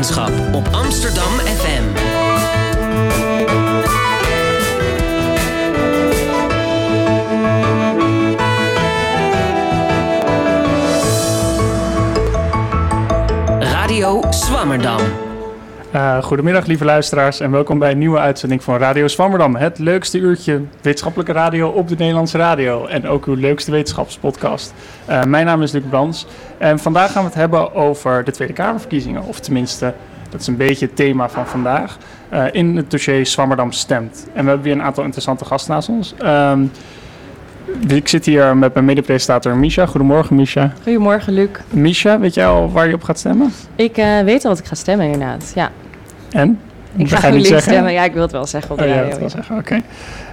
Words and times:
wetenschap 0.00 0.54
op 0.54 0.68
Amsterdam 0.72 1.38
FM. 1.38 1.84
Radio 13.60 14.22
Swammerdam. 14.30 15.29
Uh, 15.94 16.22
goedemiddag 16.22 16.66
lieve 16.66 16.84
luisteraars 16.84 17.40
en 17.40 17.50
welkom 17.50 17.78
bij 17.78 17.90
een 17.90 17.98
nieuwe 17.98 18.18
uitzending 18.18 18.62
van 18.62 18.76
Radio 18.76 19.08
Swammerdam. 19.08 19.56
Het 19.56 19.78
leukste 19.78 20.18
uurtje 20.18 20.62
wetenschappelijke 20.82 21.32
radio 21.32 21.68
op 21.68 21.88
de 21.88 21.94
Nederlandse 21.98 22.38
radio 22.38 22.86
en 22.86 23.08
ook 23.08 23.26
uw 23.26 23.34
leukste 23.34 23.70
wetenschapspodcast. 23.70 24.74
Uh, 25.08 25.24
mijn 25.24 25.46
naam 25.46 25.62
is 25.62 25.72
Luc 25.72 25.82
Brans 25.88 26.26
en 26.58 26.78
vandaag 26.78 27.12
gaan 27.12 27.22
we 27.22 27.28
het 27.28 27.38
hebben 27.38 27.74
over 27.74 28.24
de 28.24 28.30
Tweede 28.30 28.54
Kamerverkiezingen. 28.54 29.22
Of 29.22 29.40
tenminste, 29.40 29.94
dat 30.28 30.40
is 30.40 30.46
een 30.46 30.56
beetje 30.56 30.86
het 30.86 30.96
thema 30.96 31.28
van 31.28 31.46
vandaag. 31.46 31.96
Uh, 32.32 32.44
in 32.52 32.76
het 32.76 32.90
dossier 32.90 33.26
Swammerdam 33.26 33.72
stemt. 33.72 34.28
En 34.32 34.42
we 34.42 34.48
hebben 34.48 34.62
weer 34.62 34.74
een 34.74 34.82
aantal 34.82 35.04
interessante 35.04 35.44
gasten 35.44 35.72
naast 35.72 35.88
ons. 35.88 36.14
Um, 36.22 36.70
ik 37.88 38.08
zit 38.08 38.26
hier 38.26 38.56
met 38.56 38.74
mijn 38.74 38.84
medepresentator 38.84 39.56
Misha. 39.56 39.86
Goedemorgen, 39.86 40.36
Misha. 40.36 40.72
Goedemorgen, 40.82 41.32
Luc. 41.32 41.48
Misha, 41.70 42.18
weet 42.18 42.34
jij 42.34 42.46
al 42.46 42.72
waar 42.72 42.88
je 42.88 42.94
op 42.94 43.02
gaat 43.02 43.18
stemmen? 43.18 43.52
Ik 43.76 43.98
uh, 43.98 44.20
weet 44.20 44.44
al 44.44 44.50
wat 44.50 44.58
ik 44.58 44.66
ga 44.66 44.74
stemmen, 44.74 45.06
inderdaad. 45.06 45.52
Ja. 45.54 45.70
En? 46.30 46.58
Ik 46.96 47.08
ga 47.08 47.16
GroenLinks 47.16 47.62
stemmen. 47.62 47.92
Ja, 47.92 48.04
ik 48.04 48.12
wil 48.12 48.22
het 48.22 48.32
wel 48.32 48.46
zeggen 48.46 48.70
op 48.70 48.78
de 48.78 48.84
oh, 48.84 48.90
radio. 48.90 49.18
Ja, 49.20 49.28
zeggen. 49.28 49.56
Oké. 49.56 49.80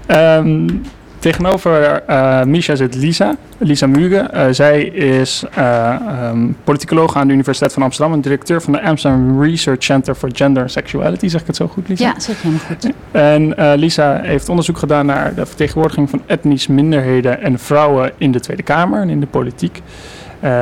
Okay. 0.08 0.38
Um, 0.38 0.82
tegenover 1.20 2.04
uh, 2.10 2.44
Misha 2.44 2.76
zit 2.76 2.96
Lisa, 2.96 3.36
Lisa 3.58 3.88
Muge. 3.88 4.30
Uh, 4.34 4.46
zij 4.52 4.84
is 4.84 5.44
uh, 5.58 5.96
um, 6.32 6.56
politicoloog 6.64 7.16
aan 7.16 7.28
de 7.28 7.34
Universiteit 7.34 7.74
van 7.74 7.84
Amsterdam 7.84 8.14
en 8.14 8.22
directeur 8.22 8.62
van 8.62 8.74
de 8.74 8.82
Amsterdam 8.82 9.44
Research 9.44 9.84
Center 9.84 10.16
for 10.16 10.30
Gender 10.34 10.62
and 10.62 10.72
Sexuality. 10.72 11.28
Zeg 11.28 11.42
ik 11.42 11.48
het 11.48 11.56
zo 11.56 11.68
goed, 11.68 11.88
Lisa? 11.88 12.06
Ja, 12.06 12.20
zeg 12.20 12.42
helemaal 12.42 12.66
goed. 12.66 12.92
En 13.12 13.76
Lisa 13.80 14.20
heeft 14.22 14.50
onderzoek 14.50 14.78
gedaan 14.78 15.06
naar 15.06 15.34
de 15.34 15.46
vertegenwoordiging 15.46 16.10
van 16.10 16.22
etnisch 16.26 16.68
minderheden 16.68 17.42
en 17.42 17.60
vrouwen 17.60 18.12
in 18.18 18.32
de 18.32 18.40
Tweede 18.40 18.64
Kamer 18.64 19.02
en 19.02 19.10
in 19.10 19.20
de 19.20 19.28
politiek. 19.28 19.82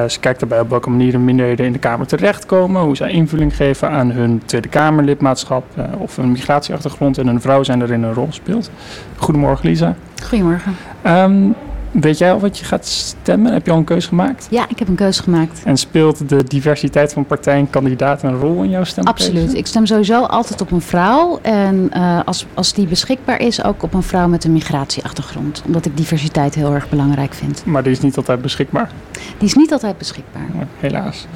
Ze 0.07 0.17
kijkt 0.19 0.39
daarbij 0.39 0.59
op 0.59 0.69
welke 0.69 0.89
manier 0.89 1.19
minderheden 1.19 1.65
in 1.65 1.71
de 1.71 1.79
Kamer 1.79 2.07
terechtkomen, 2.07 2.81
hoe 2.81 2.95
zij 2.95 3.11
invulling 3.11 3.55
geven 3.55 3.89
aan 3.89 4.11
hun 4.11 4.41
Tweede 4.45 4.67
Kamerlidmaatschap 4.67 5.65
of 5.97 6.17
een 6.17 6.31
migratieachtergrond 6.31 7.17
en 7.17 7.27
een 7.27 7.41
vrouw 7.41 7.63
zijn 7.63 7.81
erin 7.81 8.03
een 8.03 8.13
rol 8.13 8.27
speelt. 8.29 8.71
Goedemorgen 9.17 9.69
Lisa. 9.69 9.95
Goedemorgen. 10.23 10.75
Um, 11.07 11.55
weet 11.91 12.17
jij 12.17 12.31
al 12.31 12.39
wat 12.39 12.57
je 12.57 12.65
gaat 12.65 12.85
stemmen? 12.85 13.53
Heb 13.53 13.65
je 13.65 13.71
al 13.71 13.77
een 13.77 13.83
keuze 13.83 14.07
gemaakt? 14.07 14.47
Ja, 14.49 14.65
ik 14.69 14.79
heb 14.79 14.87
een 14.87 14.95
keuze 14.95 15.23
gemaakt. 15.23 15.61
En 15.65 15.77
speelt 15.77 16.29
de 16.29 16.43
diversiteit 16.43 17.13
van 17.13 17.25
partijen 17.25 17.59
en 17.59 17.69
kandidaten 17.69 18.29
een 18.29 18.39
rol 18.39 18.63
in 18.63 18.69
jouw 18.69 18.83
stem? 18.83 19.05
Absoluut. 19.05 19.53
Ik 19.53 19.67
stem 19.67 19.85
sowieso 19.85 20.21
altijd 20.21 20.61
op 20.61 20.71
een 20.71 20.81
vrouw. 20.81 21.39
En 21.41 21.91
uh, 21.93 22.19
als, 22.25 22.45
als 22.53 22.73
die 22.73 22.87
beschikbaar 22.87 23.39
is, 23.39 23.63
ook 23.63 23.83
op 23.83 23.93
een 23.93 24.03
vrouw 24.03 24.27
met 24.27 24.43
een 24.43 24.51
migratieachtergrond. 24.53 25.63
Omdat 25.65 25.85
ik 25.85 25.97
diversiteit 25.97 26.55
heel 26.55 26.73
erg 26.73 26.89
belangrijk 26.89 27.33
vind. 27.33 27.65
Maar 27.65 27.83
die 27.83 27.91
is 27.91 27.99
niet 27.99 28.17
altijd 28.17 28.41
beschikbaar? 28.41 28.89
Die 29.37 29.47
is 29.47 29.53
niet 29.53 29.71
altijd 29.71 29.97
beschikbaar. 29.97 30.47
Oh, 30.55 30.61
helaas. 30.79 31.27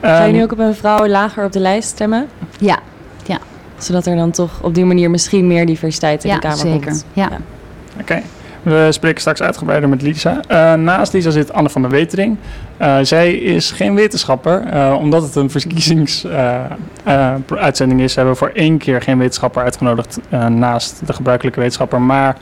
Ga 0.00 0.24
je 0.24 0.32
nu 0.32 0.42
ook 0.42 0.52
op 0.52 0.58
een 0.58 0.74
vrouw 0.74 1.06
lager 1.06 1.44
op 1.44 1.52
de 1.52 1.60
lijst 1.60 1.88
stemmen? 1.88 2.26
Ja, 2.58 2.78
ja. 3.26 3.38
Zodat 3.78 4.06
er 4.06 4.16
dan 4.16 4.30
toch 4.30 4.62
op 4.62 4.74
die 4.74 4.84
manier 4.84 5.10
misschien 5.10 5.46
meer 5.46 5.66
diversiteit 5.66 6.24
in 6.24 6.30
ja, 6.30 6.34
de 6.36 6.40
Kamer 6.40 6.58
zeker. 6.58 6.86
komt. 6.86 7.04
Ja, 7.12 7.28
ja. 7.30 7.38
Oké. 8.00 8.02
Okay. 8.02 8.22
We 8.62 8.88
spreken 8.90 9.20
straks 9.20 9.42
uitgebreider 9.42 9.88
met 9.88 10.02
Lisa. 10.02 10.40
Uh, 10.50 10.74
naast 10.74 11.12
Lisa 11.12 11.30
zit 11.30 11.52
Anne 11.52 11.68
van 11.68 11.82
der 11.82 11.90
Wetering. 11.90 12.36
Uh, 12.80 12.96
zij 13.02 13.34
is 13.34 13.70
geen 13.70 13.94
wetenschapper, 13.94 14.74
uh, 14.74 14.96
omdat 14.98 15.22
het 15.22 15.34
een 15.34 15.50
verkiezingsuitzending 15.50 18.00
is. 18.00 18.14
Hebben 18.14 18.32
we 18.32 18.38
voor 18.38 18.52
één 18.54 18.78
keer 18.78 19.02
geen 19.02 19.18
wetenschapper 19.18 19.62
uitgenodigd 19.62 20.20
naast 20.48 21.06
de 21.06 21.12
gebruikelijke 21.12 21.60
wetenschapper, 21.60 22.00
maar 22.00 22.36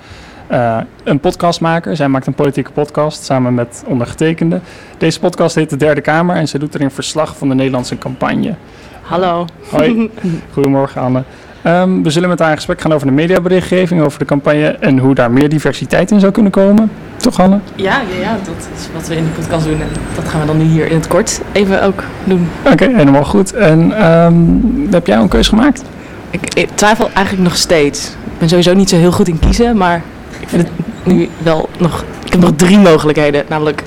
een 1.04 1.20
podcastmaker. 1.20 1.96
Zij 1.96 2.08
maakt 2.08 2.26
een 2.26 2.34
politieke 2.34 2.72
podcast 2.72 3.24
samen 3.24 3.54
met 3.54 3.84
ondergetekende. 3.86 4.60
Deze 4.98 5.20
podcast 5.20 5.54
heet 5.54 5.70
De 5.70 5.76
Derde 5.76 6.00
Kamer 6.00 6.36
en 6.36 6.48
zij 6.48 6.60
doet 6.60 6.74
erin 6.74 6.90
verslag 6.90 7.36
van 7.36 7.48
de 7.48 7.54
Nederlandse 7.54 7.98
campagne. 7.98 8.54
Hallo. 9.02 9.46
Hoi. 9.70 10.10
Goedemorgen 10.52 11.00
Anne. 11.00 11.22
Um, 11.66 12.02
we 12.02 12.10
zullen 12.10 12.28
met 12.28 12.38
haar 12.38 12.50
in 12.50 12.56
gesprek 12.56 12.80
gaan 12.80 12.92
over 12.92 13.06
de 13.06 13.12
mediaberichtgeving, 13.12 14.02
over 14.02 14.18
de 14.18 14.24
campagne 14.24 14.66
en 14.66 14.98
hoe 14.98 15.14
daar 15.14 15.30
meer 15.30 15.48
diversiteit 15.48 16.10
in 16.10 16.20
zou 16.20 16.32
kunnen 16.32 16.52
komen. 16.52 16.90
Toch, 17.16 17.36
Hanne? 17.36 17.58
Ja, 17.74 18.00
ja, 18.00 18.20
ja, 18.20 18.38
dat 18.44 18.68
is 18.76 18.88
wat 18.92 19.08
we 19.08 19.16
in 19.16 19.24
de 19.24 19.30
podcast 19.30 19.64
doen 19.64 19.80
en 19.80 19.88
dat 20.14 20.28
gaan 20.28 20.40
we 20.40 20.46
dan 20.46 20.56
nu 20.56 20.64
hier 20.64 20.90
in 20.90 20.96
het 20.96 21.06
kort 21.06 21.40
even 21.52 21.82
ook 21.82 22.02
doen. 22.24 22.48
Oké, 22.62 22.72
okay, 22.72 22.94
helemaal 22.94 23.24
goed. 23.24 23.52
En 23.52 24.06
um, 24.06 24.88
heb 24.90 25.06
jij 25.06 25.16
al 25.16 25.22
een 25.22 25.28
keuze 25.28 25.48
gemaakt? 25.48 25.82
Ik, 26.30 26.54
ik, 26.54 26.68
twijfel 26.74 27.10
eigenlijk 27.12 27.48
nog 27.48 27.56
steeds. 27.56 28.06
Ik 28.08 28.38
ben 28.38 28.48
sowieso 28.48 28.74
niet 28.74 28.88
zo 28.88 28.96
heel 28.96 29.12
goed 29.12 29.28
in 29.28 29.38
kiezen, 29.38 29.76
maar 29.76 30.02
ik 30.40 30.48
vind 30.48 30.62
het 30.62 30.70
nu 31.14 31.28
wel 31.42 31.68
nog... 31.78 32.04
Ik 32.24 32.32
heb 32.32 32.40
nog 32.40 32.52
drie 32.56 32.78
mogelijkheden, 32.78 33.44
namelijk 33.48 33.82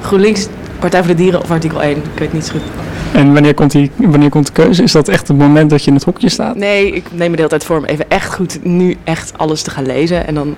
GroenLinks, 0.00 0.48
Partij 0.78 1.00
voor 1.00 1.08
de 1.10 1.22
Dieren 1.22 1.42
of 1.42 1.50
artikel 1.50 1.82
1. 1.82 1.96
Ik 1.96 2.18
weet 2.18 2.32
niet 2.32 2.44
zo 2.44 2.52
goed. 2.52 2.62
En 3.12 3.32
wanneer 3.32 3.54
komt, 3.54 3.70
die, 3.70 3.90
wanneer 3.96 4.30
komt 4.30 4.46
de 4.46 4.52
keuze? 4.52 4.82
Is 4.82 4.92
dat 4.92 5.08
echt 5.08 5.28
het 5.28 5.38
moment 5.38 5.70
dat 5.70 5.82
je 5.82 5.88
in 5.88 5.94
het 5.96 6.04
hokje 6.04 6.28
staat? 6.28 6.56
Nee, 6.56 6.90
ik 6.90 7.04
neem 7.10 7.30
me 7.30 7.36
de 7.36 7.42
hele 7.42 7.48
tijd 7.48 7.64
voor 7.64 7.76
om 7.76 7.84
even 7.84 8.04
echt 8.08 8.34
goed 8.34 8.64
nu 8.64 8.96
echt 9.04 9.32
alles 9.36 9.62
te 9.62 9.70
gaan 9.70 9.86
lezen. 9.86 10.26
En 10.26 10.34
dan 10.34 10.56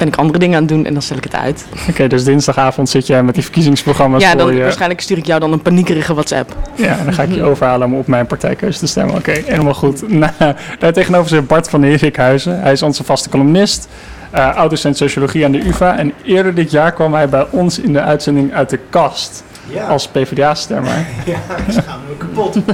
ben 0.00 0.08
ik 0.08 0.16
andere 0.16 0.38
dingen 0.38 0.56
aan 0.56 0.62
het 0.62 0.72
doen 0.72 0.86
en 0.86 0.92
dan 0.92 1.02
stel 1.02 1.16
ik 1.16 1.24
het 1.24 1.34
uit. 1.34 1.66
Oké, 1.80 1.90
okay, 1.90 2.08
dus 2.08 2.24
dinsdagavond 2.24 2.88
zit 2.88 3.06
jij 3.06 3.22
met 3.22 3.34
die 3.34 3.42
verkiezingsprogramma's 3.42 4.22
ja, 4.22 4.34
dan 4.34 4.46
voor 4.46 4.56
je... 4.56 4.62
waarschijnlijk 4.62 5.00
stuur 5.00 5.18
ik 5.18 5.26
jou 5.26 5.40
dan 5.40 5.52
een 5.52 5.62
paniekerige 5.62 6.14
WhatsApp. 6.14 6.56
Ja, 6.74 6.98
en 6.98 7.04
dan 7.04 7.14
ga 7.14 7.22
ik 7.22 7.34
je 7.34 7.42
overhalen 7.42 7.86
om 7.86 7.94
op 7.94 8.06
mijn 8.06 8.26
partijkeuze 8.26 8.78
te 8.78 8.86
stemmen. 8.86 9.16
Oké, 9.16 9.30
okay, 9.30 9.42
helemaal 9.46 9.74
goed. 9.74 10.02
Nou, 10.08 10.32
daar 10.78 10.92
tegenover 10.92 11.28
zit 11.28 11.46
Bart 11.46 11.68
van 11.68 11.82
Erikhuizen. 11.82 12.60
Hij 12.60 12.72
is 12.72 12.82
onze 12.82 13.04
vaste 13.04 13.28
columnist. 13.28 13.88
Uh, 14.34 14.56
ouders 14.56 14.86
sociologie 14.90 15.44
aan 15.44 15.52
de 15.52 15.66
UvA. 15.66 15.98
En 15.98 16.12
eerder 16.24 16.54
dit 16.54 16.70
jaar 16.70 16.92
kwam 16.92 17.14
hij 17.14 17.28
bij 17.28 17.46
ons 17.50 17.78
in 17.78 17.92
de 17.92 18.00
uitzending 18.00 18.54
uit 18.54 18.70
de 18.70 18.78
kast. 18.90 19.44
Ja. 19.66 19.86
Als 19.86 20.08
PvdA-stemmer. 20.08 20.92
Ja, 21.24 21.38
ik 21.66 21.72
schaam 21.72 22.00
me 22.08 22.16
kapot. 22.18 22.56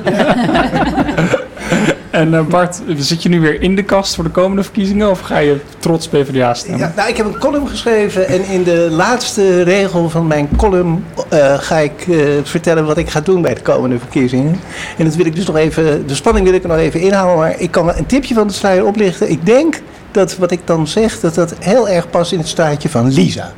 en 2.10 2.32
uh, 2.32 2.40
Bart, 2.46 2.80
zit 2.96 3.22
je 3.22 3.28
nu 3.28 3.40
weer 3.40 3.62
in 3.62 3.76
de 3.76 3.82
kast 3.82 4.14
voor 4.14 4.24
de 4.24 4.30
komende 4.30 4.62
verkiezingen 4.62 5.10
of 5.10 5.20
ga 5.20 5.38
je 5.38 5.60
trots 5.78 6.08
PvdA 6.08 6.54
stemmen? 6.54 6.80
Ja, 6.80 6.92
nou, 6.96 7.08
ik 7.08 7.16
heb 7.16 7.26
een 7.26 7.38
column 7.38 7.68
geschreven 7.68 8.28
en 8.28 8.44
in 8.44 8.62
de 8.62 8.88
laatste 8.90 9.62
regel 9.62 10.10
van 10.10 10.26
mijn 10.26 10.48
column 10.56 11.04
uh, 11.32 11.54
ga 11.58 11.76
ik 11.78 12.06
uh, 12.06 12.28
vertellen 12.42 12.86
wat 12.86 12.96
ik 12.96 13.10
ga 13.10 13.20
doen 13.20 13.42
bij 13.42 13.54
de 13.54 13.60
komende 13.62 13.98
verkiezingen. 13.98 14.60
En 14.98 15.04
dat 15.04 15.14
wil 15.14 15.26
ik 15.26 15.34
dus 15.34 15.46
nog 15.46 15.56
even, 15.56 16.06
de 16.06 16.14
spanning 16.14 16.46
wil 16.46 16.54
ik 16.54 16.62
er 16.62 16.68
nog 16.68 16.78
even 16.78 17.00
inhouden, 17.00 17.36
maar 17.38 17.60
ik 17.60 17.70
kan 17.70 17.88
een 17.96 18.06
tipje 18.06 18.34
van 18.34 18.46
de 18.46 18.52
sluier 18.52 18.84
oplichten. 18.86 19.30
Ik 19.30 19.46
denk 19.46 19.80
dat 20.10 20.36
wat 20.36 20.50
ik 20.50 20.60
dan 20.64 20.86
zeg, 20.86 21.20
dat 21.20 21.34
dat 21.34 21.54
heel 21.60 21.88
erg 21.88 22.10
past 22.10 22.32
in 22.32 22.38
het 22.38 22.48
straatje 22.48 22.88
van 22.88 23.12
Lisa. 23.12 23.52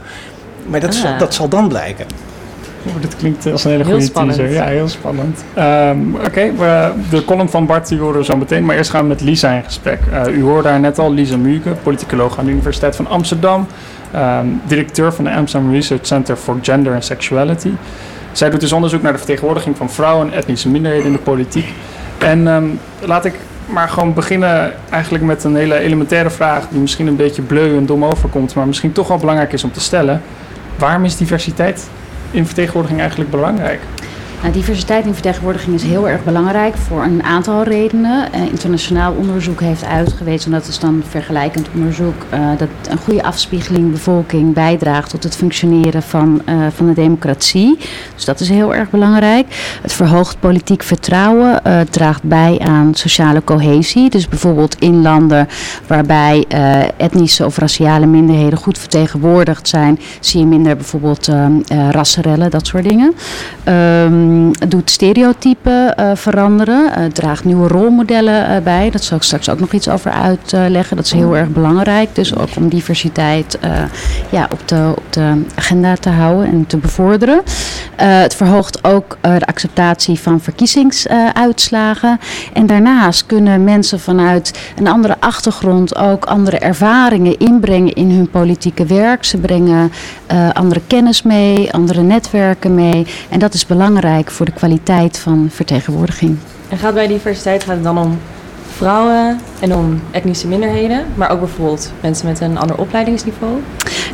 Maar 0.66 0.80
dat, 0.80 0.94
Ah. 0.94 1.00
zal, 1.00 1.18
dat 1.18 1.34
zal 1.34 1.48
dan 1.48 1.68
blijken. 1.68 2.06
Oh, 2.86 3.00
dit 3.00 3.16
klinkt 3.16 3.46
als 3.52 3.64
een 3.64 3.70
hele 3.70 3.84
goede 3.84 4.12
teaser. 4.12 4.50
Ja, 4.50 4.64
heel 4.64 4.88
spannend. 4.88 5.44
Um, 5.58 6.14
Oké, 6.14 6.26
okay, 6.26 6.92
de 7.10 7.24
column 7.24 7.48
van 7.48 7.66
Bart 7.66 7.88
die 7.88 7.98
horen 7.98 8.18
we 8.18 8.24
zo 8.24 8.36
meteen. 8.36 8.64
Maar 8.64 8.76
eerst 8.76 8.90
gaan 8.90 9.02
we 9.02 9.08
met 9.08 9.20
Lisa 9.20 9.52
in 9.52 9.64
gesprek. 9.64 9.98
Uh, 10.12 10.36
u 10.36 10.42
hoorde 10.42 10.68
haar 10.68 10.80
net 10.80 10.98
al, 10.98 11.12
Lisa 11.12 11.36
Muke, 11.36 11.70
politicoloog 11.82 12.38
aan 12.38 12.44
de 12.44 12.50
Universiteit 12.50 12.96
van 12.96 13.06
Amsterdam. 13.06 13.66
Um, 14.16 14.60
directeur 14.66 15.12
van 15.12 15.24
de 15.24 15.30
Amsterdam 15.30 15.72
Research 15.72 16.06
Center 16.06 16.36
for 16.36 16.58
Gender 16.62 16.94
and 16.94 17.04
Sexuality. 17.04 17.70
Zij 18.32 18.50
doet 18.50 18.60
dus 18.60 18.72
onderzoek 18.72 19.02
naar 19.02 19.12
de 19.12 19.18
vertegenwoordiging 19.18 19.76
van 19.76 19.90
vrouwen 19.90 20.30
en 20.30 20.38
etnische 20.38 20.68
minderheden 20.68 21.06
in 21.06 21.12
de 21.12 21.18
politiek. 21.18 21.72
En 22.18 22.46
um, 22.46 22.80
laat 23.00 23.24
ik 23.24 23.34
maar 23.66 23.88
gewoon 23.88 24.14
beginnen 24.14 24.72
eigenlijk 24.90 25.24
met 25.24 25.44
een 25.44 25.56
hele 25.56 25.78
elementaire 25.78 26.30
vraag... 26.30 26.68
die 26.68 26.80
misschien 26.80 27.06
een 27.06 27.16
beetje 27.16 27.42
bleu 27.42 27.76
en 27.76 27.86
dom 27.86 28.04
overkomt... 28.04 28.54
maar 28.54 28.66
misschien 28.66 28.92
toch 28.92 29.08
wel 29.08 29.18
belangrijk 29.18 29.52
is 29.52 29.64
om 29.64 29.72
te 29.72 29.80
stellen. 29.80 30.22
Waarom 30.76 31.04
is 31.04 31.16
diversiteit 31.16 31.88
in 32.30 32.46
vertegenwoordiging 32.46 33.00
eigenlijk 33.00 33.30
belangrijk? 33.30 33.80
Nou, 34.42 34.52
diversiteit 34.52 35.06
in 35.06 35.12
vertegenwoordiging 35.12 35.74
is 35.74 35.82
heel 35.82 36.08
erg 36.08 36.24
belangrijk 36.24 36.76
voor 36.76 37.02
een 37.02 37.22
aantal 37.22 37.62
redenen. 37.62 38.28
Uh, 38.34 38.42
internationaal 38.42 39.12
onderzoek 39.12 39.60
heeft 39.60 39.84
uitgewezen, 39.84 40.52
en 40.52 40.58
dat 40.58 40.68
is 40.68 40.78
dan 40.78 41.02
vergelijkend 41.08 41.68
onderzoek, 41.74 42.26
uh, 42.34 42.48
dat 42.58 42.68
een 42.90 42.98
goede 42.98 43.22
afspiegeling 43.22 43.90
bevolking 43.90 44.54
bijdraagt 44.54 45.10
tot 45.10 45.22
het 45.22 45.36
functioneren 45.36 46.02
van, 46.02 46.42
uh, 46.48 46.54
van 46.74 46.86
de 46.86 46.92
democratie. 46.92 47.78
Dus 48.14 48.24
dat 48.24 48.40
is 48.40 48.48
heel 48.48 48.74
erg 48.74 48.90
belangrijk. 48.90 49.46
Het 49.82 49.92
verhoogt 49.92 50.40
politiek 50.40 50.82
vertrouwen, 50.82 51.62
draagt 51.90 52.22
bij 52.22 52.58
aan 52.58 52.94
sociale 52.94 53.44
cohesie. 53.44 54.10
Dus 54.10 54.28
bijvoorbeeld 54.28 54.76
in 54.78 55.02
landen 55.02 55.48
waarbij 55.86 56.44
etnische 56.96 57.44
of 57.44 57.58
raciale 57.58 58.06
minderheden 58.06 58.58
goed 58.58 58.78
vertegenwoordigd 58.78 59.68
zijn, 59.68 59.98
zie 60.20 60.40
je 60.40 60.46
minder 60.46 60.76
bijvoorbeeld 60.76 61.28
uh, 61.28 61.90
rassenrellen, 61.90 62.50
dat 62.50 62.66
soort 62.66 62.88
dingen. 62.88 63.14
Um, 63.64 64.27
ehm, 64.28 64.68
doet 64.68 64.90
stereotypen 64.90 65.94
uh, 66.00 66.10
veranderen. 66.14 66.90
Uh, 66.98 67.04
draagt 67.04 67.44
nieuwe 67.44 67.68
rolmodellen 67.68 68.50
uh, 68.50 68.56
bij. 68.62 68.90
Dat 68.90 69.04
zal 69.04 69.16
ik 69.16 69.22
straks 69.22 69.48
ook 69.48 69.60
nog 69.60 69.72
iets 69.72 69.88
over 69.88 70.10
uitleggen. 70.10 70.96
Dat 70.96 71.04
is 71.04 71.12
heel 71.12 71.36
erg 71.36 71.48
belangrijk. 71.48 72.14
Dus 72.14 72.36
ook 72.36 72.48
om 72.56 72.68
diversiteit 72.68 73.58
ja, 74.30 74.48
op, 74.52 74.68
de, 74.68 74.92
op 74.96 75.12
de 75.12 75.42
agenda 75.54 75.94
te 75.94 76.08
houden 76.08 76.46
en 76.46 76.66
te 76.66 76.76
bevorderen. 76.76 77.42
het 77.96 78.34
verhoogt 78.34 78.84
ook 78.84 79.18
de 79.20 79.46
acceptatie 79.46 80.18
van 80.18 80.40
verkiezingsuitslagen. 80.40 82.20
en 82.52 82.66
daarnaast 82.66 83.26
kunnen 83.26 83.64
mensen 83.64 84.00
vanuit 84.00 84.72
een 84.78 84.88
andere 84.88 85.16
achtergrond 85.20 85.96
ook 85.96 86.24
andere 86.24 86.58
ervaringen 86.58 87.38
inbrengen 87.38 87.92
in 87.92 88.10
hun 88.10 88.30
politieke 88.30 88.86
werk. 88.86 89.24
Ze 89.24 89.38
brengen 89.38 89.92
andere 90.52 90.80
kennis 90.86 91.22
mee, 91.22 91.72
andere 91.72 92.02
netwerken 92.02 92.74
mee. 92.74 93.06
En 93.28 93.38
dat 93.38 93.54
is 93.54 93.66
belangrijk 93.66 94.17
voor 94.26 94.46
de 94.46 94.52
kwaliteit 94.52 95.18
van 95.18 95.48
vertegenwoordiging. 95.50 96.38
En 96.68 96.78
gaat 96.78 96.94
bij 96.94 97.06
diversiteit 97.06 97.64
gaat 97.64 97.74
het 97.74 97.84
dan 97.84 97.98
om 97.98 98.18
vrouwen 98.78 99.40
en 99.60 99.74
om 99.74 100.00
etnische 100.10 100.48
minderheden, 100.48 101.04
maar 101.14 101.30
ook 101.30 101.38
bijvoorbeeld 101.38 101.92
mensen 102.00 102.26
met 102.26 102.40
een 102.40 102.58
ander 102.58 102.78
opleidingsniveau? 102.78 103.52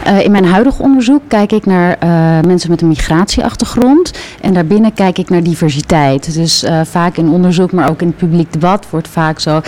Uh, 0.07 0.25
in 0.25 0.31
mijn 0.31 0.45
huidige 0.45 0.83
onderzoek 0.83 1.23
kijk 1.29 1.53
ik 1.53 1.67
naar 1.67 1.97
uh, 2.05 2.09
mensen 2.47 2.71
met 2.71 2.81
een 2.81 2.89
migratieachtergrond. 2.89 4.13
En 4.41 4.55
daarbinnen 4.55 4.93
kijk 4.93 5.19
ik 5.19 5.31
naar 5.31 5.43
diversiteit. 5.43 6.35
Dus 6.35 6.65
uh, 6.65 6.81
vaak 6.85 7.17
in 7.17 7.29
onderzoek, 7.29 7.73
maar 7.73 7.91
ook 7.91 8.01
in 8.01 8.07
het 8.07 8.17
publiek 8.17 8.53
debat 8.53 8.87
wordt 8.91 9.09
vaak 9.09 9.41
zo 9.41 9.61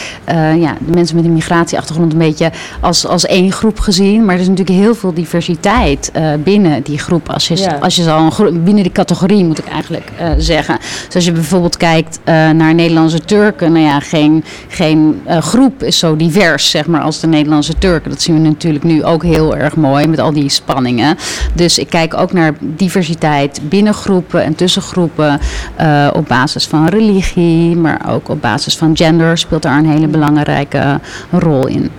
ja, 0.59 0.77
de 0.87 0.93
mensen 0.95 1.17
met 1.17 1.25
een 1.25 1.33
migratieachtergrond 1.33 2.13
een 2.13 2.19
beetje 2.19 2.51
als, 2.81 3.07
als 3.07 3.27
één 3.27 3.53
groep 3.53 3.81
gezien. 3.81 4.25
Maar 4.25 4.35
er 4.35 4.41
is 4.41 4.49
natuurlijk 4.49 4.79
heel 4.79 4.95
veel 4.95 5.15
diversiteit 5.15 6.13
binnen 6.45 6.83
die 6.83 6.99
groep. 6.99 7.29
Als 7.29 7.49
je, 7.49 7.57
ja. 7.57 7.79
als 7.81 7.97
je 7.97 8.03
zo 8.03 8.19
een 8.19 8.33
groep, 8.33 8.65
binnen 8.65 8.83
die 8.83 8.93
categorie 8.93 9.45
moet 9.45 9.59
ik 9.59 9.69
eigenlijk 9.69 10.11
zeggen. 10.39 10.79
Dus 11.07 11.15
als 11.15 11.25
je 11.25 11.33
bijvoorbeeld 11.33 11.77
kijkt 11.77 12.21
naar 12.25 12.75
Nederlandse 12.75 13.21
Turken, 13.21 13.73
nou 13.73 13.85
ja, 13.85 14.01
geen, 14.01 14.45
geen 14.69 14.86
groep 15.27 15.83
is 15.83 15.99
zo 15.99 16.17
divers 16.17 16.71
zeg 16.71 16.87
maar, 16.87 17.01
als 17.01 17.21
de 17.21 17.27
Nederlandse 17.27 17.79
Turken. 17.79 18.11
Dat 18.11 18.23
zien 18.23 18.35
we 18.35 18.49
natuurlijk 18.49 18.85
nu 18.85 19.05
ook 19.05 19.23
heel 19.23 19.57
erg 19.57 19.77
mooi 19.77 20.07
met 20.07 20.19
al 20.19 20.33
die 20.33 20.49
spanningen. 20.49 21.17
Dus 21.53 21.79
ik 21.79 21.91
kijk 21.91 22.15
ook 22.15 22.33
naar 22.33 22.55
diversiteit 22.61 23.61
binnen 23.63 23.95
groepen 23.95 24.43
en 24.43 24.55
tussen 24.55 24.83
groepen 24.83 25.41
uh, 25.81 26.09
op 26.15 26.29
basis 26.29 26.67
van 26.67 26.89
religie, 26.89 27.77
maar 27.77 28.01
ook 28.09 28.29
op 28.29 28.41
basis 28.41 28.77
van 28.77 28.97
gender 28.97 29.39
speelt 29.39 29.63
daar 29.63 29.79
een 29.79 29.91
hele 29.91 30.09
belangrijke 30.09 31.01
rol 31.31 31.67
in. 31.67 31.91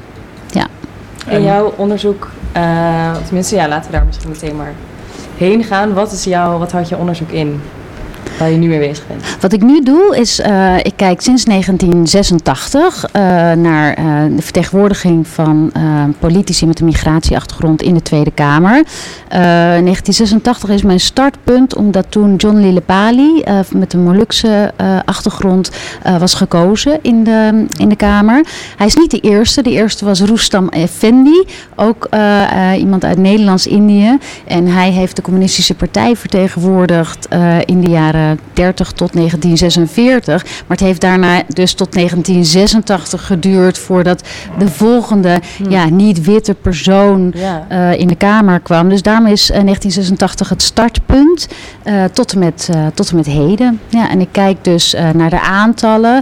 Ja. 0.50 0.68
In 1.30 1.44
jouw 1.44 1.74
onderzoek, 1.76 2.30
uh, 2.58 3.16
tenminste 3.26 3.56
ja, 3.56 3.68
laten 3.68 3.92
we 3.92 3.98
daar 3.98 4.06
misschien 4.06 4.30
meteen 4.30 4.56
maar 4.56 4.74
heen 5.38 5.64
gaan. 5.64 5.94
Wat, 5.94 6.12
is 6.12 6.24
jouw, 6.24 6.58
wat 6.58 6.72
houdt 6.72 6.90
je 6.90 6.98
onderzoek 6.98 7.30
in? 7.30 7.62
Waar 8.38 8.52
je 8.52 8.58
nu 8.58 8.68
mee 8.68 8.80
bezig 8.80 9.08
bent? 9.08 9.24
Wat 9.40 9.54
ik 9.54 9.62
nu 9.62 9.84
doe 9.84 10.18
is, 10.18 10.40
uh, 10.40 10.78
ik 10.78 10.94
kijk 10.96 11.22
sinds 11.22 11.44
1986 11.44 13.06
uh, 13.06 13.22
naar 13.52 14.00
uh, 14.00 14.36
de 14.36 14.42
vertegenwoordiging 14.42 15.28
van 15.28 15.72
politici 16.20 16.66
met 16.66 16.80
een 16.80 16.86
migratieachtergrond 16.86 17.82
in 17.82 17.94
de 17.94 18.02
Tweede 18.02 18.32
Kamer. 18.32 18.84
1986 19.30 20.70
is 20.70 20.82
mijn 20.82 21.00
startpunt 21.00 21.76
omdat 21.76 22.06
toen 22.10 22.36
John 22.36 22.58
Lillepali 22.58 23.44
met 23.72 23.94
een 23.94 24.04
Molukse 24.04 24.74
achtergrond 25.06 25.72
was 26.20 26.34
gekozen 26.34 27.00
in 27.02 27.24
de, 27.24 27.66
in 27.78 27.90
de 27.90 27.96
Kamer. 27.96 28.46
Hij 28.78 28.88
is 28.88 28.96
niet 28.96 29.12
de 29.12 29.20
eerste. 29.20 29.62
De 29.62 29.72
eerste 29.72 30.06
was 30.06 30.22
Roestam 30.22 30.70
Effendi, 30.70 31.46
ook 31.76 32.10
iemand 32.78 33.06
uit 33.06 33.18
Nederlands-Indië. 33.18 34.18
En 34.46 34.68
hij 34.68 34.92
heeft 34.92 35.16
de 35.16 35.22
communistische 35.22 35.74
partij 35.74 36.16
vertegenwoordigd 36.16 37.28
in 37.66 37.82
de 37.82 37.90
jaren 37.90 38.27
30 38.54 38.92
tot 38.92 39.14
1946. 39.14 40.44
Maar 40.44 40.78
het 40.78 40.80
heeft 40.80 41.02
daarna 41.02 41.44
dus 41.48 41.74
tot 41.74 41.94
1986 41.94 43.26
geduurd 43.26 43.78
voordat 43.78 44.24
de 44.58 44.68
volgende 44.68 45.40
hmm. 45.58 45.72
ja, 45.72 45.90
niet-witte 45.90 46.54
persoon 46.54 47.34
uh, 47.72 48.00
in 48.00 48.08
de 48.08 48.16
Kamer 48.16 48.60
kwam. 48.60 48.90
Dus 48.90 49.02
daarom 49.02 49.26
is 49.26 49.42
uh, 49.42 49.48
1986 49.48 50.50
het 50.50 50.62
startpunt 50.62 51.48
uh, 51.84 52.04
tot, 52.04 52.34
en 52.34 52.40
met, 52.40 52.70
tot 52.94 53.10
en 53.10 53.16
met 53.16 53.26
heden. 53.26 53.80
Ja, 53.90 54.10
en 54.10 54.22
ik 54.22 54.30
kijk 54.32 54.64
dus 54.64 54.96
naar 55.14 55.30
de 55.30 55.42
aantallen, 55.42 56.22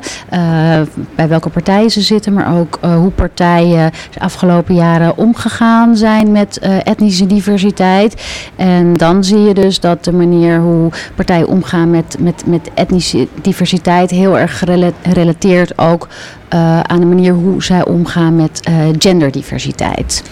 bij 1.16 1.28
welke 1.28 1.50
partijen 1.50 1.92
ze 1.92 2.02
zitten, 2.02 2.34
maar 2.34 2.60
ook 2.60 2.80
hoe 2.82 3.12
partijen 3.12 3.92
de 4.14 4.20
afgelopen 4.20 4.76
jaren 4.76 5.18
omgegaan 5.18 5.96
zijn 5.96 6.32
met 6.32 6.60
etnische 6.84 7.26
diversiteit. 7.26 8.24
En 8.56 8.94
dan 8.94 9.24
zie 9.24 9.40
je 9.40 9.54
dus 9.54 9.80
dat 9.80 10.04
de 10.04 10.14
manier 10.14 10.60
hoe 10.60 10.92
partijen 11.16 11.48
omgaan 11.48 11.90
met, 11.90 11.95
met, 12.20 12.44
met 12.46 12.70
etnische 12.74 13.28
diversiteit 13.42 14.10
heel 14.10 14.40
erg 14.40 14.64
gerelateerd 15.04 15.78
ook 15.78 16.08
uh, 16.54 16.80
aan 16.80 17.00
de 17.00 17.06
manier 17.06 17.34
hoe 17.34 17.64
zij 17.64 17.86
omgaan 17.86 18.36
met 18.36 18.70
uh, 18.70 18.76
genderdiversiteit. 19.00 20.24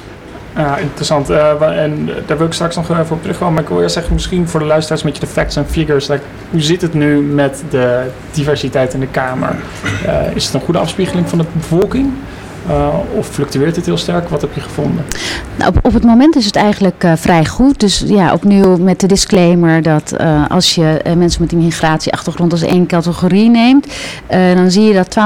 Ja, 0.55 0.77
interessant. 0.77 1.29
Uh, 1.29 1.81
en 1.83 2.09
daar 2.25 2.37
wil 2.37 2.45
ik 2.45 2.53
straks 2.53 2.75
nog 2.75 2.89
even 2.89 3.15
op 3.15 3.21
terugkomen. 3.21 3.53
Maar 3.53 3.63
ik 3.63 3.69
wil 3.69 3.81
eerst 3.81 3.93
zeggen, 3.93 4.13
misschien 4.13 4.47
voor 4.47 4.59
de 4.59 4.65
luisteraars 4.65 5.03
een 5.03 5.09
beetje 5.09 5.25
de 5.25 5.31
facts 5.31 5.55
en 5.55 5.65
figures. 5.65 6.07
Hoe 6.49 6.61
zit 6.61 6.81
het 6.81 6.93
nu 6.93 7.21
met 7.21 7.63
de 7.69 8.03
diversiteit 8.31 8.93
in 8.93 8.99
de 8.99 9.07
Kamer? 9.07 9.55
is 10.33 10.45
het 10.45 10.53
een 10.53 10.61
goede 10.61 10.79
afspiegeling 10.79 11.29
van 11.29 11.37
de 11.37 11.45
bevolking? 11.53 12.13
Uh, 12.69 12.87
of 13.15 13.27
fluctueert 13.27 13.75
het 13.75 13.85
heel 13.85 13.97
sterk? 13.97 14.29
Wat 14.29 14.41
heb 14.41 14.53
je 14.53 14.61
gevonden? 14.61 15.05
Nou, 15.55 15.69
op, 15.75 15.85
op, 15.85 15.93
het 15.93 16.03
moment 16.03 16.35
is 16.35 16.45
het 16.45 16.55
eigenlijk 16.55 17.03
uh, 17.03 17.13
vrij 17.15 17.45
goed. 17.45 17.79
Dus 17.79 18.03
ja, 18.07 18.33
opnieuw 18.33 18.77
met 18.77 18.99
de 18.99 19.07
disclaimer 19.07 19.81
dat 19.81 20.13
uh, 20.21 20.45
als 20.49 20.75
je 20.75 21.01
mensen 21.17 21.41
met 21.41 21.51
een 21.51 21.63
migratieachtergrond 21.63 22.51
als 22.51 22.61
één 22.61 22.87
categorie 22.87 23.49
neemt, 23.49 23.87
dan 24.27 24.71
zie 24.71 24.83
je 24.83 24.93
dat 24.93 25.17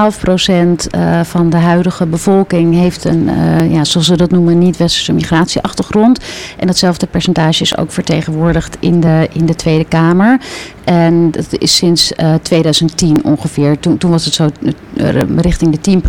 12% 0.94 0.98
van 1.24 1.50
de 1.50 1.58
huidige 1.58 2.06
bevolking 2.06 2.74
heeft 2.74 3.06
een, 3.06 3.30
ja, 3.70 3.84
zoals 3.84 4.08
ze 4.08 4.18
dat 4.18 4.32
noemen, 4.32 4.58
niet-westerse 4.58 5.14
migratieachtergrond. 5.14 6.20
En 6.58 6.68
datzelfde 6.68 7.08
percentage 7.08 7.62
is 7.62 7.78
ook 7.78 7.92
vertegenwoordigd 7.92 8.78
in 8.80 9.00
de, 9.00 9.30
in 9.32 9.46
de 9.46 9.56
Tweede 9.56 9.86
Kamer. 9.86 10.40
En 10.84 11.32
dat 11.32 11.48
is 11.58 11.76
sinds 11.76 12.12
2010 12.42 13.24
ongeveer. 13.24 13.80
Toen, 13.80 13.98
toen 13.98 14.12
was 14.12 14.26
het 14.26 14.34
zo 14.34 14.50
richting 15.36 15.80
de 15.80 16.02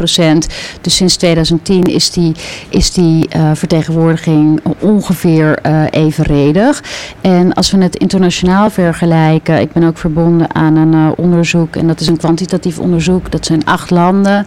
10%. 0.47 0.53
Dus 0.81 0.97
sinds 0.97 1.18
2010 1.19 1.83
is 1.83 2.11
die, 2.11 2.35
is 2.69 2.93
die 2.93 3.29
uh, 3.37 3.51
vertegenwoordiging 3.55 4.61
ongeveer 4.79 5.59
uh, 5.67 5.83
evenredig. 5.91 6.83
En 7.21 7.53
als 7.53 7.71
we 7.71 7.83
het 7.83 7.97
internationaal 7.97 8.71
vergelijken, 8.71 9.61
ik 9.61 9.73
ben 9.73 9.83
ook 9.85 9.99
verbonden 9.99 10.55
aan 10.55 10.77
een 10.77 10.93
uh, 10.93 11.11
onderzoek, 11.17 11.77
en 11.77 11.87
dat 11.87 12.01
is 12.01 12.07
een 12.07 12.17
kwantitatief 12.17 12.79
onderzoek, 12.79 13.31
dat 13.31 13.47
zijn 13.47 13.65
acht 13.65 13.91
landen 13.91 14.47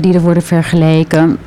die 0.00 0.14
er 0.14 0.20
worden 0.20 0.42
vergeleken. 0.42 1.38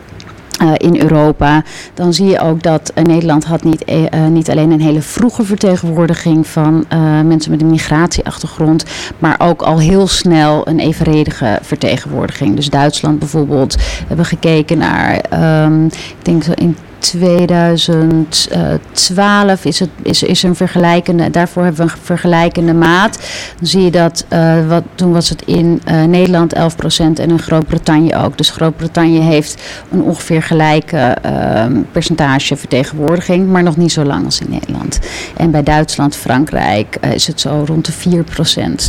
Uh, 0.62 0.72
in 0.78 1.02
Europa, 1.02 1.64
dan 1.94 2.14
zie 2.14 2.28
je 2.28 2.40
ook 2.40 2.64
dat 2.64 2.92
uh, 2.96 3.04
Nederland 3.04 3.46
had 3.46 3.64
niet, 3.64 3.84
uh, 3.90 4.28
niet 4.28 4.50
alleen 4.50 4.72
een 4.72 4.82
hele 4.82 5.02
vroege 5.02 5.44
vertegenwoordiging 5.44 6.48
van 6.48 6.86
mensen 7.26 7.52
met 7.52 7.62
een 7.62 7.70
migratieachtergrond, 7.70 8.86
maar 9.20 9.36
ook 9.38 9.62
al 9.62 9.80
heel 9.80 10.08
snel 10.08 10.68
een 10.68 10.80
evenredige 10.80 11.60
vertegenwoordiging. 11.62 12.56
Dus 12.56 12.70
Duitsland 12.70 13.20
bijvoorbeeld, 13.20 13.76
hebben 14.08 14.26
gekeken 14.26 14.78
naar, 14.78 15.26
um, 15.64 15.86
ik 15.86 16.16
denk 16.22 16.46
in 16.46 16.78
2012 17.00 19.66
is, 19.66 19.80
het, 19.80 19.90
is, 20.02 20.24
is 20.24 20.44
een 20.44 20.56
vergelijkende, 20.56 21.30
daarvoor 21.30 21.64
hebben 21.64 21.86
we 21.86 21.92
een 21.92 21.98
vergelijkende 22.04 22.74
maat. 22.74 23.20
Dan 23.60 23.68
zie 23.68 23.82
je 23.82 23.92
dat, 23.92 24.26
uh, 24.34 24.68
wat, 24.68 24.84
toen 24.96 25.12
was 25.12 25.30
het 25.30 25.42
in 25.42 25.82
uh, 25.92 26.04
Nederland 26.04 26.56
11% 26.56 26.60
en 26.98 27.16
in 27.16 27.40
Groot-Brittannië 27.40 28.16
ook. 28.16 28.38
Dus 28.38 28.50
Groot-Brittannië 28.50 29.20
heeft 29.20 29.62
een 29.92 30.02
ongeveer 30.02 30.44
gelijke 30.44 31.18
uh, 31.26 31.66
percentage 31.92 32.56
vertegenwoordiging, 32.56 33.48
maar 33.48 33.64
nog 33.64 33.78
niet 33.78 33.92
zo 33.92 34.04
lang 34.04 34.26
als 34.26 34.40
in 34.40 34.50
Nederland. 34.50 35.00
En 35.38 35.52
bij 35.52 35.64
Duitsland, 35.64 36.16
Frankrijk 36.16 36.98
uh, 37.02 37.14
is 37.14 37.28
het 37.28 37.42
zo 37.42 37.64
rond 37.68 37.86
de 37.86 37.92
4%. 37.92 37.96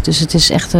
Dus 0.02 0.18
het 0.18 0.34
is 0.34 0.50
echt 0.50 0.74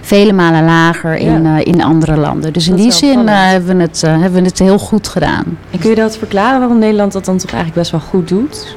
vele 0.00 0.32
malen 0.32 0.64
lager 0.64 1.16
in, 1.16 1.42
ja. 1.42 1.64
in 1.64 1.82
andere 1.82 2.16
landen. 2.16 2.52
Dus 2.52 2.68
in 2.68 2.76
die 2.76 2.92
zin 2.92 3.28
hebben, 3.28 3.76
we 3.76 3.82
het, 3.82 4.00
hebben 4.00 4.42
we 4.42 4.48
het 4.48 4.58
heel 4.58 4.78
goed 4.78 5.08
gedaan. 5.08 5.58
En 5.70 5.78
kun 5.78 5.90
je 5.90 5.96
dat 5.96 6.16
verklaren 6.16 6.68
Nederland 6.78 7.12
dat 7.12 7.24
dan 7.24 7.36
toch 7.36 7.52
eigenlijk 7.52 7.78
best 7.80 7.90
wel 7.90 8.00
goed 8.00 8.28
doet? 8.28 8.76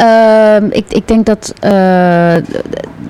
Uh, 0.00 0.56
ik, 0.70 0.84
ik, 0.88 1.08
denk 1.08 1.26
dat 1.26 1.54
uh, 1.64 2.34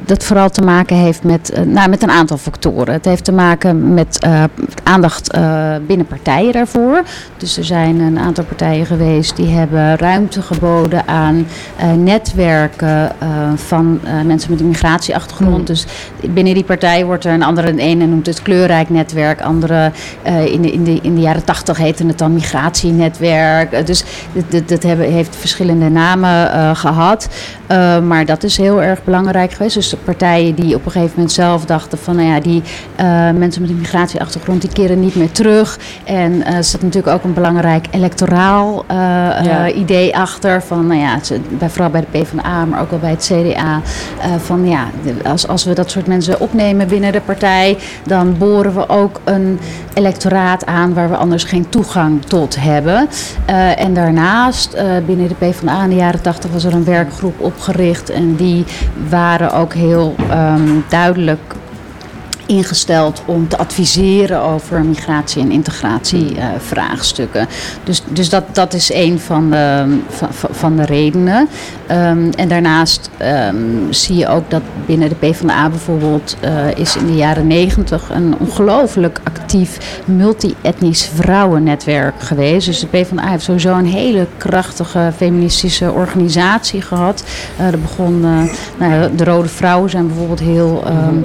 dat 0.05 0.25
vooral 0.25 0.51
te 0.51 0.63
maken 0.63 0.97
heeft 0.97 1.23
met, 1.23 1.53
uh, 1.59 1.65
nou, 1.65 1.89
met 1.89 2.03
een 2.03 2.11
aantal 2.11 2.37
factoren. 2.37 2.95
Het 2.95 3.05
heeft 3.05 3.25
te 3.25 3.33
maken 3.33 3.95
met 3.95 4.27
uh, 4.27 4.45
aandacht 4.83 5.31
binnen 5.87 6.07
partijen 6.07 6.53
daarvoor. 6.53 7.03
Dus 7.37 7.57
er 7.57 7.65
zijn 7.65 8.01
een 8.01 8.19
aantal 8.19 8.45
partijen 8.45 8.87
geweest 8.87 9.37
die 9.37 9.47
hebben 9.47 9.97
ruimte 9.97 10.43
geboden 10.43 11.09
aan 11.09 11.47
netwerken 11.97 13.13
van 13.55 14.01
mensen 14.25 14.51
met 14.51 14.61
een 14.61 14.69
migratieachtergrond. 14.69 15.59
Mm. 15.59 15.65
Dus 15.65 15.87
binnen 16.31 16.55
die 16.55 16.65
partij 16.65 17.05
wordt 17.05 17.25
er 17.25 17.33
een 17.33 17.43
andere, 17.43 17.69
een 17.69 17.79
ene 17.79 18.07
noemt 18.07 18.27
het 18.27 18.43
kleurrijk 18.43 18.91
netwerk, 18.91 19.41
andere 19.41 19.93
in, 20.25 20.63
de, 20.63 20.73
in, 20.73 20.85
de, 20.85 20.99
in 21.03 21.15
de 21.15 21.21
jaren 21.21 21.45
tachtig 21.45 21.77
heette 21.77 22.07
het 22.07 22.19
dan 22.19 22.33
migratienetwerk. 22.33 23.87
dus 23.87 24.05
dat, 24.67 24.83
hebben, 24.83 25.13
heeft 25.13 25.37
verschillende 25.37 25.89
namen 25.89 26.77
gehad. 26.77 27.29
Maar 28.03 28.25
dat 28.27 28.43
is 28.43 28.57
heel 28.57 28.83
erg 28.83 29.05
belangrijk 29.05 29.53
geweest. 29.53 29.75
Dus 29.75 29.92
de 29.93 30.05
partijen 30.05 30.55
die 30.55 30.75
op 30.75 30.85
een 30.85 30.91
gegeven 30.91 31.13
moment 31.15 31.33
zelf 31.33 31.65
dachten 31.65 31.99
van 31.99 32.17
nou 32.17 32.29
ja, 32.29 32.41
die 32.41 32.63
uh, 33.01 33.05
mensen 33.39 33.63
met 33.63 33.71
een 33.71 33.79
migratieachtergrond 33.79 34.61
die 34.61 34.73
keren 34.73 35.01
niet 35.01 35.15
meer 35.15 35.33
terug. 35.33 35.79
En 36.05 36.33
uh, 36.33 36.57
er 36.57 36.65
zit 36.65 36.83
natuurlijk 36.83 37.15
ook 37.15 37.25
een 37.25 37.35
belangrijk 37.35 37.87
electoraal 37.91 38.85
ja. 38.89 39.71
idee 39.71 40.17
achter. 40.17 40.63
Van 40.63 40.87
nou 40.87 41.01
ja, 41.01 41.19
bij, 41.59 41.69
vooral 41.69 41.91
bij 41.91 42.01
de 42.01 42.19
PvdA, 42.19 42.65
maar 42.65 42.81
ook 42.81 42.91
wel 42.91 42.99
bij 42.99 43.11
het 43.11 43.33
CDA. 43.33 43.81
van 44.39 44.69
ja, 44.69 44.87
als, 45.25 45.49
als 45.49 45.65
we 45.65 45.75
dat 45.75 45.91
soort 45.91 46.07
mensen 46.07 46.41
opnemen 46.41 46.89
binnen 46.89 47.13
de 47.13 47.21
partij, 47.21 47.79
dan 48.07 48.39
boren 48.39 48.75
we 48.75 48.89
ook 48.89 49.21
een 49.25 49.59
electoraat 49.95 50.67
aan 50.67 50.95
waar 50.95 51.09
we 51.09 51.17
anders 51.17 51.45
geen 51.45 51.69
toegang 51.69 52.25
tot 52.25 52.57
hebben. 52.61 53.09
en 53.77 53.95
daarnaast, 53.95 54.77
binnen 55.07 55.29
de 55.29 55.35
PvdA 55.35 55.83
in 55.83 55.89
de 55.89 55.97
jaren 55.97 56.23
80 56.23 56.51
was 56.51 56.65
er 56.65 56.75
een 56.75 56.85
werkgroep 56.85 57.41
opgericht. 57.41 58.11
En 58.11 58.37
die 58.37 58.65
waren 59.09 59.53
ook 59.53 59.75
heel 59.75 59.82
um, 60.31 60.85
duidelijk 60.89 61.55
ingesteld 62.47 63.23
om 63.25 63.49
te 63.49 63.59
adviseren 63.59 64.43
over 64.43 64.85
migratie- 64.85 65.43
en 65.43 65.51
integratievraagstukken. 65.51 67.49
dus 67.85 68.03
dus 68.09 68.29
dat, 68.29 68.45
dat 68.53 68.75
is 68.75 68.93
een 68.93 69.19
van 69.19 69.51
de, 69.51 69.99
van, 70.51 70.77
de 70.77 70.85
redenen. 70.85 71.49
Um, 71.91 72.31
en 72.31 72.49
daarnaast 72.49 73.11
um, 73.49 73.87
zie 73.91 74.17
je 74.17 74.29
ook 74.29 74.51
dat 74.51 74.63
binnen 74.87 75.09
de 75.09 75.15
PvdA 75.15 75.69
bijvoorbeeld 75.69 76.37
uh, 76.45 76.51
is 76.77 76.97
in 76.97 77.07
de 77.07 77.15
jaren 77.15 77.47
negentig 77.47 78.11
een 78.11 78.35
ongelooflijk 78.39 79.21
actief 79.25 80.01
multi-etnisch 80.05 81.11
vrouwennetwerk 81.15 82.15
geweest. 82.19 82.67
Dus 82.67 82.81
de 82.81 82.87
PvdA 82.87 83.29
heeft 83.29 83.45
sowieso 83.45 83.77
een 83.77 83.87
hele 83.87 84.27
krachtige 84.37 85.13
feministische 85.17 85.93
organisatie 85.93 86.83
gehad. 86.83 87.25
Uh, 87.61 87.67
er 87.67 87.81
begon, 87.81 88.21
uh, 88.25 88.43
nou, 88.79 89.17
de 89.17 89.25
Rode 89.25 89.49
Vrouwen 89.49 89.91
zijn 89.91 90.07
bijvoorbeeld 90.07 90.41
heel 90.41 90.85
um, 90.87 91.25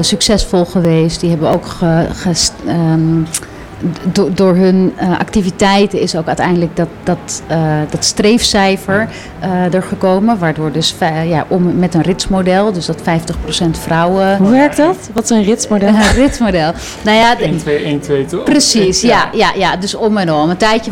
succesvol 0.00 0.64
geweest. 0.64 1.20
Die 1.20 1.30
hebben 1.30 1.50
ook 1.50 1.66
ge, 1.66 2.06
um, 2.66 3.26
do, 4.12 4.30
door 4.34 4.54
hun 4.54 4.92
uh, 5.00 5.18
activiteiten 5.18 6.00
is 6.00 6.16
ook 6.16 6.26
uiteindelijk 6.26 6.76
dat, 6.76 6.88
dat, 7.02 7.42
uh, 7.50 7.80
dat 7.90 8.04
streefcijfer 8.04 9.08
uh, 9.44 9.74
er 9.74 9.82
gekomen. 9.82 10.38
Waardoor 10.38 10.72
dus 10.72 10.94
ja, 11.24 11.46
om, 11.48 11.78
met 11.78 11.94
een 11.94 12.02
ritsmodel, 12.02 12.72
dus 12.72 12.86
dat 12.86 13.00
50% 13.00 13.02
vrouwen. 13.70 14.36
Hoe 14.36 14.50
werkt 14.50 14.76
dat? 14.76 14.96
Wat 15.12 15.24
is 15.24 15.30
een 15.30 15.42
ritsmodel? 15.42 15.88
Een 15.88 16.12
ritsmodel. 16.14 16.72
Nou 17.02 17.16
ja, 17.16 17.38
1, 17.38 17.58
2, 17.58 17.78
1, 17.84 18.00
2 18.00 18.24
toch? 18.24 18.44
Precies, 18.44 19.00
ja, 19.00 19.28
ja, 19.32 19.52
ja. 19.56 19.76
Dus 19.76 19.94
om 19.94 20.16
en 20.16 20.32
om. 20.32 20.50
Een 20.50 20.56
tijdje 20.56 20.90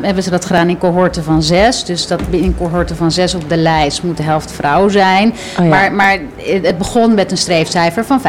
hebben 0.00 0.22
ze 0.22 0.30
dat 0.30 0.44
gedaan 0.44 0.68
in 0.68 0.78
cohorten 0.78 1.24
van 1.24 1.42
zes. 1.42 1.84
Dus 1.84 2.06
dat 2.06 2.20
in 2.30 2.56
cohorten 2.58 2.96
van 2.96 3.12
zes 3.12 3.34
op 3.34 3.48
de 3.48 3.56
lijst 3.56 4.02
moet 4.02 4.16
de 4.16 4.22
helft 4.22 4.52
vrouw 4.52 4.88
zijn. 4.88 5.34
Oh, 5.58 5.64
ja. 5.64 5.70
maar, 5.70 5.92
maar 5.92 6.18
het 6.36 6.78
begon 6.78 7.14
met 7.14 7.30
een 7.30 7.38
streefcijfer 7.38 8.04
van 8.04 8.20
25%. 8.20 8.24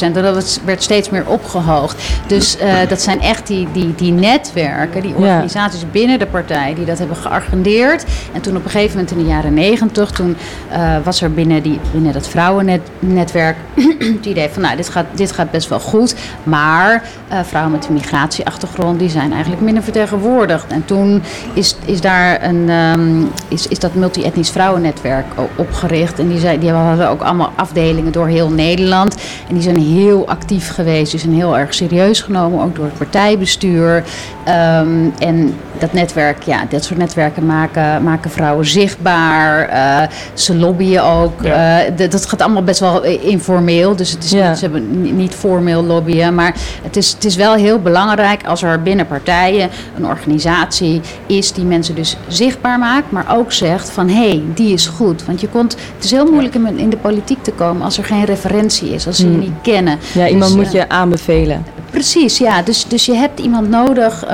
En 0.00 0.12
dat 0.12 0.60
werd 0.64 0.82
steeds 0.82 1.10
meer 1.10 1.26
opgehoogd. 1.26 2.02
Dus 2.26 2.56
dat 2.88 3.00
zijn 3.00 3.20
echt 3.28 3.46
die, 3.46 3.68
die, 3.72 3.94
die 3.94 4.12
netwerken, 4.12 5.02
die 5.02 5.14
organisaties 5.14 5.80
ja. 5.80 5.86
binnen 5.92 6.18
de 6.18 6.26
partij, 6.26 6.74
die 6.74 6.84
dat 6.84 6.98
hebben 6.98 7.16
geagendeerd. 7.16 8.04
En 8.32 8.40
toen 8.40 8.56
op 8.56 8.64
een 8.64 8.70
gegeven 8.70 8.96
moment 8.96 9.16
in 9.16 9.18
de 9.18 9.30
jaren 9.30 9.54
negentig, 9.54 10.10
toen 10.10 10.36
uh, 10.72 10.96
was 11.04 11.22
er 11.22 11.32
binnen, 11.32 11.62
die, 11.62 11.80
binnen 11.92 12.12
dat 12.12 12.28
vrouwennetwerk 12.28 13.56
het 14.16 14.26
idee 14.26 14.48
van, 14.48 14.62
nou, 14.62 14.76
dit 14.76 14.88
gaat, 14.88 15.06
dit 15.14 15.32
gaat 15.32 15.50
best 15.50 15.68
wel 15.68 15.80
goed. 15.80 16.14
Maar 16.42 17.02
uh, 17.32 17.38
vrouwen 17.42 17.72
met 17.72 17.86
een 17.86 17.94
migratieachtergrond, 17.94 18.98
die 18.98 19.08
zijn 19.08 19.32
eigenlijk 19.32 19.62
minder 19.62 19.82
vertegenwoordigd. 19.82 20.66
En 20.72 20.84
toen 20.84 21.22
is, 21.52 21.76
is 21.84 22.00
daar 22.00 22.44
een, 22.44 22.70
um, 22.70 23.30
is, 23.48 23.68
is 23.68 23.78
dat 23.78 23.94
multi-etnisch 23.94 24.50
vrouwennetwerk 24.50 25.26
opgericht. 25.56 26.18
En 26.18 26.28
die, 26.28 26.38
zei, 26.38 26.58
die 26.58 26.70
hadden 26.70 27.08
ook 27.08 27.22
allemaal 27.22 27.52
afdelingen 27.56 28.12
door 28.12 28.26
heel 28.26 28.50
Nederland. 28.50 29.16
En 29.48 29.54
die 29.54 29.62
zijn 29.62 29.80
heel 29.80 30.28
actief 30.28 30.70
geweest, 30.70 31.10
die 31.10 31.20
zijn 31.20 31.34
heel 31.34 31.58
erg 31.58 31.74
serieus 31.74 32.20
genomen, 32.20 32.64
ook 32.64 32.74
door 32.74 32.84
het 32.84 32.98
partij 32.98 33.16
partijbestuur. 33.18 34.04
Um, 34.48 35.12
en 35.18 35.54
dat 35.80 35.92
netwerk, 35.92 36.42
ja, 36.42 36.64
dat 36.68 36.84
soort 36.84 36.98
netwerken 36.98 37.46
maken, 37.46 38.02
maken 38.02 38.30
vrouwen 38.30 38.66
zichtbaar. 38.66 39.68
Uh, 39.68 40.08
ze 40.32 40.56
lobbyen 40.56 41.04
ook. 41.04 41.42
Ja. 41.42 41.86
Uh, 41.86 42.10
dat 42.10 42.26
gaat 42.26 42.42
allemaal 42.42 42.62
best 42.62 42.80
wel 42.80 43.04
informeel. 43.04 43.96
Dus 43.96 44.10
het 44.10 44.24
is 44.24 44.30
ja. 44.30 44.48
niet, 44.48 44.58
ze 44.58 44.64
hebben 44.64 45.16
niet 45.16 45.34
formeel 45.34 45.84
lobbyen. 45.84 46.34
Maar 46.34 46.54
het 46.82 46.96
is, 46.96 47.12
het 47.12 47.24
is 47.24 47.36
wel 47.36 47.54
heel 47.54 47.80
belangrijk 47.80 48.46
als 48.46 48.62
er 48.62 48.82
binnen 48.82 49.06
partijen 49.06 49.70
een 49.96 50.06
organisatie 50.06 51.00
is 51.26 51.52
die 51.52 51.64
mensen 51.64 51.94
dus 51.94 52.16
zichtbaar 52.28 52.78
maakt. 52.78 53.10
Maar 53.10 53.36
ook 53.36 53.52
zegt 53.52 53.90
van 53.90 54.08
hé, 54.08 54.28
hey, 54.28 54.42
die 54.54 54.72
is 54.72 54.86
goed. 54.86 55.24
Want 55.24 55.40
je 55.40 55.48
komt, 55.48 55.76
het 55.94 56.04
is 56.04 56.10
heel 56.10 56.30
moeilijk 56.30 56.54
ja. 56.54 56.70
in 56.76 56.90
de 56.90 56.96
politiek 56.96 57.42
te 57.42 57.52
komen 57.52 57.82
als 57.82 57.98
er 57.98 58.04
geen 58.04 58.24
referentie 58.24 58.90
is. 58.94 59.06
Als 59.06 59.16
ze 59.16 59.26
hmm. 59.26 59.32
je 59.32 59.38
niet 59.38 59.60
kennen. 59.62 59.98
Ja, 60.12 60.22
dus, 60.22 60.30
iemand 60.30 60.56
moet 60.56 60.72
je 60.72 60.88
aanbevelen. 60.88 61.64
Precies, 61.90 62.38
ja. 62.38 62.62
Dus, 62.62 62.86
dus 62.88 63.06
je 63.06 63.14
hebt 63.14 63.40
iemand 63.40 63.68
nodig 63.68 64.24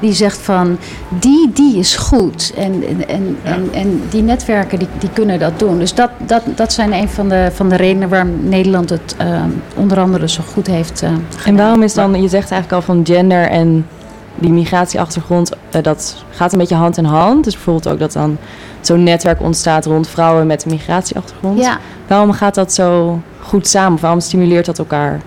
die 0.00 0.12
zegt 0.12 0.38
van 0.38 0.59
die, 1.08 1.50
die 1.54 1.78
is 1.78 1.96
goed. 1.96 2.52
En, 2.56 2.84
en, 3.06 3.36
ja. 3.42 3.50
en, 3.50 3.68
en 3.72 4.02
die 4.10 4.22
netwerken 4.22 4.78
die, 4.78 4.88
die 4.98 5.10
kunnen 5.12 5.38
dat 5.38 5.58
doen. 5.58 5.78
Dus 5.78 5.94
dat, 5.94 6.10
dat, 6.18 6.42
dat 6.54 6.72
zijn 6.72 6.92
een 6.92 7.08
van 7.08 7.28
de, 7.28 7.50
van 7.54 7.68
de 7.68 7.76
redenen 7.76 8.08
waarom 8.08 8.48
Nederland 8.48 8.90
het 8.90 9.16
uh, 9.22 9.42
onder 9.76 10.00
andere 10.00 10.28
zo 10.28 10.42
goed 10.52 10.66
heeft 10.66 11.02
uh, 11.02 11.10
En 11.44 11.56
waarom 11.56 11.82
is 11.82 11.94
dan, 11.94 12.22
je 12.22 12.28
zegt 12.28 12.50
eigenlijk 12.50 12.72
al 12.72 12.94
van 12.94 13.06
gender 13.06 13.48
en 13.48 13.86
die 14.34 14.52
migratieachtergrond, 14.52 15.52
dat 15.82 16.24
gaat 16.30 16.52
een 16.52 16.58
beetje 16.58 16.74
hand 16.74 16.96
in 16.96 17.04
hand. 17.04 17.44
Dus 17.44 17.54
bijvoorbeeld 17.54 17.88
ook 17.88 17.98
dat 17.98 18.12
dan 18.12 18.36
zo'n 18.80 19.02
netwerk 19.02 19.42
ontstaat 19.42 19.84
rond 19.84 20.08
vrouwen 20.08 20.46
met 20.46 20.64
een 20.64 20.70
migratieachtergrond. 20.70 21.58
Ja. 21.58 21.78
Waarom 22.06 22.32
gaat 22.32 22.54
dat 22.54 22.72
zo 22.72 23.20
goed 23.40 23.66
samen? 23.66 24.00
Waarom 24.00 24.20
stimuleert 24.20 24.66
dat 24.66 24.78
elkaar? 24.78 25.20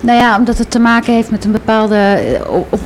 Nou 0.00 0.18
ja, 0.18 0.38
omdat 0.38 0.58
het 0.58 0.70
te 0.70 0.78
maken 0.78 1.14
heeft 1.14 1.30
met 1.30 1.44
een 1.44 1.52
bepaalde. 1.52 2.18
Op, 2.70 2.80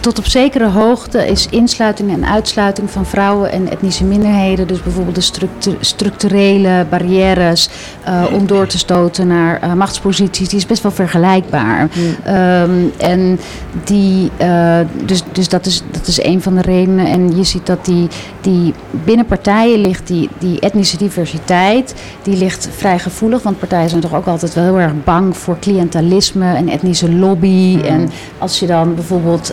tot 0.00 0.18
op 0.18 0.26
zekere 0.26 0.68
hoogte 0.68 1.26
is 1.26 1.46
insluiting 1.50 2.12
en 2.12 2.26
uitsluiting 2.26 2.90
van 2.90 3.06
vrouwen 3.06 3.52
en 3.52 3.70
etnische 3.70 4.04
minderheden, 4.04 4.66
dus 4.66 4.82
bijvoorbeeld 4.82 5.14
de 5.14 5.20
structu 5.20 5.76
structurele 5.80 6.86
barrières 6.90 7.68
uh, 8.08 8.24
om 8.32 8.46
door 8.46 8.66
te 8.66 8.78
stoten 8.78 9.26
naar 9.26 9.64
uh, 9.64 9.72
machtsposities, 9.72 10.48
die 10.48 10.58
is 10.58 10.66
best 10.66 10.82
wel 10.82 10.92
vergelijkbaar. 10.92 11.88
Mm. 11.94 12.34
Um, 12.34 12.92
en 12.96 13.40
die, 13.84 14.30
uh, 14.42 14.78
dus, 15.04 15.22
dus 15.32 15.48
dat, 15.48 15.66
is, 15.66 15.82
dat 15.90 16.06
is 16.06 16.22
een 16.22 16.42
van 16.42 16.54
de 16.54 16.62
redenen. 16.62 17.06
En 17.06 17.36
je 17.36 17.44
ziet 17.44 17.66
dat 17.66 17.84
die, 17.84 18.08
die 18.40 18.74
binnen 18.90 19.26
partijen 19.26 19.80
ligt 19.80 20.06
die, 20.06 20.28
die 20.38 20.60
etnische 20.60 20.96
diversiteit, 20.96 21.94
die 22.22 22.36
ligt 22.36 22.68
vrij 22.76 22.98
gevoelig, 22.98 23.42
want 23.42 23.58
partijen 23.58 23.88
zijn 23.88 24.00
toch 24.00 24.14
ook 24.14 24.26
altijd 24.26 24.54
wel 24.54 24.64
heel 24.64 24.78
erg 24.78 24.92
bang 25.04 25.36
voor 25.36 25.58
cliëntelisme 25.58 26.54
en 26.54 26.68
etnische 26.68 27.12
lobby. 27.12 27.76
Mm. 27.76 27.84
En 27.84 28.10
als 28.38 28.58
je 28.58 28.66
dan 28.66 28.94
bijvoorbeeld 28.94 29.52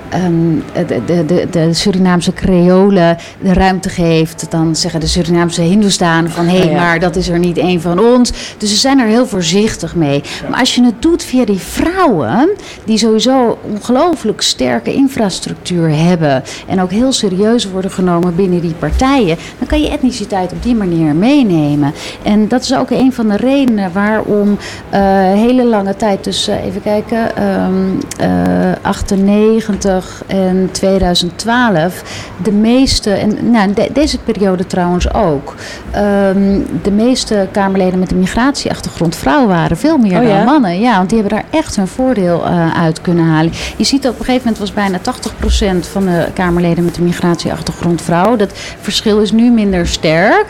um, 0.15 0.63
de, 0.87 1.25
de, 1.25 1.47
de, 1.51 1.73
Surinaamse 1.73 2.33
Creolen 2.33 3.17
de 3.41 3.53
ruimte 3.53 3.89
geeft, 3.89 4.45
dan 4.49 4.75
zeggen 4.75 4.99
de 4.99 5.07
Surinaamse 5.07 5.61
Hindoestanen 5.61 6.31
van 6.31 6.47
hé, 6.47 6.57
hey, 6.57 6.75
maar 6.75 6.99
dat 6.99 7.15
is 7.15 7.29
er 7.29 7.39
niet 7.39 7.57
één 7.57 7.81
van 7.81 7.99
ons. 7.99 8.55
Dus 8.57 8.69
ze 8.69 8.75
zijn 8.75 8.99
er 8.99 9.07
heel 9.07 9.27
voorzichtig 9.27 9.95
mee. 9.95 10.23
Maar 10.49 10.59
als 10.59 10.75
je 10.75 10.83
het 10.83 11.01
doet 11.01 11.23
via 11.23 11.45
die 11.45 11.59
vrouwen, 11.59 12.49
die 12.83 12.97
sowieso 12.97 13.57
ongelooflijk 13.61 14.41
sterke 14.41 14.93
infrastructuur 14.93 15.89
hebben 15.89 16.43
en 16.67 16.81
ook 16.81 16.91
heel 16.91 17.11
serieus 17.11 17.69
worden 17.71 17.91
genomen 17.91 18.35
binnen 18.35 18.61
die 18.61 18.73
partijen, 18.73 19.37
dan 19.57 19.67
kan 19.67 19.81
je 19.81 19.89
etniciteit 19.89 20.51
op 20.51 20.63
die 20.63 20.75
manier 20.75 21.15
meenemen. 21.15 21.93
En 22.23 22.47
dat 22.47 22.61
is 22.61 22.75
ook 22.75 22.89
een 22.89 23.13
van 23.13 23.27
de 23.27 23.37
redenen 23.37 23.91
waarom 23.93 24.49
uh, 24.49 24.99
hele 25.33 25.65
lange 25.65 25.95
tijd, 25.95 26.23
dus 26.23 26.49
uh, 26.49 26.65
even 26.65 26.81
kijken, 26.81 27.43
um, 27.43 27.97
uh, 28.21 28.71
98 28.81 30.00
en 30.27 30.69
2012 30.71 32.03
de 32.43 32.51
meeste, 32.51 33.11
en 33.11 33.51
nou, 33.51 33.73
de, 33.73 33.89
deze 33.93 34.17
periode 34.17 34.67
trouwens 34.67 35.13
ook, 35.13 35.55
um, 35.95 36.65
de 36.81 36.91
meeste 36.91 37.47
Kamerleden 37.51 37.99
met 37.99 38.11
een 38.11 38.19
migratieachtergrond 38.19 39.15
vrouwen 39.15 39.47
waren. 39.47 39.77
Veel 39.77 39.97
meer 39.97 40.19
oh, 40.19 40.27
dan 40.27 40.37
ja? 40.37 40.43
mannen. 40.43 40.79
Ja, 40.79 40.97
want 40.97 41.09
die 41.09 41.19
hebben 41.19 41.37
daar 41.37 41.59
echt 41.59 41.75
hun 41.75 41.87
voordeel 41.87 42.45
uh, 42.45 42.81
uit 42.81 43.01
kunnen 43.01 43.25
halen. 43.25 43.51
Je 43.77 43.83
ziet 43.83 44.07
op 44.07 44.19
een 44.19 44.25
gegeven 44.25 44.41
moment 44.43 44.57
was 44.57 44.73
bijna 44.73 44.99
80% 44.99 45.89
van 45.91 46.05
de 46.05 46.27
Kamerleden 46.33 46.85
met 46.85 46.97
een 46.97 47.03
migratieachtergrond 47.03 48.01
vrouw. 48.01 48.35
Dat 48.35 48.51
verschil 48.79 49.19
is 49.19 49.31
nu 49.31 49.51
minder 49.51 49.87
sterk. 49.87 50.45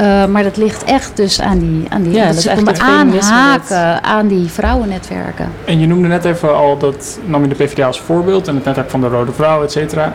Uh, 0.00 0.26
maar 0.26 0.42
dat 0.42 0.56
ligt 0.56 0.84
echt 0.84 1.16
dus 1.16 1.40
aan 1.40 1.58
die, 1.58 1.86
aan 1.88 2.02
die 2.02 2.12
ja, 2.12 2.26
dat, 2.26 2.34
dat 2.34 2.76
ze 2.76 2.82
aanhaken 2.82 4.04
aan 4.04 4.26
die 4.26 4.48
vrouwennetwerken. 4.48 5.48
En 5.64 5.78
je 5.78 5.86
noemde 5.86 6.08
net 6.08 6.24
even 6.24 6.56
al 6.56 6.78
dat 6.78 7.18
nam 7.24 7.42
je 7.42 7.48
de 7.48 7.54
PvdA 7.54 7.86
als 7.86 8.00
voorbeeld 8.00 8.48
en 8.48 8.54
het 8.54 8.64
van 8.90 9.00
de 9.00 9.08
Rode 9.08 9.32
Vrouw, 9.32 9.62
et 9.62 9.72
cetera. 9.72 10.12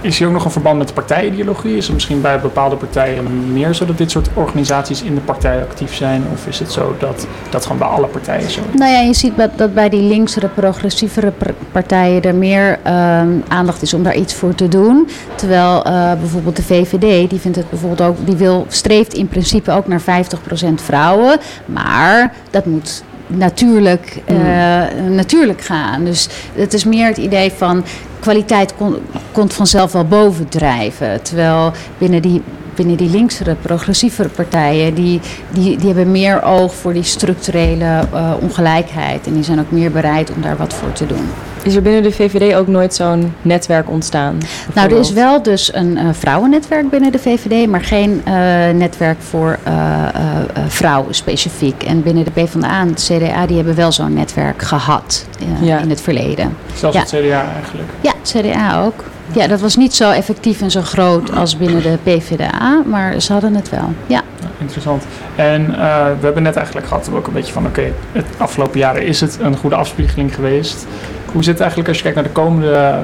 is 0.00 0.18
hier 0.18 0.26
ook 0.26 0.32
nog 0.32 0.44
een 0.44 0.50
verband 0.50 0.78
met 0.78 0.88
de 0.88 0.94
partijideologie? 0.94 1.76
Is 1.76 1.84
het 1.84 1.94
misschien 1.94 2.20
bij 2.20 2.40
bepaalde 2.40 2.76
partijen 2.76 3.52
meer 3.52 3.74
zo 3.74 3.84
dat 3.86 3.98
dit 3.98 4.10
soort 4.10 4.28
organisaties 4.34 5.02
in 5.02 5.14
de 5.14 5.20
partij 5.20 5.60
actief 5.60 5.94
zijn? 5.94 6.24
Of 6.32 6.46
is 6.46 6.58
het 6.58 6.72
zo 6.72 6.94
dat 6.98 7.26
dat 7.50 7.62
gewoon 7.62 7.78
bij 7.78 7.86
alle 7.88 8.06
partijen 8.06 8.50
zo? 8.50 8.60
Nou 8.72 8.92
ja, 8.92 9.00
je 9.00 9.14
ziet 9.14 9.32
dat- 9.56 9.74
bij 9.74 9.88
die 9.88 10.02
linksere, 10.02 10.48
progressievere 10.48 11.30
pr- 11.30 11.50
partijen 11.72 12.22
er 12.22 12.34
meer 12.34 12.78
ehm, 12.82 13.28
aandacht 13.48 13.82
is 13.82 13.94
om 13.94 14.02
daar 14.02 14.14
iets 14.16 14.34
voor 14.34 14.54
te 14.54 14.68
doen. 14.68 15.08
Terwijl 15.34 15.84
eh, 15.84 16.12
bijvoorbeeld 16.20 16.56
de 16.56 16.62
VVD, 16.62 17.30
die 17.30 17.40
vindt 17.40 17.56
het 17.56 17.70
bijvoorbeeld 17.70 18.08
ook, 18.08 18.26
die 18.26 18.36
wil, 18.36 18.64
streeft 18.68 19.14
in 19.14 19.28
principe 19.28 19.70
ook 19.72 19.86
naar 19.86 20.00
50% 20.00 20.82
vrouwen. 20.82 21.38
Maar 21.66 22.32
dat 22.50 22.66
moet 22.66 23.04
natuurlijk, 23.26 24.22
eh, 24.24 24.82
natuurlijk 25.10 25.60
gaan. 25.62 26.04
Dus 26.04 26.28
het 26.54 26.74
is 26.74 26.84
meer 26.84 27.06
het 27.06 27.16
idee 27.16 27.52
van 27.56 27.84
kwaliteit 28.20 28.74
kon- 28.76 28.98
komt 29.32 29.54
vanzelf 29.54 29.92
wel 29.92 30.04
bovendrijven. 30.04 31.22
Terwijl 31.22 31.72
binnen 31.98 32.22
die, 32.22 32.42
binnen 32.74 32.96
die 32.96 33.10
linksere, 33.10 33.54
progressievere 33.62 34.28
partijen, 34.28 34.94
die, 34.94 35.20
die, 35.50 35.76
die 35.76 35.86
hebben 35.86 36.10
meer 36.10 36.42
oog 36.42 36.74
voor 36.74 36.92
die 36.92 37.02
structurele 37.02 37.84
eh, 38.12 38.32
ongelijkheid. 38.40 39.26
En 39.26 39.32
die 39.34 39.42
zijn 39.44 39.60
ook 39.60 39.70
meer 39.70 39.90
bereid 39.90 40.30
om 40.30 40.42
daar 40.42 40.56
wat 40.56 40.74
voor 40.74 40.92
te 40.92 41.06
doen. 41.06 41.28
Is 41.64 41.74
er 41.74 41.82
binnen 41.82 42.02
de 42.02 42.12
VVD 42.12 42.54
ook 42.54 42.66
nooit 42.66 42.94
zo'n 42.94 43.34
netwerk 43.42 43.90
ontstaan? 43.90 44.38
Nou, 44.74 44.90
er 44.92 44.98
is 44.98 45.12
wel 45.12 45.42
dus 45.42 45.74
een 45.74 45.96
eh, 45.96 46.08
vrouwennetwerk 46.12 46.90
binnen 46.90 47.12
de 47.12 47.18
VVD, 47.18 47.66
maar 47.68 47.80
geen 47.84 48.22
eh, 48.24 48.32
netwerk 48.74 49.16
voor 49.20 49.58
eh, 49.62 49.72
eh, 49.74 50.08
eh, 50.54 50.64
vrouwen 50.68 51.14
specifiek. 51.14 51.82
En 51.82 52.02
binnen 52.02 52.24
de 52.24 52.30
PvdA 52.30 52.80
en 52.80 52.88
het 52.88 53.10
CDA, 53.12 53.46
die 53.46 53.56
hebben 53.56 53.74
wel 53.74 53.92
zo'n 53.92 54.12
netwerk 54.14 54.62
gehad 54.62 55.26
eh, 55.60 55.66
Ja. 55.66 55.78
in 55.80 55.90
het 55.90 56.00
verleden. 56.00 56.56
Zelfs 56.74 56.96
Ja. 56.96 57.02
het 57.02 57.10
CDA 57.10 57.44
eigenlijk. 57.60 57.88
Ja, 58.00 58.12
het 58.22 58.34
CDA 58.38 58.82
ook. 58.84 59.04
Ja, 59.32 59.46
dat 59.46 59.60
was 59.60 59.76
niet 59.76 59.94
zo 59.94 60.10
effectief 60.10 60.60
en 60.60 60.70
zo 60.70 60.80
groot 60.80 61.34
als 61.36 61.56
binnen 61.56 61.82
de 61.82 61.98
PvdA, 62.02 62.82
maar 62.86 63.20
ze 63.20 63.32
hadden 63.32 63.54
het 63.54 63.70
wel. 63.70 63.92
Ja. 64.06 64.22
Interessant. 64.58 65.04
En 65.36 65.62
eh, 65.70 66.04
we 66.20 66.24
hebben 66.24 66.42
net 66.42 66.56
eigenlijk 66.56 66.86
gehad 66.86 67.10
ook 67.14 67.26
een 67.26 67.32
beetje 67.32 67.52
van, 67.52 67.66
oké, 67.66 67.92
het 68.12 68.24
afgelopen 68.36 68.78
jaren 68.78 69.06
is 69.06 69.20
het 69.20 69.38
een 69.40 69.56
goede 69.56 69.76
afspiegeling 69.76 70.34
geweest. 70.34 70.86
Hoe 71.34 71.42
zit 71.42 71.52
het 71.52 71.60
eigenlijk 71.60 71.88
als 71.88 71.96
je 71.96 72.02
kijkt 72.02 72.18
naar 72.18 72.26
de 72.26 72.40
komende 72.40 72.98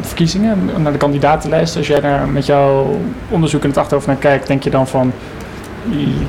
verkiezingen, 0.00 0.58
naar 0.76 0.92
de 0.92 0.98
kandidatenlijst? 0.98 1.76
Als 1.76 1.86
jij 1.86 2.00
daar 2.00 2.28
met 2.28 2.46
jouw 2.46 2.96
onderzoek 3.28 3.62
in 3.62 3.68
het 3.68 3.78
achterhoofd 3.78 4.06
naar 4.06 4.16
kijkt, 4.16 4.46
denk 4.46 4.62
je 4.62 4.70
dan 4.70 4.86
van, 4.88 5.12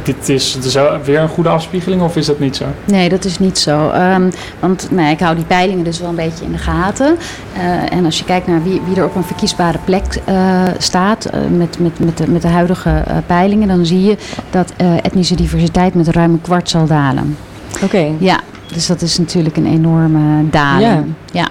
dit 0.03 0.29
is, 0.29 0.53
dit 0.53 0.65
is 0.65 0.77
weer 1.03 1.19
een 1.19 1.27
goede 1.27 1.49
afspiegeling 1.49 2.01
of 2.01 2.15
is 2.15 2.25
dat 2.25 2.39
niet 2.39 2.55
zo? 2.55 2.65
Nee, 2.85 3.09
dat 3.09 3.25
is 3.25 3.39
niet 3.39 3.57
zo. 3.57 3.89
Ehm, 3.89 4.29
want 4.59 4.87
nou, 4.91 5.09
ik 5.09 5.19
hou 5.19 5.35
die 5.35 5.45
peilingen 5.45 5.83
dus 5.83 5.99
wel 5.99 6.09
een 6.09 6.15
beetje 6.15 6.45
in 6.45 6.51
de 6.51 6.57
gaten. 6.57 7.17
Eh, 7.53 7.97
en 7.97 8.05
als 8.05 8.17
je 8.17 8.23
kijkt 8.23 8.47
naar 8.47 8.63
wie, 8.63 8.81
wie 8.87 8.95
er 8.95 9.05
op 9.05 9.15
een 9.15 9.23
verkiesbare 9.23 9.77
plek 9.85 10.19
eh, 10.25 10.63
staat 10.77 11.25
eh, 11.25 11.39
met, 11.57 11.79
met, 11.79 11.99
met, 11.99 12.17
de, 12.17 12.27
met 12.27 12.41
de 12.41 12.47
huidige 12.47 12.89
eh, 12.89 13.17
peilingen, 13.25 13.67
dan 13.67 13.85
zie 13.85 14.03
je 14.03 14.17
dat 14.49 14.73
eh, 14.77 14.93
etnische 14.95 15.35
diversiteit 15.35 15.93
met 15.93 16.07
ruim 16.07 16.31
een 16.31 16.41
kwart 16.41 16.69
zal 16.69 16.85
dalen. 16.85 17.37
Oké. 17.83 18.07
Ja, 18.17 18.39
dus 18.73 18.87
dat 18.87 19.01
is 19.01 19.17
natuurlijk 19.17 19.57
een 19.57 19.65
enorme 19.65 20.49
daling. 20.49 21.05
Ja. 21.31 21.41
ja. 21.41 21.49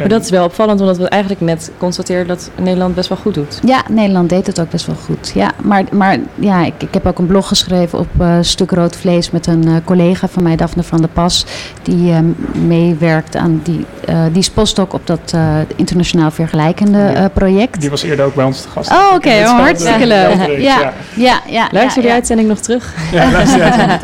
Maar 0.00 0.08
dat 0.08 0.24
is 0.24 0.30
wel 0.30 0.44
opvallend, 0.44 0.80
omdat 0.80 0.96
we 0.96 1.08
eigenlijk 1.08 1.42
net 1.42 1.70
constateerden 1.78 2.26
dat 2.26 2.50
Nederland 2.56 2.94
best 2.94 3.08
wel 3.08 3.18
goed 3.18 3.34
doet. 3.34 3.60
Ja, 3.64 3.82
Nederland 3.88 4.28
deed 4.28 4.46
het 4.46 4.60
ook 4.60 4.70
best 4.70 4.86
wel 4.86 4.96
goed. 5.04 5.30
Ja, 5.34 5.52
maar, 5.62 5.84
maar 5.92 6.18
ja, 6.34 6.64
ik, 6.64 6.74
ik 6.78 6.94
heb 6.94 7.06
ook 7.06 7.18
een 7.18 7.26
blog 7.26 7.48
geschreven 7.48 7.98
op 7.98 8.08
eh, 8.18 8.36
Stuk 8.40 8.70
Rood 8.70 8.96
Vlees 8.96 9.30
met 9.30 9.46
een 9.46 9.68
eh, 9.68 9.74
collega 9.84 10.28
van 10.28 10.42
mij, 10.42 10.56
Daphne 10.56 10.82
van 10.82 10.98
der 10.98 11.08
Pas, 11.08 11.44
die 11.82 12.12
eh, 12.12 12.18
meewerkt 12.66 13.36
aan 13.36 13.60
die, 13.64 13.86
die 14.32 14.40
is 14.40 14.50
postdoc 14.50 14.92
op 14.92 15.06
dat 15.06 15.34
internationaal 15.76 16.30
vergelijkende 16.30 17.30
project. 17.34 17.80
Die 17.80 17.90
was 17.90 18.02
eerder 18.02 18.24
ook 18.24 18.34
bij 18.34 18.44
ons 18.44 18.62
te 18.62 18.68
gast. 18.68 18.90
Oh, 18.90 19.12
oké, 19.14 19.28
oh, 19.28 19.58
hartstikke 19.58 20.06
leuk. 20.06 20.60
Ja, 20.60 20.92
ja, 21.16 21.40
ja. 21.58 21.68
Luister 21.72 22.02
die 22.02 22.10
uitzending 22.10 22.48
nog 22.48 22.58
terug? 22.58 22.94
Ja, 23.12 23.30
luister? 23.32 24.00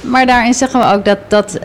Maar 0.00 0.26
daarin 0.26 0.54
zeggen 0.54 0.80
we 0.80 0.86
ook 0.86 1.04
dat, 1.04 1.18
dat 1.28 1.58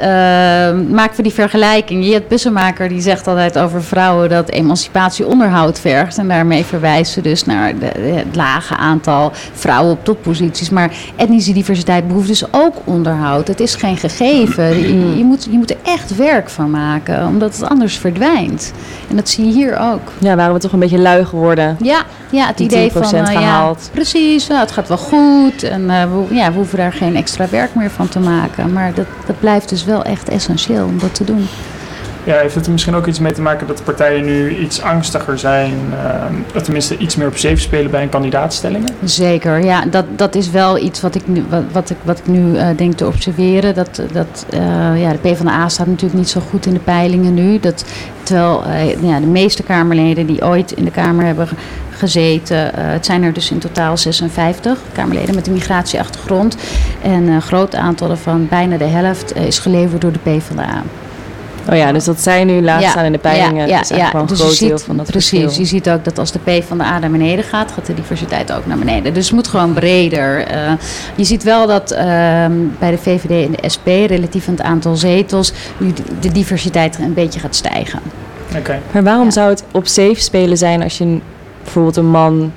maken 0.89 1.15
we 1.15 1.24
die 1.24 1.34
vergelijking. 1.34 2.05
Jet 2.05 2.27
Bussemaker 2.27 2.89
die 2.89 3.01
zegt 3.01 3.27
altijd 3.27 3.57
over 3.57 3.66
vrouwen 3.69 4.29
dat 4.29 4.50
emancipatie 4.50 5.27
onderhoud 5.27 5.79
vergt. 5.79 6.17
En 6.17 6.27
daarmee 6.27 6.65
verwijzen 6.65 7.13
ze 7.13 7.21
dus 7.21 7.45
naar 7.45 7.79
de, 7.79 7.86
het 7.86 8.36
lage 8.36 8.75
aantal 8.75 9.31
vrouwen 9.53 9.91
op 9.91 10.05
topposities. 10.05 10.69
Maar 10.69 10.91
etnische 11.15 11.53
diversiteit 11.53 12.07
behoeft 12.07 12.27
dus 12.27 12.53
ook 12.53 12.75
onderhoud. 12.83 13.47
Het 13.47 13.59
is 13.59 13.75
geen 13.75 13.97
gegeven. 13.97 14.79
Je, 14.79 15.17
je, 15.17 15.24
moet, 15.24 15.47
je 15.50 15.57
moet 15.57 15.69
er 15.69 15.77
echt 15.83 16.15
werk 16.15 16.50
van 16.50 16.69
maken, 16.69 17.27
omdat 17.27 17.55
het 17.55 17.69
anders 17.69 17.97
verdwijnt. 17.97 18.74
En 19.09 19.15
dat 19.15 19.29
zie 19.29 19.45
je 19.45 19.51
hier 19.51 19.77
ook. 19.79 20.12
Ja, 20.19 20.36
waren 20.36 20.53
we 20.53 20.59
toch 20.59 20.71
een 20.71 20.79
beetje 20.79 21.00
lui 21.00 21.25
geworden. 21.25 21.77
Ja, 21.81 22.03
ja 22.29 22.47
het 22.47 22.57
Die 22.57 22.65
idee 22.65 22.89
10% 22.89 22.93
van 22.93 23.03
eh, 23.03 23.19
ja, 23.19 23.25
gehaald. 23.25 23.89
precies, 23.93 24.47
ja, 24.47 24.59
het 24.59 24.71
gaat 24.71 24.88
wel 24.88 24.97
goed 24.97 25.63
en 25.63 25.89
eh, 25.89 26.03
we, 26.03 26.36
ja, 26.36 26.49
we 26.51 26.56
hoeven 26.56 26.77
daar 26.77 26.93
geen 26.93 27.15
extra 27.15 27.47
werk 27.49 27.75
meer 27.75 27.91
van 27.91 28.10
te 28.10 28.19
maken. 28.19 28.73
Maar 28.73 28.93
dat, 28.93 29.08
dat 29.25 29.39
blijft 29.39 29.69
dus 29.69 29.86
wel 29.86 30.03
echt 30.03 30.30
essentieel 30.30 30.86
om 30.86 30.99
dat 30.99 31.15
te 31.15 31.23
doen. 31.23 31.47
Ja, 32.28 32.36
heeft 32.38 32.56
het 32.56 32.66
er 32.66 32.72
misschien 32.72 32.96
ook 32.96 33.08
iets 33.08 33.20
mee 33.20 33.32
te 33.34 33.42
maken 33.42 33.68
dat 33.68 33.78
de 33.78 33.84
partijen 33.84 34.26
nu 34.26 34.58
iets 34.58 34.82
angstiger 34.82 35.40
zijn, 35.40 35.74
of 36.56 36.62
tenminste 36.62 36.98
iets 36.98 37.16
meer 37.16 37.28
op 37.28 37.38
safe 37.38 37.56
spelen 37.58 37.92
bij 37.92 38.02
een 38.04 38.10
kandidaatstellingen? 38.10 38.90
Zeker, 39.04 39.63
ja, 39.66 39.86
dat, 39.86 40.06
dat 40.16 40.36
is 40.36 40.50
wel 40.50 40.78
iets 40.78 41.02
wat 41.02 41.16
ik 41.16 41.28
nu, 41.28 41.44
wat, 41.72 41.90
ik, 41.90 41.98
wat 42.04 42.18
ik 42.20 42.28
nu 42.28 42.58
eh, 42.58 42.68
denk 42.76 42.94
te 42.94 43.08
observeren. 43.08 43.76
Dat, 43.76 44.02
dat 44.12 44.46
eh, 44.50 44.60
ja, 45.02 45.12
de 45.12 45.18
PvdA 45.18 45.70
staat 45.70 45.88
natuurlijk 45.88 46.20
niet 46.20 46.30
zo 46.30 46.42
goed 46.50 46.66
in 46.66 46.74
de 46.74 46.80
peilingen 46.80 47.34
nu. 47.34 47.60
Dat, 47.60 47.86
terwijl 48.24 48.63
eh, 48.63 49.02
ja, 49.04 49.20
de 49.20 49.26
meeste 49.26 49.63
Kamerleden 49.63 50.26
die 50.26 50.46
ooit 50.46 50.72
in 50.72 50.84
de 50.86 50.92
Kamer 50.92 51.26
hebben 51.26 51.48
ge- 51.48 51.56
gezeten, 51.92 52.58
het 52.76 53.06
zijn 53.06 53.24
er 53.24 53.34
dus 53.34 53.52
in 53.52 53.60
totaal 53.60 53.98
56 53.98 54.80
Kamerleden 54.94 55.36
met 55.36 55.48
een 55.48 55.54
migratieachtergrond. 55.54 56.58
En 57.02 57.28
een 57.28 57.42
groot 57.42 57.76
aantal 57.76 58.10
ervan, 58.10 58.48
bijna 58.50 58.78
de 58.78 58.84
helft, 58.86 59.36
is 59.36 59.60
geleverd 59.60 60.02
door 60.02 60.12
de 60.12 60.20
PvdA. 60.20 60.84
Oh 61.69 61.75
ja, 61.75 61.91
dus 61.91 62.03
dat 62.03 62.21
zij 62.21 62.43
nu 62.43 62.62
laag 62.62 62.82
Ja, 62.82 62.89
staan 62.89 63.06
in 63.06 63.12
de 63.12 63.17
peilingen, 63.17 63.67
ja, 63.67 63.80
is 63.82 63.88
ja, 63.89 63.95
eigenlijk 63.95 64.12
wel 64.12 64.21
een 64.21 64.27
dus 64.27 64.39
groot 64.58 64.60
deel 64.69 64.77
van 64.86 64.97
dat 64.97 65.06
Precies, 65.06 65.39
verschil. 65.41 65.62
je 65.62 65.67
ziet 65.67 65.89
ook 65.89 66.03
dat 66.03 66.19
als 66.19 66.32
de 66.32 66.39
P 66.39 66.63
van 66.67 66.77
de 66.77 66.84
A 66.84 66.99
naar 66.99 67.10
beneden 67.12 67.43
gaat, 67.43 67.71
gaat 67.71 67.86
de 67.86 67.93
diversiteit 67.93 68.51
ook 68.51 68.65
naar 68.65 68.77
beneden. 68.77 69.13
Dus 69.13 69.25
het 69.25 69.36
moet 69.36 69.47
gewoon 69.47 69.73
breder. 69.73 70.45
Eh, 70.47 70.71
je 71.15 71.23
ziet 71.23 71.43
wel 71.43 71.67
dat 71.67 71.91
ehm, 71.91 72.51
bij 72.80 72.91
de 72.91 72.97
VVD 72.97 73.45
en 73.45 73.51
de 73.62 73.69
SP 73.75 73.86
relatief 73.88 74.47
aan 74.47 74.53
het 74.53 74.63
aantal 74.63 74.95
zetels 74.95 75.51
nu 75.77 75.93
de- 76.19 76.32
diversiteit 76.32 76.97
een 76.99 77.13
beetje 77.13 77.39
gaat 77.39 77.56
stijgen. 77.56 77.99
Oké. 78.58 78.80
Maar 78.91 79.03
waarom 79.03 79.25
Ja. 79.25 79.32
zou 79.32 79.49
het 79.49 79.63
op 79.71 79.88
safe 79.88 80.15
spelen 80.21 80.58
zijn 80.58 80.84
als 80.84 80.97
je 80.97 81.03
een- 81.03 81.21
bijvoorbeeld 81.63 81.95
een 81.97 82.10
man 82.10 82.51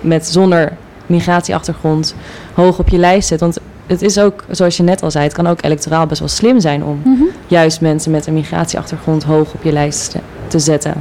met 0.00 0.26
zonder 0.26 0.72
migratieachtergrond 1.06 2.14
hoog 2.54 2.78
op 2.78 2.88
je 2.88 2.98
lijst 2.98 3.28
zet? 3.28 3.40
Want 3.40 3.58
het 3.86 4.02
is 4.02 4.18
ook, 4.18 4.44
zoals 4.50 4.76
je 4.76 4.82
net 4.82 5.02
al 5.02 5.10
zei, 5.10 5.24
het 5.24 5.32
kan 5.32 5.46
ook 5.46 5.62
electoraal 5.62 6.06
best 6.06 6.20
wel 6.20 6.28
slim 6.28 6.60
zijn 6.60 6.84
om 6.84 7.02
juist 7.46 7.80
mensen 7.80 8.10
met 8.10 8.26
een 8.26 8.34
migratieachtergrond 8.34 9.22
hoog 9.24 9.52
op 9.52 9.62
je 9.62 9.72
lijst 9.72 10.10
te- 10.10 10.18
te 10.46 10.58
zetten. 10.58 10.92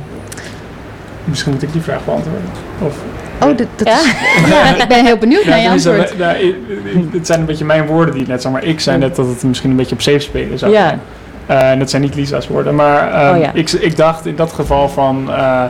Misschien 1.24 1.52
moet 1.54 1.62
ik 1.64 1.72
die 1.72 1.82
vraag 1.82 2.06
beantwoorden. 2.06 2.42
Of, 2.82 2.96
Oh, 3.42 3.58
dat, 3.58 3.68
dat 3.76 3.88
is, 3.88 4.14
ja, 4.50 4.76
ik 4.82 4.88
ben 4.88 5.06
heel 5.06 5.18
benieuwd 5.18 5.46
naar 5.46 5.60
je 5.60 5.70
antwoord. 5.70 6.18
nou, 6.18 6.36
ik- 6.38 6.56
ik- 6.94 7.14
het 7.14 7.26
zijn 7.28 7.40
een 7.40 7.46
beetje 7.46 7.66
mijn 7.66 7.86
woorden 7.86 8.14
die 8.16 8.28
net 8.28 8.42
zeg, 8.42 8.52
maar 8.52 8.64
ik 8.64 8.80
zei 8.80 8.98
net 8.98 9.16
dat 9.16 9.28
het 9.28 9.44
misschien 9.44 9.70
een 9.70 9.76
beetje 9.76 9.96
op 9.96 10.02
safe 10.02 10.20
spelen 10.20 10.60
zou 10.60 10.72
Ja. 10.72 10.88
zijn. 10.88 11.00
Eh, 11.46 11.70
en 11.72 11.80
dat 11.80 11.90
zijn 11.90 12.02
niet 12.02 12.16
Lisa's 12.16 12.48
woorden, 12.48 12.76
maar 12.76 13.12
ehm, 13.12 13.36
Oh 13.36 13.42
ja. 13.42 13.52
ik, 13.54 13.72
ik 13.72 13.96
dacht 13.96 14.26
in 14.26 14.36
dat 14.36 14.52
geval 14.54 14.90
van... 14.90 15.30
eh, 15.32 15.64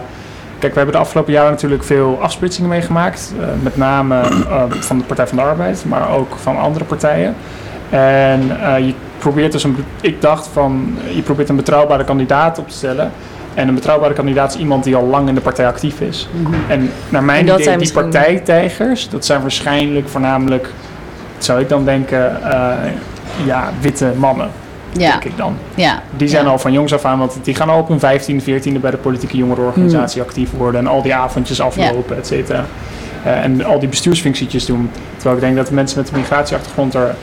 kijk, 0.64 0.76
we 0.76 0.82
hebben 0.82 0.96
de 1.00 1.06
afgelopen 1.06 1.34
jaren 1.34 1.52
natuurlijk 1.52 1.84
veel 1.84 2.18
afsplitsingen 2.22 2.70
meegemaakt. 2.70 3.34
eh, 3.40 3.46
met 3.62 3.78
name 3.78 4.20
eh, 4.20 4.64
van 4.70 4.98
de 4.98 5.04
Partij 5.04 5.28
van 5.28 5.38
de 5.38 5.44
Arbeid, 5.44 5.86
maar 5.88 6.10
ook 6.16 6.36
van 6.42 6.58
andere 6.58 6.86
partijen. 6.86 7.36
En 7.90 8.62
eh, 8.62 8.86
je 8.86 8.94
probeert 9.18 9.52
dus 9.52 9.64
een... 9.64 9.76
Ik 10.02 10.22
dacht 10.22 10.48
van, 10.48 10.98
je 11.16 11.22
probeert 11.22 11.50
een 11.50 11.56
betrouwbare 11.56 12.04
kandidaat 12.04 12.60
op 12.60 12.68
te 12.70 12.76
stellen... 12.76 13.12
En 13.54 13.68
een 13.68 13.74
betrouwbare 13.76 14.14
kandidaat 14.14 14.54
is 14.54 14.60
iemand 14.60 14.84
die 14.84 14.96
al 14.96 15.06
lang 15.06 15.28
in 15.28 15.36
de 15.36 15.42
partij 15.42 15.68
actief 15.68 16.00
is. 16.00 16.30
Mhm. 16.32 16.54
En 16.68 16.90
naar 17.10 17.24
mijn 17.24 17.48
En 17.48 17.54
idee, 17.54 17.68
die 17.68 17.78
misschien- 17.78 18.02
partijtijgers, 18.02 19.10
dat 19.10 19.26
zijn 19.26 19.42
waarschijnlijk 19.42 20.10
voornamelijk, 20.10 20.70
zou 21.38 21.60
ik 21.60 21.70
dan 21.70 21.86
denken, 21.86 22.38
ja, 23.46 23.70
witte 23.82 24.12
mannen, 24.18 24.50
Ja, 24.98 25.12
denk 25.12 25.24
ik 25.24 25.38
dan. 25.38 25.56
ja. 25.76 26.02
Die 26.18 26.28
zijn 26.28 26.46
ja. 26.46 26.52
al 26.52 26.60
van 26.60 26.72
jongs 26.72 26.94
af 26.94 27.06
aan, 27.06 27.20
want 27.20 27.38
die 27.44 27.56
gaan 27.56 27.70
al 27.70 27.80
op 27.80 27.88
hun 27.88 28.00
15, 28.00 28.42
14e 28.42 28.80
bij 28.82 28.92
de 28.92 28.98
politieke 28.98 29.38
jongerenorganisatie 29.38 30.20
Hmm. 30.22 30.30
actief 30.30 30.52
worden 30.52 30.82
en 30.82 30.88
al 30.88 31.02
die 31.02 31.14
avondjes 31.16 31.62
aflopen, 31.62 32.18
et 32.18 32.28
cetera. 32.28 32.66
Eh, 33.24 33.44
en 33.44 33.66
al 33.66 33.80
die 33.80 33.90
bestuursfunctietjes 33.90 34.66
doen. 34.66 34.90
Terwijl 35.16 35.36
ik 35.36 35.42
denk 35.42 35.56
dat 35.56 35.68
de 35.68 35.74
mensen 35.74 36.00
met 36.00 36.10
een 36.12 36.20
migratieachtergrond 36.20 36.94
er 36.94 37.16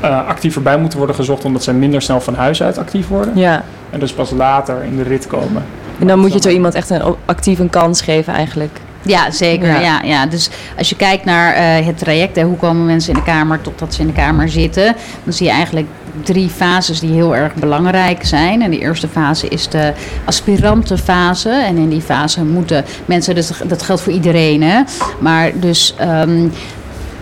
eh, 0.00 0.26
actiever 0.28 0.62
bij 0.62 0.78
moeten 0.78 0.98
worden 0.98 1.16
gezocht, 1.16 1.44
omdat 1.44 1.62
ze 1.62 1.72
minder 1.72 2.02
snel 2.02 2.20
van 2.20 2.34
huis 2.34 2.62
uit 2.62 2.78
actief 2.78 3.08
worden. 3.08 3.36
Ja, 3.36 3.62
En 3.90 4.00
dus 4.00 4.12
pas 4.12 4.30
later 4.30 4.82
in 4.82 4.96
de 4.96 5.02
rit 5.02 5.26
komen. 5.26 5.64
en 6.00 6.06
dan 6.06 6.18
moet 6.18 6.32
je 6.32 6.40
zo 6.40 6.48
iemand 6.48 6.74
echt 6.74 6.90
een 6.90 7.02
actief 7.24 7.58
een 7.58 7.70
kans 7.70 8.00
geven 8.00 8.32
eigenlijk. 8.34 8.78
Ja, 9.02 9.30
zeker. 9.30 9.66
Ja. 9.68 9.80
Ja. 9.80 10.00
Ja, 10.04 10.26
Dus 10.26 10.50
als 10.78 10.88
je 10.88 10.96
kijkt 10.96 11.24
naar 11.24 11.54
eh, 11.54 11.86
het 11.86 11.98
traject, 11.98 12.36
hè, 12.36 12.42
hoe 12.42 12.56
komen 12.56 12.86
mensen 12.86 13.12
in 13.12 13.18
de 13.18 13.24
Kamer 13.24 13.60
totdat 13.60 13.94
ze 13.94 14.00
in 14.00 14.06
de 14.06 14.12
Kamer 14.12 14.48
zitten, 14.48 14.94
dan 15.24 15.32
zie 15.32 15.46
je 15.46 15.52
eigenlijk 15.52 15.86
drie 16.22 16.48
fases 16.48 17.00
die 17.00 17.12
heel 17.12 17.36
erg 17.36 17.54
belangrijk 17.54 18.24
zijn. 18.24 18.62
En 18.62 18.70
de 18.70 18.78
eerste 18.78 19.08
fase 19.08 19.48
is 19.48 19.68
de 19.68 19.92
aspirantenfase. 20.24 21.50
En 21.50 21.76
in 21.76 21.88
die 21.88 22.00
fase 22.00 22.44
moeten 22.44 22.84
mensen, 23.04 23.34
dus 23.34 23.50
dat 23.66 23.82
geldt 23.82 24.02
voor 24.02 24.12
iedereen, 24.12 24.62
hè, 24.62 24.82
maar 25.18 25.52
dus. 25.60 25.94
ehm, 25.98 26.48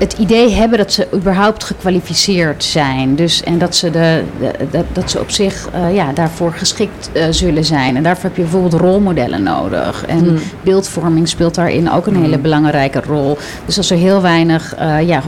het 0.00 0.12
idee 0.18 0.50
hebben 0.50 0.78
dat 0.78 0.92
ze 0.92 1.06
überhaupt 1.14 1.64
gekwalificeerd 1.64 2.64
zijn. 2.64 3.14
Dus, 3.16 3.42
en 3.42 3.58
dat 3.58 3.76
ze, 3.76 3.90
de, 3.90 4.22
de- 4.40 4.66
dat, 4.70 4.84
dat 4.92 5.10
ze 5.10 5.20
op 5.20 5.30
zich 5.30 5.68
eh, 5.72 5.94
ja, 5.94 6.12
daarvoor 6.12 6.52
geschikt 6.52 7.10
eh, 7.12 7.24
zullen 7.30 7.64
zijn. 7.64 7.96
En 7.96 8.02
daarvoor 8.02 8.24
heb 8.24 8.36
je 8.36 8.42
bijvoorbeeld 8.42 8.72
rolmodellen 8.82 9.42
nodig. 9.42 10.04
En 10.06 10.18
Hmm. 10.18 10.38
beeldvorming 10.62 11.28
speelt 11.28 11.54
daarin 11.54 11.90
ook 11.90 12.06
een 12.06 12.22
hele 12.22 12.38
belangrijke 12.38 13.00
rol. 13.06 13.38
Dus 13.66 13.76
als 13.76 13.90
er 13.90 13.96
heel 13.96 14.22
weinig 14.22 14.74
eh, 14.74 15.06
ja, 15.08 15.22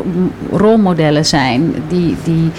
rolmodellen 0.52 1.26
zijn 1.26 1.74
die, 1.88 2.16
die 2.24 2.50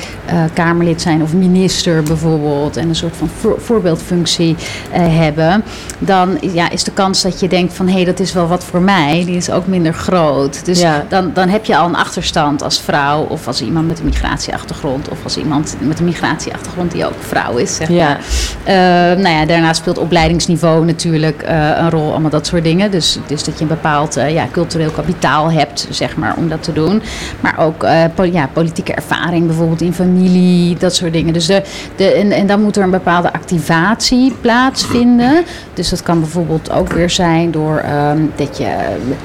Kamerlid 0.54 1.02
zijn 1.02 1.22
of 1.22 1.34
minister 1.34 2.04
bijvoorbeeld... 2.04 2.78
en 2.78 2.90
een 2.90 2.96
soort 2.96 3.16
van 3.18 3.30
voor- 3.40 3.56
voorbeeldfunctie 3.62 4.56
hebben... 4.92 5.64
dan 6.00 6.38
ja, 6.54 6.70
is 6.70 6.84
de 6.84 6.92
kans 6.92 7.22
dat 7.22 7.40
je 7.40 7.48
denkt 7.48 7.74
van... 7.74 7.88
hé, 7.88 7.94
hey, 7.94 8.06
dat 8.06 8.20
is 8.20 8.34
wel 8.34 8.48
wat 8.48 8.64
voor 8.64 8.82
mij, 8.82 9.24
die 9.26 9.36
is 9.36 9.50
ook 9.52 9.68
minder 9.68 9.94
groot. 9.94 10.66
Dus 10.66 10.80
Ja. 10.82 11.06
dan, 11.10 11.32
dan 11.34 11.50
heb 11.50 11.66
je 11.66 11.78
al 11.78 11.88
een 11.88 11.96
achterstand 12.04 12.64
als 12.64 12.82
vrouw... 12.82 13.26
of 13.30 13.48
als 13.48 13.62
iemand 13.62 13.88
met 13.88 14.00
een 14.00 14.06
migratieachtergrond... 14.06 15.10
of 15.10 15.24
als 15.24 15.38
iemand 15.38 15.76
met 15.80 16.00
een 16.00 16.06
migratieachtergrond 16.06 16.92
die 16.92 17.06
ook 17.06 17.14
vrouw 17.20 17.56
is, 17.58 17.76
zeg 17.76 17.90
Ja. 17.90 18.08
maar. 18.08 18.20
Eh, 18.64 19.18
nou 19.22 19.36
ja, 19.36 19.46
daarnaast 19.46 19.80
speelt 19.80 19.98
opleidingsniveau 19.98 20.86
natuurlijk 20.86 21.42
eh, 21.42 21.70
een 21.78 21.90
rol, 21.90 22.12
allemaal 22.12 22.30
dat 22.30 22.48
soort 22.48 22.64
dingen. 22.64 22.92
Dus, 22.92 23.20
dus 23.28 23.44
dat 23.44 23.56
je 23.56 23.62
een 23.62 23.68
bepaald 23.68 24.18
eh, 24.18 24.34
ja, 24.34 24.48
cultureel 24.52 24.90
kapitaal 24.92 25.52
hebt, 25.52 25.88
zeg 25.90 26.16
maar, 26.16 26.34
om 26.38 26.50
dat 26.50 26.64
te 26.64 26.74
doen. 26.74 27.02
Maar 27.40 27.60
ook 27.60 27.86
po- 28.16 28.24
ja, 28.24 28.50
politieke 28.54 28.94
ervaring, 28.94 29.46
bijvoorbeeld 29.48 29.82
in 29.82 29.94
familie, 29.94 30.78
dat 30.78 30.96
soort 30.96 31.14
dingen. 31.14 31.34
Dus 31.34 31.46
de, 31.46 31.64
de, 31.96 32.12
en, 32.12 32.32
en 32.32 32.48
dan 32.48 32.62
moet 32.62 32.78
er 32.78 32.84
een 32.84 32.90
bepaalde 32.90 33.34
activatie 33.34 34.34
plaatsvinden. 34.42 35.44
Dus 35.74 35.90
dat 35.90 36.04
kan 36.04 36.20
bijvoorbeeld 36.20 36.72
ook 36.72 36.92
weer 36.94 37.10
zijn 37.10 37.52
door 37.52 37.78
ehm, 37.78 38.18
dat 38.36 38.58
je 38.58 38.76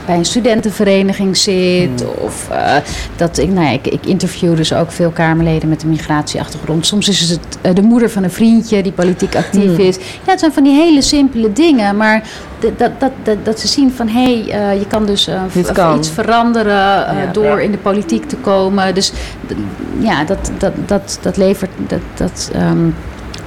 bij 0.06 0.16
een 0.16 0.24
studentenvereniging 0.24 1.36
zit. 1.36 2.04
Of 2.18 2.48
eh, 2.50 2.67
dat 3.16 3.38
ik, 3.38 3.48
nou 3.48 3.66
ja, 3.66 3.70
ik, 3.72 3.86
ik 3.86 4.06
interview 4.06 4.56
dus 4.56 4.72
ook 4.72 4.92
veel 4.92 5.10
Kamerleden 5.10 5.68
met 5.68 5.82
een 5.82 5.88
migratieachtergrond. 5.88 6.86
Soms 6.86 7.08
is 7.08 7.30
het 7.30 7.40
eh, 7.60 7.74
de 7.74 7.82
moeder 7.82 8.10
van 8.10 8.22
een 8.22 8.30
vriendje 8.30 8.82
die 8.82 8.92
politiek 8.92 9.36
actief 9.36 9.76
Hmm. 9.76 9.86
is. 9.86 9.96
Ja, 9.96 10.30
het 10.30 10.40
zijn 10.40 10.52
van 10.52 10.62
die 10.62 10.74
hele 10.74 11.02
simpele 11.02 11.52
dingen. 11.52 11.96
Maar 11.96 12.22
dat, 12.76 12.78
dat, 13.00 13.12
dat, 13.22 13.36
dat 13.44 13.60
ze 13.60 13.68
zien 13.68 13.92
van 13.92 14.08
hé, 14.08 14.42
hey, 14.42 14.70
eh, 14.72 14.78
je 14.78 14.86
kan 14.86 15.06
dus 15.06 15.26
eh, 15.26 15.40
kan. 15.72 15.98
iets 15.98 16.10
veranderen 16.10 17.06
eh, 17.08 17.24
Ja. 17.24 17.32
door 17.32 17.44
Ja. 17.44 17.58
in 17.58 17.70
de 17.70 17.78
politiek 17.78 18.28
te 18.28 18.36
komen. 18.36 18.94
Dus 18.94 19.12
ja, 19.98 20.24
dat, 20.24 20.50
dat, 20.58 20.72
dat, 20.86 21.18
dat 21.22 21.36
levert. 21.36 21.70
Dat, 21.86 22.00
dat, 22.14 22.50
ehm, 22.54 22.88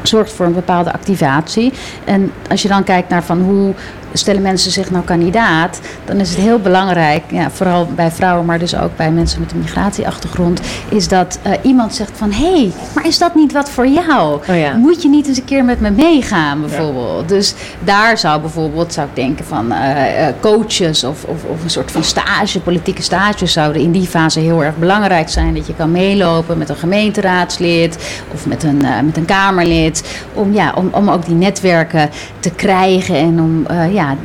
zorgt 0.04 0.32
voor 0.32 0.46
een 0.46 0.54
bepaalde 0.54 0.94
activatie. 0.94 1.74
En 2.06 2.32
als 2.50 2.62
je 2.62 2.68
dan 2.68 2.84
kijkt 2.84 3.10
naar 3.10 3.24
van 3.24 3.42
hoe 3.42 3.74
stellen 4.14 4.42
mensen 4.42 4.72
zich 4.72 4.92
nou 4.92 5.04
kandidaat, 5.04 5.80
dan 6.06 6.18
is 6.18 6.30
het 6.30 6.40
heel 6.40 6.60
belangrijk, 6.60 7.24
ja, 7.28 7.52
vooral 7.52 7.88
bij 7.96 8.12
vrouwen, 8.12 8.46
maar 8.46 8.60
dus 8.60 8.76
ook 8.76 8.96
bij 8.96 9.12
mensen 9.12 9.40
met 9.40 9.52
een 9.52 9.60
migratieachtergrond, 9.60 10.62
is 10.90 11.08
dat 11.08 11.40
eh, 11.42 11.52
iemand 11.62 11.96
zegt 11.96 12.12
van 12.16 12.32
hé, 12.32 12.52
hey, 12.52 12.72
maar 12.96 13.08
is 13.08 13.18
dat 13.18 13.36
niet 13.36 13.52
wat 13.52 13.70
voor 13.70 13.88
jou? 13.88 14.40
Oh 14.50 14.58
ja. 14.58 14.76
Moet 14.76 15.02
je 15.02 15.10
niet 15.10 15.28
eens 15.28 15.38
een 15.38 15.46
keer 15.46 15.66
met 15.66 15.80
me 15.80 15.92
meegaan, 15.92 16.62
bijvoorbeeld? 16.62 17.30
Dus 17.30 17.54
daar 17.80 18.18
zou 18.18 18.42
bijvoorbeeld, 18.42 18.94
zou 18.94 19.08
ik 19.08 19.16
denken 19.16 19.46
van 19.46 19.72
eh, 19.72 20.28
eh, 20.28 20.34
coaches 20.40 21.04
of, 21.04 21.24
of, 21.24 21.44
of 21.44 21.64
een 21.64 21.70
soort 21.70 21.92
van 21.92 22.04
stage, 22.04 22.60
politieke 22.60 23.02
stages 23.02 23.54
zouden 23.54 23.82
in 23.82 23.92
die 23.92 24.08
fase 24.08 24.40
heel 24.40 24.64
erg 24.64 24.78
belangrijk 24.78 25.30
zijn. 25.30 25.54
Dat 25.54 25.68
je 25.68 25.76
kan 25.76 25.92
meelopen 25.92 26.58
met 26.58 26.70
een 26.70 26.76
gemeenteraadslid 26.76 28.24
of 28.34 28.46
met 28.46 28.64
een, 28.64 28.78
met 29.06 29.18
een 29.18 29.26
Kamerlid. 29.26 30.24
Om, 30.34 30.54
ja, 30.54 30.74
om, 30.76 30.90
om 30.92 31.10
ook 31.10 31.26
die 31.26 31.36
netwerken 31.36 32.10
te 32.40 32.50
krijgen 32.50 33.16
en 33.16 33.40
om 33.40 33.66
eh, 33.66 33.94
ja, 34.02 34.16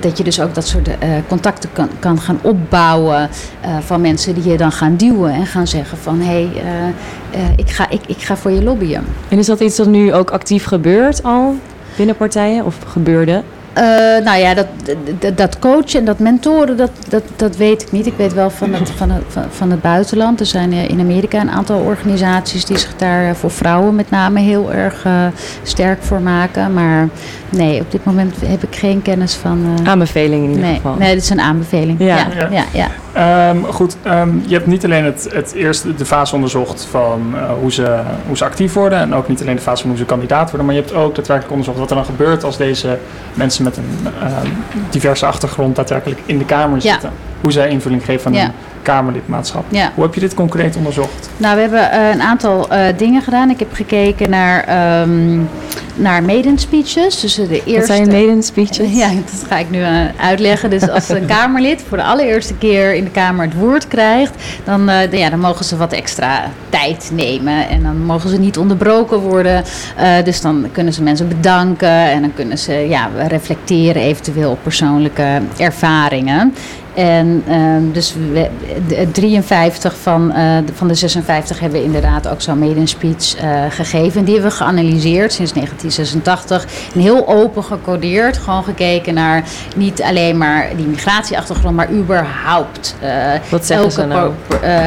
dat 0.00 0.18
je 0.18 0.24
dus 0.24 0.40
ook 0.40 0.54
dat 0.54 0.66
soort 0.66 0.88
eh, 0.88 1.10
contacten 1.28 1.70
kan, 1.72 1.88
kan 1.98 2.20
gaan 2.20 2.38
opbouwen 2.42 3.30
eh, 3.60 3.76
van 3.78 4.00
mensen 4.00 4.34
die 4.34 4.50
je 4.50 4.56
dan 4.56 4.72
gaan 4.72 4.96
duwen 4.96 5.32
en 5.32 5.46
gaan 5.46 5.66
zeggen 5.66 5.98
van 5.98 6.20
hé, 6.20 6.24
hey, 6.24 6.62
eh, 7.30 7.42
ik, 7.56 7.70
ga, 7.70 7.90
ik, 7.90 8.00
ik 8.06 8.18
ga 8.18 8.36
voor 8.36 8.50
je 8.50 8.62
lobbyen. 8.62 9.04
En 9.28 9.38
is 9.38 9.46
dat 9.46 9.60
iets 9.60 9.76
dat 9.76 9.86
nu 9.86 10.12
ook 10.12 10.30
actief 10.30 10.64
gebeurt 10.64 11.22
al 11.22 11.56
binnen 11.96 12.16
partijen? 12.16 12.64
Of 12.64 12.78
gebeurde? 12.86 13.42
Eh, 13.72 13.84
nou 14.24 14.38
ja, 14.38 14.54
dat, 14.54 14.66
dat, 15.18 15.36
dat 15.36 15.58
coachen 15.58 15.98
en 15.98 16.04
dat 16.04 16.18
mentoren, 16.18 16.76
dat, 16.76 16.90
dat, 17.08 17.22
dat 17.36 17.56
weet 17.56 17.82
ik 17.82 17.92
niet. 17.92 18.06
Ik 18.06 18.14
weet 18.16 18.32
wel 18.34 18.50
van 18.50 18.74
het, 18.74 18.90
van, 18.90 19.10
het, 19.10 19.22
van, 19.28 19.42
van 19.50 19.70
het 19.70 19.80
buitenland. 19.80 20.40
Er 20.40 20.46
zijn 20.46 20.72
eh, 20.72 20.88
in 20.88 21.00
Amerika 21.00 21.40
een 21.40 21.50
aantal 21.50 21.78
organisaties 21.80 22.64
die 22.64 22.78
zich 22.78 22.96
daar 22.96 23.28
eh, 23.28 23.34
voor 23.34 23.50
vrouwen 23.50 23.94
met 23.94 24.10
name 24.10 24.40
heel 24.40 24.72
erg 24.72 25.06
sterk 25.62 26.02
voor 26.02 26.20
maken. 26.20 26.72
Maar 26.74 27.08
nee, 27.48 27.80
op 27.80 27.90
dit 27.90 28.04
moment 28.04 28.34
heb 28.46 28.62
ik 28.62 28.74
geen 28.76 29.02
kennis 29.02 29.34
van. 29.34 29.76
eh, 29.84 29.90
Aanbeveling 29.90 30.42
in 30.44 30.48
ieder 30.50 30.64
nee, 30.66 30.74
geval. 30.74 30.94
nee, 30.98 31.14
dit 31.14 31.22
is 31.22 31.30
een 31.30 31.40
aanbeveling. 31.40 31.98
Ja. 31.98 32.16
Ja, 32.16 32.48
ja, 32.50 32.64
ja, 32.72 32.88
Ehm, 33.12 33.62
goed, 33.62 33.96
ehm, 34.02 34.28
je 34.46 34.54
hebt 34.54 34.66
niet 34.66 34.84
alleen 34.84 35.04
het, 35.04 35.28
het 35.32 35.52
eerste, 35.52 35.94
de 35.94 36.04
fase 36.04 36.34
onderzocht 36.34 36.86
van 36.90 37.32
eh, 37.34 37.50
hoe, 37.60 37.72
ze, 37.72 37.98
hoe 38.26 38.36
ze 38.36 38.44
actief 38.44 38.72
worden. 38.72 38.98
En 38.98 39.14
ook 39.14 39.28
niet 39.28 39.40
alleen 39.42 39.56
de 39.56 39.62
fase 39.62 39.80
van 39.80 39.90
hoe 39.90 39.98
ze 39.98 40.04
kandidaat 40.04 40.48
worden. 40.48 40.66
Maar 40.66 40.74
je 40.74 40.80
hebt 40.80 40.94
ook 40.94 41.14
daadwerkelijk 41.14 41.50
onderzocht 41.50 41.78
wat 41.78 41.90
er 41.90 41.96
dan 41.96 42.04
gebeurt 42.04 42.44
als 42.44 42.56
deze 42.56 42.98
mensen 43.34 43.64
met 43.64 43.76
een 43.76 44.06
ehm, 44.22 44.46
diverse 44.90 45.26
achtergrond 45.26 45.76
daadwerkelijk 45.76 46.20
in 46.26 46.38
de 46.38 46.44
Kamer 46.44 46.78
Ja. 46.82 46.92
zitten. 46.92 47.10
Hoe 47.42 47.52
zij 47.52 47.68
invulling 47.68 48.04
geven 48.04 48.26
aan 48.26 48.36
Ja. 48.36 48.40
hun 48.42 48.52
Kamerlidmaatschap. 48.82 49.64
Ja. 49.68 49.92
Hoe 49.94 50.04
heb 50.04 50.14
je 50.14 50.20
dit 50.20 50.34
concreet 50.34 50.76
onderzocht? 50.76 51.30
Nou, 51.36 51.54
we 51.54 51.60
hebben 51.60 51.90
eh, 51.90 52.08
een 52.14 52.22
aantal 52.22 52.68
eh, 52.70 52.80
dingen 52.96 53.22
gedaan. 53.22 53.50
Ik 53.50 53.58
heb 53.58 53.72
gekeken 53.72 54.30
naar, 54.30 54.64
ehm 54.64 55.40
naar 55.94 56.22
maiden 56.22 56.58
speeches. 56.58 57.20
Dus 57.20 57.34
de 57.34 57.48
eerste. 57.64 57.72
Wat 57.74 57.86
zijn 57.86 58.08
maiden 58.10 58.42
speeches? 58.42 58.92
Ja, 58.96 59.08
dat 59.08 59.44
ga 59.48 59.58
ik 59.58 59.70
nu 59.70 59.82
eh, 59.82 59.90
uitleggen. 60.20 60.70
Dus 60.70 60.88
als 60.90 61.08
een 61.08 61.26
Kamerlid 61.36 61.82
voor 61.88 61.96
de 61.96 62.02
allereerste 62.04 62.54
keer 62.54 62.94
in 62.94 63.04
de 63.04 63.10
Kamer 63.10 63.44
het 63.44 63.54
woord 63.54 63.88
krijgt, 63.88 64.34
dan, 64.64 64.88
eh, 64.88 65.10
de- 65.10 65.18
ja, 65.18 65.30
dan 65.30 65.38
mogen 65.40 65.64
ze 65.64 65.76
wat 65.76 65.92
extra 65.92 66.42
tijd 66.68 67.10
nemen. 67.14 67.68
En 67.68 67.82
dan 67.82 68.04
mogen 68.04 68.30
ze 68.30 68.38
niet 68.38 68.58
onderbroken 68.58 69.18
worden. 69.18 69.64
Eh, 69.96 70.24
dus 70.24 70.40
dan 70.40 70.66
kunnen 70.72 70.92
ze 70.92 71.02
mensen 71.02 71.28
bedanken 71.28 71.88
en 72.10 72.20
dan 72.20 72.34
kunnen 72.34 72.58
ze 72.58 72.72
ja, 72.72 73.08
reflecteren 73.28 74.02
eventueel 74.02 74.50
op 74.50 74.58
persoonlijke 74.62 75.40
ervaringen. 75.56 76.54
En 76.94 77.42
ehm, 77.48 77.92
dus 77.92 78.14
we, 78.32 78.48
de, 78.88 79.10
53 79.12 79.96
van, 80.02 80.32
eh, 80.32 80.56
de- 80.66 80.72
van 80.74 80.88
de 80.88 80.94
56 80.94 81.60
hebben 81.60 81.78
we 81.78 81.84
inderdaad 81.84 82.28
ook 82.28 82.40
zo'n 82.40 82.58
maiden 82.58 82.86
speech 82.88 83.34
eh, 83.36 83.62
gegeven. 83.70 84.24
Die 84.24 84.32
hebben 84.34 84.50
we 84.50 84.56
geanalyseerd 84.56 85.32
sinds 85.32 85.52
1986. 85.52 86.66
En 86.94 87.00
heel 87.00 87.28
open 87.28 87.64
gecodeerd. 87.64 88.38
Gewoon 88.38 88.64
gekeken 88.64 89.14
naar 89.14 89.42
niet 89.76 90.02
alleen 90.02 90.38
maar 90.38 90.68
die 90.76 90.86
migratieachtergrond, 90.86 91.76
maar 91.76 91.90
überhaupt 91.90 92.96
eh, 93.00 93.10
Wat 93.50 93.70
elke 93.70 93.90
ze 93.90 94.04
nou? 94.06 94.32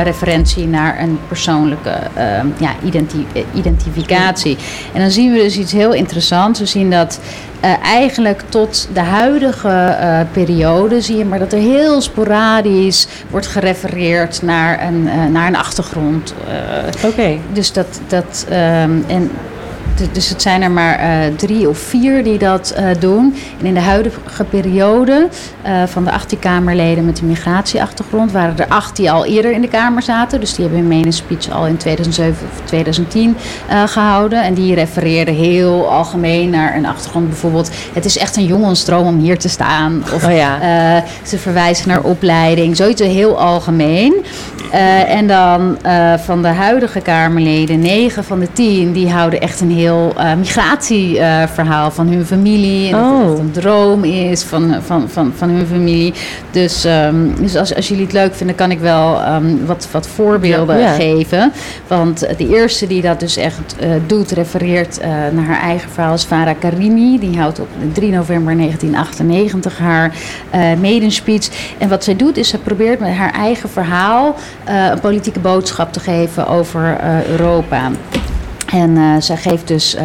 referentie 0.03 0.67
naar 0.67 0.99
een 1.01 1.19
persoonlijke 1.27 1.89
ehm, 2.13 2.47
ja, 2.57 2.71
identi- 2.83 3.27
identificatie. 3.53 4.57
En 4.93 4.99
dan 5.01 5.11
zien 5.11 5.31
we 5.31 5.37
dus 5.37 5.57
iets 5.57 5.71
heel 5.71 5.93
interessants. 5.93 6.59
We 6.59 6.65
zien 6.65 6.89
dat 6.89 7.19
eh, 7.65 7.83
eigenlijk 7.83 8.41
tot 8.49 8.87
de 8.93 8.99
huidige 8.99 9.69
eh, 9.69 10.19
periode 10.31 11.01
zie 11.01 11.17
je 11.17 11.25
maar 11.25 11.39
dat 11.39 11.53
er 11.53 11.59
heel 11.59 12.01
sporadisch 12.01 13.07
wordt 13.29 13.47
gerefereerd 13.47 14.41
naar 14.41 14.87
een, 14.87 15.07
eh, 15.07 15.25
naar 15.25 15.47
een 15.47 15.55
achtergrond. 15.55 16.33
Oké. 17.05 17.37
dus 17.53 17.73
dat, 17.73 17.99
dat 18.07 18.45
ehm, 18.49 18.97
en 19.07 19.31
dus 20.11 20.29
het 20.29 20.41
zijn 20.41 20.61
er 20.61 20.71
maar 20.71 20.99
eh, 20.99 21.33
drie 21.35 21.69
of 21.69 21.77
vier 21.77 22.23
die 22.23 22.37
dat 22.37 22.69
eh, 22.69 22.87
doen. 22.99 23.35
En 23.59 23.65
in 23.65 23.73
de 23.73 23.79
huidige 23.79 24.43
periode 24.49 25.27
eh, 25.61 25.83
van 25.85 26.03
de 26.03 26.11
18 26.11 26.39
Kamerleden 26.39 27.05
met 27.05 27.19
een 27.19 27.27
migratieachtergrond 27.27 28.31
waren 28.31 28.57
er 28.57 28.67
acht 28.67 28.95
die 28.95 29.11
al 29.11 29.25
eerder 29.25 29.51
in 29.51 29.61
de 29.61 29.67
Kamer 29.67 30.01
zaten. 30.01 30.39
Dus 30.39 30.53
die 30.53 30.65
hebben 30.65 30.79
hun 30.79 30.99
main 30.99 31.13
speech 31.13 31.49
al 31.49 31.67
in 31.67 31.77
2007 31.77 32.47
of 32.53 32.61
2010 32.65 33.37
eh, 33.67 33.83
gehouden. 33.87 34.43
En 34.43 34.53
die 34.53 34.75
refereerden 34.75 35.35
heel 35.35 35.89
algemeen 35.89 36.49
naar 36.49 36.75
een 36.75 36.85
achtergrond. 36.85 37.29
Bijvoorbeeld, 37.29 37.69
het 37.93 38.05
is 38.05 38.17
echt 38.17 38.35
een 38.37 38.45
jongensdroom 38.45 39.07
om 39.07 39.19
hier 39.19 39.39
te 39.39 39.49
staan. 39.49 40.03
Of 40.13 40.23
Oh 40.25 40.35
ja. 40.35 41.03
ze 41.23 41.37
verwijzen 41.37 41.87
naar 41.87 42.01
opleiding, 42.01 42.75
zoiets 42.75 43.01
heel 43.01 43.39
algemeen. 43.39 44.25
Eh, 44.75 45.09
en 45.15 45.27
dan 45.27 45.77
eh, 45.81 46.13
van 46.17 46.41
de 46.41 46.47
huidige 46.47 47.01
Kamerleden, 47.01 47.79
negen 47.79 48.23
van 48.23 48.39
de 48.39 48.47
tien, 48.53 48.91
die 48.91 49.09
houden 49.09 49.41
echt 49.41 49.61
een 49.61 49.71
heel 49.71 50.13
eh, 50.17 50.33
migratieverhaal 50.33 51.91
van 51.91 52.07
hun 52.07 52.25
familie. 52.25 52.85
En 52.85 52.91
dat 52.91 53.01
Oh. 53.11 53.19
het 53.19 53.29
echt 53.29 53.39
een 53.39 53.51
droom 53.51 54.03
is 54.03 54.43
van, 54.43 54.75
van, 54.85 55.09
van, 55.09 55.33
van 55.35 55.49
hun 55.49 55.67
familie. 55.67 56.13
Dus, 56.51 56.85
ehm, 56.85 57.15
dus 57.39 57.55
als, 57.55 57.75
als 57.75 57.87
jullie 57.87 58.03
het 58.03 58.13
leuk 58.13 58.35
vinden, 58.35 58.55
kan 58.55 58.71
ik 58.71 58.79
wel 58.79 59.21
ehm, 59.21 59.65
wat, 59.65 59.87
wat 59.91 60.07
voorbeelden 60.07 60.77
Ja. 60.77 60.85
Ja. 60.89 60.93
geven. 60.93 61.51
Want 61.87 62.19
de 62.37 62.47
eerste 62.49 62.87
die 62.87 63.01
dat 63.01 63.19
dus 63.19 63.37
echt 63.37 63.75
doet, 64.05 64.31
refereert 64.31 64.99
naar 65.31 65.45
haar 65.45 65.61
eigen 65.61 65.89
verhaal, 65.89 66.13
is 66.13 66.23
Farah 66.23 66.59
Karimi. 66.59 67.19
Die 67.19 67.37
houdt 67.37 67.59
op 67.59 67.67
3 67.93 68.11
november 68.11 68.55
1998 68.57 69.77
haar 69.77 70.11
eh 70.49 70.61
maiden 70.81 71.11
speech. 71.11 71.47
En 71.77 71.89
wat 71.89 72.03
zij 72.03 72.15
doet, 72.15 72.37
is 72.37 72.49
ze 72.49 72.57
probeert 72.57 72.99
met 72.99 73.13
haar 73.13 73.33
eigen 73.33 73.69
verhaal 73.69 74.35
een 74.65 74.99
politieke 74.99 75.39
boodschap 75.39 75.93
te 75.93 75.99
geven 75.99 76.47
over 76.47 76.97
eh, 76.97 77.25
Europa. 77.25 77.91
En 78.65 78.89
uh, 78.89 79.15
zij 79.19 79.37
geeft 79.37 79.67
dus 79.67 79.95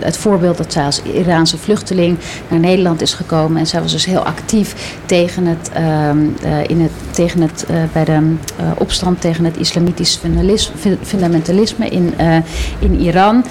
het 0.00 0.16
voorbeeld 0.16 0.56
dat 0.56 0.72
zij 0.72 0.84
als 0.84 1.02
Iraanse 1.02 1.58
vluchteling 1.58 2.18
naar 2.48 2.58
Nederland 2.58 3.00
is 3.00 3.14
gekomen. 3.14 3.58
En 3.58 3.66
zij 3.66 3.80
was 3.80 3.92
dus 3.92 4.04
heel 4.04 4.24
actief 4.24 4.96
tegen 5.06 5.46
het, 5.46 5.70
ehm, 5.72 6.18
in 6.66 6.80
het, 6.80 6.90
tegen 7.10 7.40
het, 7.40 7.66
bij 7.92 8.04
de 8.04 8.34
opstand 8.78 9.20
tegen 9.20 9.44
het 9.44 9.56
islamitisch 9.56 10.20
fundamentalisme 11.02 11.88
in, 11.88 12.14
in 12.78 13.00
Iran. 13.00 13.44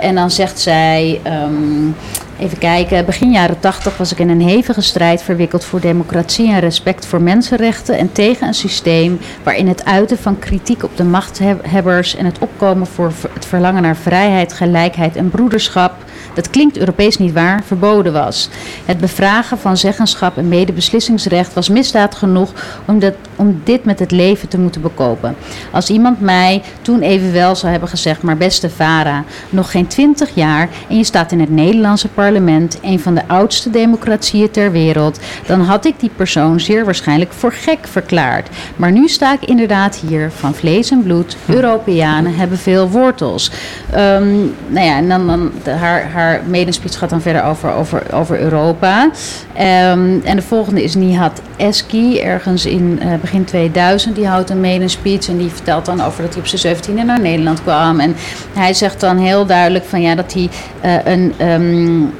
en 0.00 0.14
dan 0.14 0.30
zegt 0.30 0.58
zij. 0.58 1.20
Um, 1.26 1.94
Even 2.38 2.58
kijken, 2.58 3.04
begin 3.04 3.30
jaren 3.30 3.60
80 3.60 3.96
was 3.96 4.12
ik 4.12 4.18
in 4.18 4.28
een 4.28 4.40
hevige 4.40 4.80
strijd 4.80 5.22
verwikkeld 5.22 5.64
voor 5.64 5.80
democratie 5.80 6.50
en 6.50 6.60
respect 6.60 7.06
voor 7.06 7.22
mensenrechten 7.22 7.98
en 7.98 8.12
tegen 8.12 8.46
een 8.46 8.54
systeem 8.54 9.18
waarin 9.42 9.68
het 9.68 9.84
uiten 9.84 10.18
van 10.18 10.38
kritiek 10.38 10.82
op 10.82 10.96
de 10.96 11.04
machthebbers 11.04 12.16
en 12.16 12.24
het 12.24 12.38
opkomen 12.38 12.86
voor 12.86 13.12
het 13.32 13.46
verlangen 13.46 13.82
naar 13.82 13.96
vrijheid, 13.96 14.52
gelijkheid 14.52 15.16
en 15.16 15.30
broederschap 15.30 15.92
dat 16.34 16.50
klinkt 16.50 16.78
Europees 16.78 17.18
niet 17.18 17.32
waar, 17.32 17.62
verboden 17.64 18.12
was. 18.12 18.48
Het 18.84 18.98
bevragen 18.98 19.58
van 19.58 19.76
zeggenschap 19.76 20.36
en 20.36 20.48
medebeslissingsrecht 20.48 21.54
was 21.54 21.68
misdaad 21.68 22.14
genoeg 22.14 22.52
om, 22.84 22.98
dat, 22.98 23.14
om 23.38 23.60
dit 23.64 23.84
met 23.84 23.98
het 23.98 24.10
leven 24.10 24.48
te 24.48 24.58
moeten 24.58 24.80
bekopen. 24.80 25.36
Als 25.70 25.90
iemand 25.90 26.20
mij 26.20 26.62
toen 26.82 27.00
evenwel 27.00 27.56
zou 27.56 27.70
hebben 27.70 27.88
gezegd, 27.88 28.22
maar 28.22 28.36
beste 28.36 28.70
Vara, 28.70 29.24
nog 29.50 29.70
geen 29.70 29.86
twintig 29.86 30.30
jaar 30.34 30.68
en 30.88 30.96
je 30.96 31.04
staat 31.04 31.32
in 31.32 31.40
het 31.40 31.50
Nederlandse 31.50 32.08
parlement, 32.08 32.78
een 32.82 33.00
van 33.00 33.14
de 33.14 33.22
oudste 33.26 33.70
democratieën 33.70 34.50
ter 34.50 34.72
wereld, 34.72 35.20
dan 35.46 35.60
had 35.60 35.84
ik 35.84 36.00
die 36.00 36.10
persoon 36.16 36.60
zeer 36.60 36.84
waarschijnlijk 36.84 37.32
voor 37.32 37.52
gek 37.52 37.86
verklaard. 37.86 38.48
Maar 38.76 38.92
nu 38.92 39.08
sta 39.08 39.32
ik 39.32 39.48
inderdaad 39.48 39.96
hier 39.96 40.30
van 40.30 40.54
vlees 40.54 40.90
en 40.90 41.02
bloed. 41.02 41.36
Europeanen 41.46 42.34
hebben 42.34 42.58
veel 42.58 42.88
wortels. 42.88 43.50
Um, 43.94 44.54
nou 44.66 44.86
ja, 44.86 44.96
en 44.96 45.08
dan, 45.08 45.26
dan 45.26 45.50
de, 45.62 45.70
haar, 45.70 46.10
haar 46.10 46.42
medenspeech 46.46 46.98
gaat 46.98 47.10
dan 47.10 47.20
verder 47.20 47.44
over, 47.44 47.72
over, 47.72 48.02
over 48.12 48.40
Europa. 48.40 49.02
Um, 49.04 50.20
en 50.24 50.36
de 50.36 50.42
volgende 50.42 50.82
is 50.82 50.94
Nihat 50.94 51.40
Eski, 51.56 52.20
ergens 52.20 52.66
in 52.66 53.00
uh, 53.02 53.12
begin 53.28 53.44
2000. 53.44 54.14
Die 54.14 54.26
houdt 54.26 54.50
een 54.50 54.60
medenspeech 54.60 55.28
en 55.28 55.38
die 55.38 55.50
vertelt 55.50 55.84
dan 55.84 56.00
over 56.00 56.22
dat 56.22 56.32
hij 56.32 56.42
op 56.42 56.48
zijn 56.48 56.76
17e 56.76 57.04
naar 57.04 57.20
Nederland 57.20 57.62
kwam. 57.62 58.00
En 58.00 58.16
hij 58.52 58.74
zegt 58.74 59.00
dan 59.00 59.16
heel 59.16 59.46
duidelijk 59.46 59.84
van 59.84 60.00
ja, 60.00 60.14
dat 60.14 60.32
hij 60.32 60.48
uh, 60.84 61.12
een... 61.12 61.34
Um, 61.50 62.12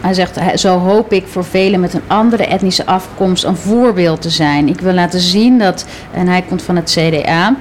hij 0.00 0.14
zegt, 0.14 0.60
zo 0.60 0.78
hoop 0.78 1.12
ik 1.12 1.26
voor 1.26 1.44
velen 1.44 1.80
met 1.80 1.94
een 1.94 2.02
andere 2.06 2.46
etnische 2.46 2.86
afkomst 2.86 3.44
een 3.44 3.56
voorbeeld 3.56 4.22
te 4.22 4.30
zijn. 4.30 4.68
Ik 4.68 4.80
wil 4.80 4.92
laten 4.92 5.20
zien 5.20 5.58
dat, 5.58 5.86
en 6.12 6.28
hij 6.28 6.42
komt 6.42 6.62
van 6.62 6.76
het 6.76 6.90
CDA, 6.90 7.54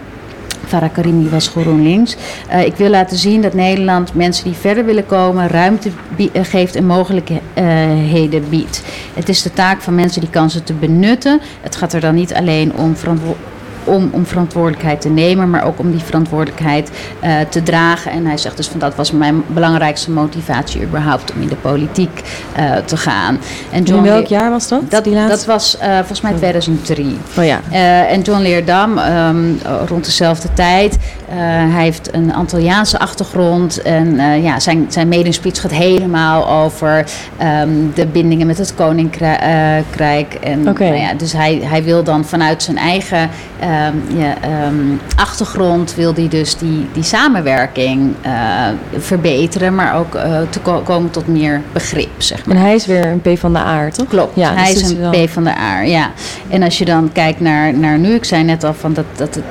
Farah 0.67 0.93
Karimi 0.93 1.29
was 1.29 1.47
GroenLinks. 1.47 2.15
Uh, 2.51 2.65
ik 2.65 2.75
wil 2.75 2.89
laten 2.89 3.17
zien 3.17 3.41
dat 3.41 3.53
Nederland 3.53 4.13
mensen 4.13 4.43
die 4.43 4.53
verder 4.53 4.85
willen 4.85 5.05
komen 5.05 5.47
ruimte 5.47 5.89
eh, 6.17 6.43
geeft 6.43 6.75
en 6.75 6.85
mogelijkheden 6.85 8.49
biedt. 8.49 8.83
Het 9.13 9.29
is 9.29 9.41
de 9.41 9.53
taak 9.53 9.81
van 9.81 9.95
mensen 9.95 10.21
die 10.21 10.29
kansen 10.29 10.63
te 10.63 10.73
benutten. 10.73 11.39
Het 11.61 11.75
gaat 11.75 11.93
er 11.93 12.01
dan 12.01 12.15
niet 12.15 12.33
alleen 12.33 12.75
om 12.75 12.95
verantwoordelijkheid 12.95 13.55
om, 13.87 14.09
om 14.11 14.25
verantwoordelijkheid 14.25 15.01
te 15.01 15.09
nemen, 15.09 15.49
maar 15.49 15.65
ook 15.65 15.79
om 15.79 15.91
die 15.91 16.03
verantwoordelijkheid 16.03 16.91
uh, 17.23 17.39
te 17.49 17.63
dragen. 17.63 18.11
En 18.11 18.25
hij 18.25 18.37
zegt 18.37 18.57
dus 18.57 18.67
van 18.67 18.79
dat 18.79 18.95
was 18.95 19.11
mijn 19.11 19.43
belangrijkste 19.47 20.11
motivatie 20.11 20.81
überhaupt 20.81 21.33
om 21.33 21.41
in 21.41 21.47
de 21.47 21.55
politiek 21.55 22.21
uh, 22.59 22.75
te 22.85 22.97
gaan. 22.97 23.39
En 23.71 23.83
John 23.83 24.05
in 24.05 24.11
welk 24.11 24.27
jaar 24.27 24.49
was 24.49 24.67
dat? 24.67 24.91
Dat, 24.91 25.03
dat 25.03 25.45
was 25.45 25.77
uh, 25.81 25.95
volgens 25.95 26.21
mij 26.21 26.33
2003. 26.33 27.17
Oh 27.37 27.45
ja. 27.45 27.59
en 28.07 28.21
John 28.21 28.41
Leerdam, 28.41 28.97
um, 28.97 29.59
rond 29.87 30.05
dezelfde 30.05 30.47
tijd, 30.53 30.97
hij 31.29 31.83
heeft 31.83 32.13
een 32.13 32.33
Antilliaanse 32.33 32.99
achtergrond 32.99 33.81
en 33.81 34.15
ja, 34.41 34.59
zijn, 34.59 34.85
zijn 34.89 35.07
medenspeech 35.07 35.61
gaat 35.61 35.71
helemaal 35.71 36.49
over 36.49 37.05
um, 37.61 37.91
de 37.93 38.05
bindingen 38.07 38.47
met 38.47 38.57
het 38.57 38.75
koninkrijk. 38.75 40.33
en, 40.33 40.69
okay. 40.69 40.89
nou 40.89 41.01
ja, 41.01 41.13
dus 41.13 41.33
hij, 41.33 41.59
hij 41.63 41.83
wil 41.83 42.03
dan 42.03 42.25
vanuit 42.25 42.63
zijn 42.63 42.77
eigen 42.77 43.29
ja, 44.17 44.35
um, 44.67 44.99
achtergrond 45.15 45.95
wil 45.95 46.13
hij 46.13 46.27
dus 46.27 46.57
die, 46.57 46.87
die 46.93 47.03
samenwerking 47.03 48.13
uh, 48.25 48.67
verbeteren, 48.97 49.75
maar 49.75 49.95
ook 49.95 50.15
uh, 50.15 50.39
te 50.49 50.59
ko 50.59 50.81
komen 50.81 51.11
tot 51.11 51.27
meer 51.27 51.61
begrip. 51.71 52.09
Zeg 52.17 52.45
maar. 52.45 52.55
En 52.55 52.61
hij 52.61 52.75
is 52.75 52.85
weer 52.85 53.05
een 53.05 53.21
P 53.21 53.39
van 53.39 53.53
de 53.53 53.59
A, 53.59 53.89
toch? 53.89 54.07
Klopt, 54.07 54.35
ja, 54.35 54.53
hij 54.53 54.73
dus 54.73 54.81
is 54.81 54.89
een 54.89 54.99
wel... 54.99 55.25
P 55.25 55.29
van 55.29 55.43
de 55.43 55.57
A, 55.57 55.81
ja. 55.81 56.11
En 56.49 56.63
als 56.63 56.77
je 56.77 56.85
dan 56.85 57.09
kijkt 57.11 57.39
naar, 57.39 57.73
naar 57.73 57.97
nu, 57.97 58.13
ik 58.13 58.25
zei 58.25 58.43
net 58.43 58.63
al 58.63 58.73
van 58.73 58.93
dat, 58.93 59.05
dat 59.15 59.35
het 59.35 59.43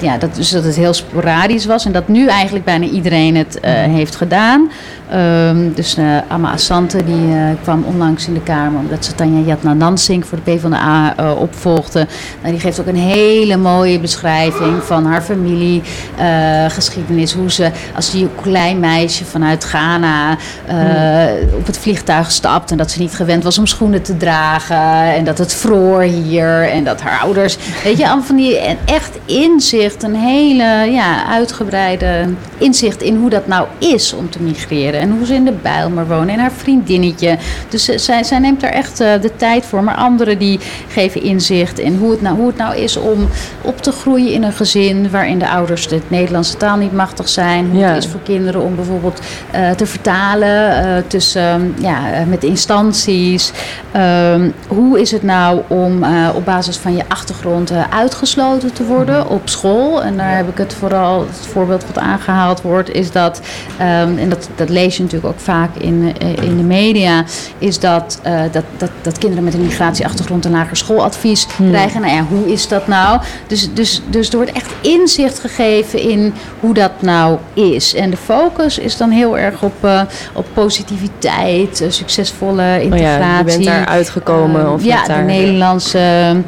ja, 0.00 0.18
dat, 0.18 0.34
dus 0.34 0.50
dat 0.50 0.64
het 0.64 0.76
heel 0.76 0.92
sporadisch 0.92 1.66
was 1.66 1.84
en 1.84 1.92
dat 1.92 2.08
nu 2.08 2.26
eigenlijk 2.26 2.64
bijna 2.64 2.86
iedereen 2.86 3.36
het 3.36 3.58
uh, 3.64 3.70
heeft 3.70 4.16
gedaan. 4.16 4.70
Um, 5.14 5.72
dus 5.74 5.98
uh, 5.98 6.18
Amma 6.28 6.52
Asante 6.52 7.04
die 7.04 7.26
uh, 7.26 7.50
kwam 7.62 7.84
onlangs 7.84 8.26
in 8.26 8.34
de 8.34 8.40
Kamer 8.40 8.80
omdat 8.80 9.04
ze 9.04 9.14
Tanja 9.14 9.46
Jatna 9.46 9.96
Singh 9.96 10.26
voor 10.26 10.38
de 10.44 10.50
PvdA 10.50 11.14
uh, 11.20 11.40
opvolgde. 11.40 12.06
Nou, 12.40 12.52
die 12.52 12.60
geeft 12.60 12.80
ook 12.80 12.86
een 12.86 12.96
hele 12.96 13.56
mooie 13.56 14.00
beschrijving 14.00 14.82
van 14.82 15.06
haar 15.06 15.22
familiegeschiedenis. 15.22 17.32
hoe 17.32 17.50
ze 17.50 17.70
als 17.96 18.10
die 18.10 18.28
klein 18.42 18.80
meisje 18.80 19.24
vanuit 19.24 19.64
Ghana 19.64 20.30
mm. 20.30 20.36
op 21.58 21.66
het 21.66 21.78
vliegtuig 21.78 22.30
stapt 22.30 22.70
en 22.70 22.76
dat 22.76 22.90
ze 22.90 23.00
niet 23.00 23.14
gewend 23.14 23.44
was 23.44 23.58
om 23.58 23.66
schoenen 23.66 24.02
te 24.02 24.16
dragen. 24.16 25.14
En 25.14 25.24
dat 25.24 25.38
het 25.38 25.54
vroor 25.54 26.00
hier 26.00 26.68
en 26.68 26.84
dat 26.84 27.00
haar 27.00 27.20
ouders, 27.20 27.56
weet 27.84 27.98
je, 27.98 28.06
allemaal 28.06 28.24
van 28.24 28.36
die 28.36 28.58
en 28.58 28.78
echt 28.84 29.18
inzicht, 29.24 29.89
een 29.98 30.14
hele 30.14 30.90
ja, 30.90 31.26
uitgebreide 31.26 32.28
inzicht 32.58 33.02
in 33.02 33.16
hoe 33.16 33.30
dat 33.30 33.46
nou 33.46 33.66
is 33.78 34.12
om 34.12 34.30
te 34.30 34.42
migreren 34.42 35.00
en 35.00 35.10
hoe 35.10 35.26
ze 35.26 35.34
in 35.34 35.44
de 35.44 35.54
Bijlmer 35.62 36.06
wonen 36.06 36.28
en 36.28 36.40
haar 36.40 36.52
vriendinnetje. 36.52 37.38
Dus 37.68 37.84
zij, 37.84 38.24
zij 38.24 38.38
neemt 38.38 38.60
daar 38.60 38.70
echt 38.70 39.00
uh, 39.00 39.08
de 39.20 39.36
tijd 39.36 39.66
voor. 39.66 39.84
Maar 39.84 39.94
anderen 39.94 40.38
die 40.38 40.60
geven 40.88 41.22
inzicht 41.22 41.78
in 41.78 41.96
hoe 41.96 42.10
het, 42.10 42.22
nou, 42.22 42.36
hoe 42.36 42.46
het 42.46 42.56
nou 42.56 42.76
is 42.76 42.96
om 42.96 43.28
op 43.62 43.82
te 43.82 43.92
groeien 43.92 44.32
in 44.32 44.42
een 44.42 44.52
gezin 44.52 45.10
waarin 45.10 45.38
de 45.38 45.48
ouders 45.48 45.88
de 45.88 46.00
Nederlandse 46.08 46.56
taal 46.56 46.76
niet 46.76 46.92
machtig 46.92 47.28
zijn. 47.28 47.70
Hoe 47.70 47.80
ja. 47.80 47.88
het 47.88 48.04
is 48.04 48.10
voor 48.10 48.22
kinderen 48.22 48.62
om 48.62 48.74
bijvoorbeeld 48.74 49.20
uh, 49.54 49.70
te 49.70 49.86
vertalen 49.86 50.86
uh, 50.86 51.02
tussen, 51.06 51.74
ja, 51.80 52.00
met 52.28 52.44
instanties. 52.44 53.52
Um, 53.96 54.54
hoe 54.68 55.00
is 55.00 55.10
het 55.10 55.22
nou 55.22 55.60
om 55.68 56.04
op 56.34 56.44
basis 56.44 56.76
van 56.76 56.96
je 56.96 57.02
achtergrond 57.08 57.72
uitgesloten 57.90 58.72
te 58.72 58.84
worden 58.84 59.28
op 59.28 59.48
school? 59.48 59.79
En 59.80 60.16
daar 60.16 60.36
heb 60.36 60.48
ik 60.48 60.58
het 60.58 60.74
vooral, 60.74 61.20
het 61.20 61.46
voorbeeld 61.46 61.86
wat 61.86 61.98
aangehaald 61.98 62.62
wordt, 62.62 62.92
is 62.92 63.12
dat, 63.12 63.40
um, 63.80 64.18
en 64.18 64.28
dat, 64.28 64.48
dat 64.54 64.68
lees 64.68 64.96
je 64.96 65.02
natuurlijk 65.02 65.32
ook 65.32 65.40
vaak 65.40 65.76
in, 65.76 66.14
uh, 66.22 66.36
in 66.42 66.56
de 66.56 66.62
media, 66.62 67.24
is 67.58 67.78
dat, 67.78 68.20
uh, 68.26 68.40
dat, 68.52 68.64
dat, 68.76 68.90
dat 69.02 69.18
kinderen 69.18 69.44
met 69.44 69.54
een 69.54 69.62
migratieachtergrond 69.62 70.44
een 70.44 70.50
lager 70.50 70.76
schooladvies 70.76 71.46
hmm. 71.56 71.70
krijgen. 71.70 72.00
Nou 72.00 72.14
ja, 72.14 72.24
hoe 72.28 72.52
is 72.52 72.68
dat 72.68 72.86
nou? 72.86 73.20
Dus, 73.46 73.74
dus, 73.74 74.02
dus 74.06 74.28
er 74.30 74.36
wordt 74.36 74.52
echt 74.52 74.72
inzicht 74.80 75.38
gegeven 75.38 76.00
in 76.00 76.34
hoe 76.60 76.74
dat 76.74 76.92
nou 76.98 77.38
is. 77.54 77.94
En 77.94 78.10
de 78.10 78.16
focus 78.16 78.78
is 78.78 78.96
dan 78.96 79.10
heel 79.10 79.38
erg 79.38 79.62
op, 79.62 79.84
uh, 79.84 80.00
op 80.32 80.46
positiviteit, 80.54 81.84
succesvolle 81.88 82.82
integratie. 82.82 83.20
Oh 83.20 83.26
ja, 83.26 83.38
je 83.38 83.44
bent 83.44 83.64
daar 83.64 83.86
uitgekomen? 83.86 84.72
of 84.72 84.84
ja, 84.84 85.02
de 85.02 85.08
daar... 85.08 85.24
Nederlandse 85.24 85.98
uh, 85.98 86.40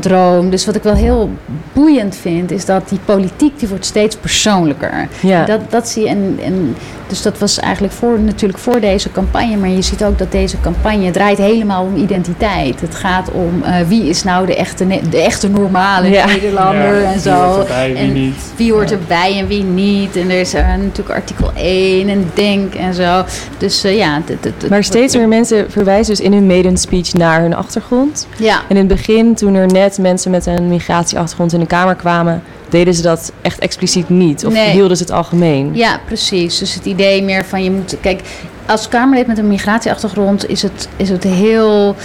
droom. 0.00 0.50
Dus 0.50 0.66
wat 0.66 0.74
ik 0.74 0.82
wel 0.82 0.94
heel 0.94 1.30
boeiend 1.72 2.16
vind, 2.16 2.50
is 2.50 2.64
dat 2.64 2.88
die 2.88 2.98
politiek 3.04 3.58
die 3.58 3.68
wordt 3.68 3.84
steeds 3.84 4.16
persoonlijker. 4.16 5.08
Ja. 5.22 5.44
Dat, 5.44 5.60
dat 5.70 5.88
zie 5.88 6.02
je. 6.02 6.08
En, 6.08 6.38
en, 6.42 6.76
dus 7.12 7.22
dat 7.22 7.38
was 7.38 7.58
eigenlijk 7.58 7.94
voor, 7.94 8.20
natuurlijk 8.20 8.58
voor 8.58 8.80
deze 8.80 9.12
campagne. 9.12 9.56
Maar 9.56 9.68
je 9.68 9.82
ziet 9.82 10.04
ook 10.04 10.18
dat 10.18 10.32
deze 10.32 10.60
campagne 10.60 11.10
draait 11.10 11.38
helemaal 11.38 11.84
om 11.84 11.96
identiteit. 11.96 12.80
Het 12.80 12.94
gaat 12.94 13.30
om 13.30 13.62
uh, 13.64 13.76
wie 13.88 14.08
is 14.08 14.22
nou 14.22 14.46
de 14.46 14.56
echte, 14.56 14.86
de 15.10 15.20
echte 15.20 15.48
normale 15.48 16.08
ja. 16.08 16.26
Nederlander 16.26 17.00
ja, 17.00 17.12
en 17.12 17.20
zo. 17.20 17.30
Wie 17.30 17.42
hoort 17.42 17.60
erbij, 17.68 17.92
wie 17.92 17.96
en 17.96 18.12
niet. 18.12 18.52
Wie 18.56 18.72
hoort 18.72 18.90
erbij 18.90 19.38
en 19.38 19.46
wie 19.46 19.62
niet. 19.62 20.16
En 20.16 20.30
er 20.30 20.40
is 20.40 20.54
uh, 20.54 20.68
natuurlijk 20.68 21.10
artikel 21.10 21.50
1 21.54 22.08
en 22.08 22.30
denk 22.34 22.74
en 22.74 22.94
zo. 22.94 23.24
Dus 23.58 23.84
uh, 23.84 23.96
ja. 23.96 24.22
Maar 24.68 24.84
steeds 24.84 25.16
meer 25.16 25.28
mensen 25.28 25.70
verwijzen 25.70 26.14
dus 26.14 26.24
in 26.24 26.32
hun 26.32 26.46
maiden 26.46 26.76
speech 26.76 27.12
naar 27.12 27.40
hun 27.40 27.54
achtergrond. 27.54 28.26
Ja. 28.38 28.56
En 28.68 28.76
in 28.76 28.76
het 28.76 28.88
begin, 28.88 29.34
toen 29.34 29.54
er 29.54 29.66
net 29.66 29.98
mensen 29.98 30.30
met 30.30 30.46
een 30.46 30.68
migratieachtergrond 30.68 31.52
in 31.52 31.60
de 31.60 31.66
Kamer 31.66 31.94
kwamen, 31.94 32.42
deden 32.72 32.94
ze 32.94 33.02
dat 33.02 33.32
echt 33.42 33.58
expliciet 33.58 34.08
niet? 34.08 34.46
Of 34.46 34.52
Nee. 34.52 34.70
hielden 34.70 34.96
ze 34.96 35.02
het 35.02 35.12
algemeen? 35.12 35.70
Ja, 35.74 36.00
precies. 36.06 36.58
Dus 36.58 36.74
het 36.74 36.84
idee 36.84 37.22
meer 37.22 37.44
van 37.44 37.64
je 37.64 37.70
moet. 37.70 37.96
Kijk, 38.00 38.20
als 38.66 38.88
Kamerlid 38.88 39.26
met 39.26 39.38
een 39.38 39.48
migratieachtergrond 39.48 40.48
is 40.48 40.62
het, 40.62 40.88
is 40.96 41.08
het 41.08 41.24
heel. 41.24 41.96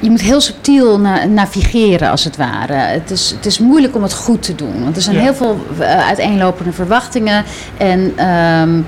Je 0.00 0.10
moet 0.10 0.20
heel 0.20 0.40
subtiel 0.40 0.98
na- 1.00 1.24
navigeren, 1.24 2.10
als 2.10 2.24
het 2.24 2.36
ware. 2.36 2.72
Het 2.72 3.10
is, 3.10 3.30
het 3.36 3.46
is 3.46 3.58
moeilijk 3.58 3.96
om 3.96 4.02
het 4.02 4.14
goed 4.14 4.42
te 4.42 4.54
doen. 4.54 4.82
Want 4.84 4.96
er 4.96 5.02
zijn 5.02 5.16
Ja. 5.16 5.22
heel 5.22 5.34
veel 5.34 5.58
uh, 5.80 6.06
uiteenlopende 6.06 6.72
verwachtingen. 6.72 7.44
En. 7.76 8.12
ehm, 8.16 8.80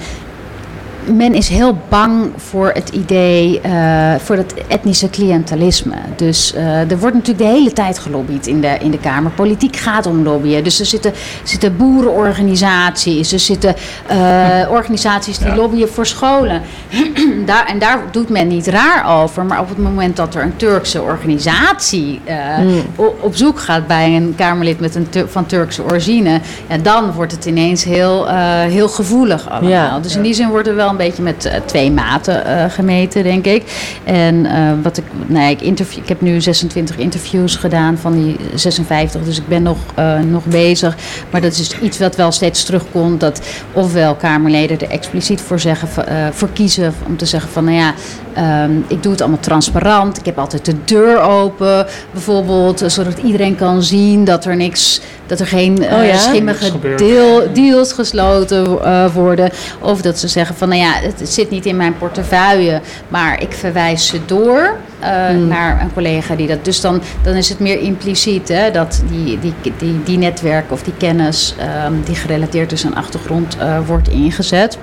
men 1.07 1.35
is 1.35 1.49
heel 1.49 1.79
bang 1.89 2.31
voor 2.37 2.71
het 2.75 2.89
idee, 2.89 3.61
uh, 3.67 4.15
voor 4.19 4.37
het 4.37 4.55
etnische 4.69 5.11
cliëntelisme. 5.11 5.95
Dus 6.17 6.55
uh, 6.55 6.91
er 6.91 6.99
wordt 6.99 7.15
natuurlijk 7.15 7.39
de 7.39 7.57
hele 7.57 7.73
tijd 7.73 7.99
gelobbyd 7.99 8.47
in 8.47 8.61
de, 8.61 8.77
in 8.81 8.91
de 8.91 8.99
Kamer. 8.99 9.31
Politiek 9.31 9.77
gaat 9.77 10.07
om 10.07 10.23
lobbyen. 10.23 10.65
Dus 10.65 10.81
er 10.81 10.87
zitten, 10.87 11.13
zitten 11.43 11.77
boerenorganisaties, 11.77 13.33
er 13.33 13.39
zitten 13.39 13.75
uh, 14.11 14.71
organisaties 14.71 15.39
die 15.39 15.49
ja. 15.49 15.57
lobbyen 15.57 15.89
voor 15.89 16.07
scholen. 16.07 16.63
daar, 17.47 17.67
en 17.67 17.79
daar 17.79 18.03
doet 18.11 18.29
men 18.29 18.49
niet 18.49 18.67
raar 18.67 19.23
over. 19.23 19.45
Maar 19.45 19.61
op 19.61 19.69
het 19.69 19.79
moment 19.79 20.17
dat 20.17 20.35
er 20.35 20.43
een 20.43 20.57
Turkse 20.57 21.03
organisatie 21.03 22.21
mm. 22.59 22.83
op 23.21 23.37
zoek 23.37 23.61
gaat 23.61 23.87
bij 23.87 24.17
een 24.17 24.35
Kamerlid 24.37 24.81
met 24.81 24.95
een 24.95 25.09
van 25.29 25.47
Turkse 25.47 25.85
origine, 25.85 26.41
ja, 26.69 26.77
dan 26.79 27.13
wordt 27.13 27.33
het 27.33 27.45
ineens 27.45 27.85
heel, 27.85 28.29
heel 28.69 28.89
gevoelig 28.89 29.51
allemaal. 29.51 29.71
Ja. 29.71 29.99
Dus 29.99 30.17
in 30.17 30.23
die 30.23 30.35
zin 30.35 30.49
wordt 30.49 30.69
er 30.69 30.75
wel 30.75 30.96
een 31.01 31.07
beetje 31.07 31.23
met 31.23 31.47
uh, 31.47 31.53
twee 31.65 31.91
maten 31.91 32.43
uh, 32.47 32.65
gemeten, 32.69 33.23
denk 33.23 33.47
ik. 33.47 33.63
En 34.05 34.35
uh, 34.35 34.73
wat 34.83 34.97
ik, 34.97 35.05
nou 35.27 35.51
ik, 35.51 35.61
interview, 35.61 36.03
ik 36.03 36.09
heb 36.09 36.21
nu 36.21 36.41
26 36.41 36.97
interviews 36.97 37.57
gedaan 37.57 37.99
van 37.99 38.13
die 38.13 38.37
56, 38.55 39.25
dus 39.25 39.39
ik 39.39 39.49
ben 39.49 39.63
nog, 39.63 39.79
nog 40.31 40.45
bezig. 40.45 40.97
Maar 41.31 41.41
dat 41.41 41.53
is 41.53 41.81
iets 41.81 41.99
wat 41.99 42.17
wel 42.17 42.33
steeds 42.33 42.65
terugkomt, 42.65 43.21
dat 43.21 43.41
ofwel 43.73 44.15
Kamerleden 44.15 44.81
er 44.81 44.91
expliciet 44.91 45.41
voor, 45.41 45.61
zeggen, 45.61 45.89
voor 46.35 46.49
kiezen 46.53 46.95
om 47.07 47.17
te 47.17 47.27
zeggen 47.27 47.51
van, 47.51 47.65
nou 47.65 47.77
ja, 47.77 47.95
um, 48.65 48.85
ik 48.89 49.03
doe 49.03 49.13
het 49.13 49.21
allemaal 49.21 49.41
transparant. 49.41 50.19
Ik 50.19 50.25
heb 50.25 50.39
altijd 50.39 50.65
de 50.65 50.85
deur 50.85 51.21
open, 51.21 51.87
bijvoorbeeld, 52.13 52.83
zodat 52.87 53.19
iedereen 53.19 53.57
kan 53.57 53.83
zien 53.83 54.25
dat 54.25 54.45
er 54.45 54.57
niks, 54.57 55.01
dat 55.27 55.41
er 55.41 55.47
geen 55.47 55.79
oh, 55.83 56.07
ja? 56.07 56.17
schimmige 56.17 56.97
deel, 56.97 57.53
deals 57.53 57.93
gesloten 57.93 58.65
worden. 59.13 59.51
Of 59.81 60.03
dat 60.03 60.19
ze 60.19 60.29
zeggen 60.29 60.57
van, 60.57 60.69
nou 60.69 60.81
ja, 60.81 60.93
het 60.93 61.29
zit 61.29 61.51
niet 61.51 61.67
in 61.67 61.77
mijn 61.77 61.99
portefeuille, 61.99 62.81
maar 63.09 63.43
ik 63.43 63.53
verwijs 63.53 64.07
ze 64.07 64.21
door 64.27 64.77
uh, 65.01 65.27
hmm. 65.27 65.49
naar 65.49 65.81
een 65.81 65.93
collega 65.93 66.35
die 66.35 66.47
dat. 66.47 66.65
Dus 66.65 66.81
dan, 66.81 67.03
dan 67.23 67.35
is 67.35 67.49
het 67.49 67.59
meer 67.59 67.81
impliciet 67.81 68.49
hè, 68.49 68.71
dat 68.71 69.03
die, 69.11 69.39
die, 69.39 69.55
die, 69.79 70.03
die 70.05 70.19
netwerk 70.19 70.73
of 70.73 70.83
die 70.83 70.95
kennis 70.97 71.55
um, 71.87 72.03
die 72.05 72.15
gerelateerd 72.15 72.73
is 72.73 72.87
aan 72.87 72.95
achtergrond 72.95 73.57
uh, 73.61 73.79
wordt 73.87 74.09
ingezet. 74.09 74.79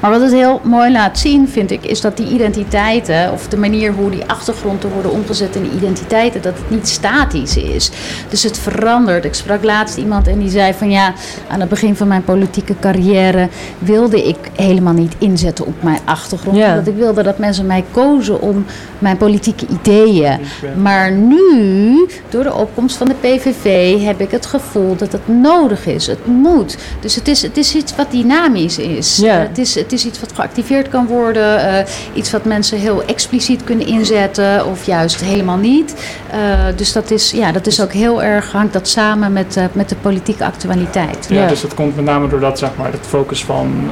Maar 0.00 0.10
wat 0.10 0.20
het 0.20 0.32
heel 0.32 0.60
mooi 0.64 0.92
laat 0.92 1.18
zien, 1.18 1.48
vind 1.48 1.70
ik, 1.70 1.84
is 1.84 2.00
dat 2.00 2.16
die 2.16 2.28
identiteiten, 2.28 3.32
of 3.32 3.48
de 3.48 3.56
manier 3.56 3.92
hoe 3.92 4.10
die 4.10 4.24
achtergronden 4.26 4.90
worden 4.92 5.10
omgezet 5.12 5.56
in 5.56 5.70
identiteiten, 5.76 6.42
dat 6.42 6.58
het 6.58 6.70
niet 6.70 6.88
statisch 6.88 7.56
is. 7.56 7.90
Dus 8.28 8.42
het 8.42 8.58
verandert. 8.58 9.24
Ik 9.24 9.34
sprak 9.34 9.64
laatst 9.64 9.96
iemand 9.96 10.26
en 10.26 10.38
die 10.38 10.50
zei 10.50 10.74
van 10.74 10.90
ja, 10.90 11.12
aan 11.48 11.60
het 11.60 11.68
begin 11.68 11.96
van 11.96 12.08
mijn 12.08 12.24
politieke 12.24 12.74
carrière 12.80 13.48
wilde 13.78 14.28
ik 14.28 14.36
helemaal 14.56 14.92
niet 14.92 15.14
inzetten 15.18 15.66
op 15.66 15.82
mijn 15.82 15.98
achtergrond. 16.04 16.56
Ja. 16.56 16.70
Omdat 16.70 16.86
ik 16.86 16.96
wilde 16.96 17.22
dat 17.22 17.38
mensen 17.38 17.66
mij 17.66 17.84
kozen 17.90 18.40
om 18.40 18.64
mijn 18.98 19.16
politieke 19.16 19.66
ideeën. 19.70 20.38
Maar 20.82 21.12
nu, 21.12 22.08
door 22.28 22.42
de 22.42 22.54
opkomst 22.54 22.96
van 22.96 23.08
de 23.08 23.14
PVV, 23.20 23.98
heb 24.02 24.20
ik 24.20 24.30
het 24.30 24.46
gevoel 24.46 24.96
dat 24.96 25.12
het 25.12 25.28
nodig 25.28 25.86
is. 25.86 26.06
Het 26.06 26.26
moet. 26.26 26.76
Dus 27.00 27.14
het 27.14 27.28
is, 27.28 27.42
het 27.42 27.56
is 27.56 27.74
iets 27.74 27.96
wat 27.96 28.10
dynamisch 28.10 28.78
is. 28.78 29.16
Ja. 29.16 29.48
Het 29.60 29.68
is, 29.68 29.74
het 29.74 29.92
is 29.92 30.06
iets 30.06 30.20
wat 30.20 30.32
geactiveerd 30.32 30.88
kan 30.88 31.06
worden. 31.06 31.58
Uh, 31.58 31.74
iets 32.12 32.30
wat 32.30 32.44
mensen 32.44 32.78
heel 32.78 33.04
expliciet 33.04 33.64
kunnen 33.64 33.86
inzetten 33.86 34.66
of 34.66 34.84
juist 34.84 35.20
helemaal 35.20 35.56
niet. 35.56 35.94
Uh, 36.34 36.76
dus 36.76 36.92
dat 36.92 37.10
is, 37.10 37.30
ja, 37.30 37.52
dat 37.52 37.66
is 37.66 37.80
ook 37.82 37.92
heel 37.92 38.22
erg, 38.22 38.52
hangt 38.52 38.72
dat 38.72 38.88
samen 38.88 39.32
met, 39.32 39.56
uh, 39.56 39.64
met 39.72 39.88
de 39.88 39.96
politieke 39.96 40.44
actualiteit. 40.44 41.26
Ja, 41.28 41.40
ja, 41.40 41.48
dus 41.48 41.60
dat 41.60 41.74
komt 41.74 41.96
met 41.96 42.04
name 42.04 42.28
doordat 42.28 42.58
zeg 42.58 42.70
maar, 42.76 42.92
het 42.92 43.06
focus 43.06 43.44
van 43.44 43.90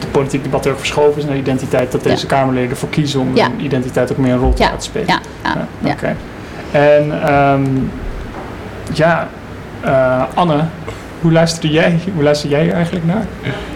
de 0.00 0.06
politiek 0.06 0.42
debat 0.42 0.64
heel 0.64 0.76
verschoven 0.76 1.20
is 1.20 1.26
naar 1.26 1.36
identiteit. 1.36 1.92
Dat 1.92 2.02
deze 2.02 2.26
ja. 2.28 2.36
Kamerleden 2.36 2.70
ervoor 2.70 2.88
kiezen 2.88 3.20
om 3.20 3.36
ja. 3.36 3.48
hun 3.50 3.64
identiteit 3.64 4.12
ook 4.12 4.18
meer 4.18 4.32
een 4.32 4.38
rol 4.38 4.52
te 4.52 4.62
laten 4.62 4.82
spelen. 4.82 5.08
Ja, 5.08 5.20
ja, 5.44 5.66
ja. 5.78 5.90
Oké. 5.90 6.14
Okay. 6.70 6.96
En 6.96 7.34
um, 7.34 7.90
ja, 8.92 9.28
Anne, 10.34 10.64
hoe 11.22 11.32
luister 11.32 11.70
jij, 11.70 11.98
hoe 12.14 12.22
luister 12.22 12.50
jij 12.50 12.72
eigenlijk 12.72 13.06
naar? 13.06 13.26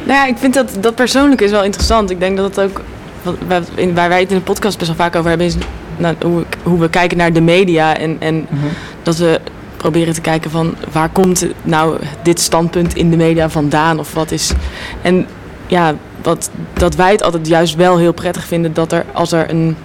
Nou 0.05 0.19
ja, 0.19 0.27
ik 0.27 0.37
vind 0.37 0.55
dat, 0.55 0.77
dat 0.81 0.95
persoonlijk 0.95 1.41
is 1.41 1.51
wel 1.51 1.65
interessant. 1.65 2.11
Ik 2.11 2.21
denk 2.21 2.37
dat 2.37 2.57
het 2.57 2.61
ook, 2.61 2.83
waar 3.95 4.09
wij 4.09 4.21
het 4.21 4.31
in 4.31 4.37
de 4.37 4.43
podcast 4.43 4.79
best 4.79 4.91
wel 4.91 5.07
vaak 5.07 5.17
over 5.17 5.29
hebben, 5.29 5.47
is 5.47 5.57
nou, 5.97 6.15
hoe, 6.23 6.45
hoe, 6.63 6.81
we 6.81 6.91
kijken 6.91 7.17
naar 7.17 7.33
de 7.33 7.41
media. 7.41 7.97
En, 7.97 8.17
en 8.19 8.35
mm 8.35 8.47
-hmm. 8.49 8.71
dat 9.03 9.17
we 9.17 9.41
proberen 9.77 10.15
te 10.15 10.21
kijken 10.21 10.51
van 10.51 10.75
waar 10.93 11.09
komt 11.09 11.47
nou 11.63 11.99
dit 12.23 12.41
standpunt 12.41 12.95
in 12.95 13.11
de 13.11 13.17
media 13.17 13.51
vandaan 13.51 13.99
of 13.99 14.15
wat 14.15 14.31
is. 14.31 14.53
En 15.03 15.27
ja, 15.67 15.95
wat, 16.23 16.51
dat 16.73 16.95
wij 16.95 17.13
het 17.13 17.23
altijd 17.23 17.47
juist 17.47 17.75
wel 17.75 17.99
heel 17.99 18.13
prettig 18.13 18.45
vinden 18.45 18.75
dat 18.75 18.93
er 18.93 19.05
als 19.13 19.33
er 19.33 19.51
een 19.51 19.77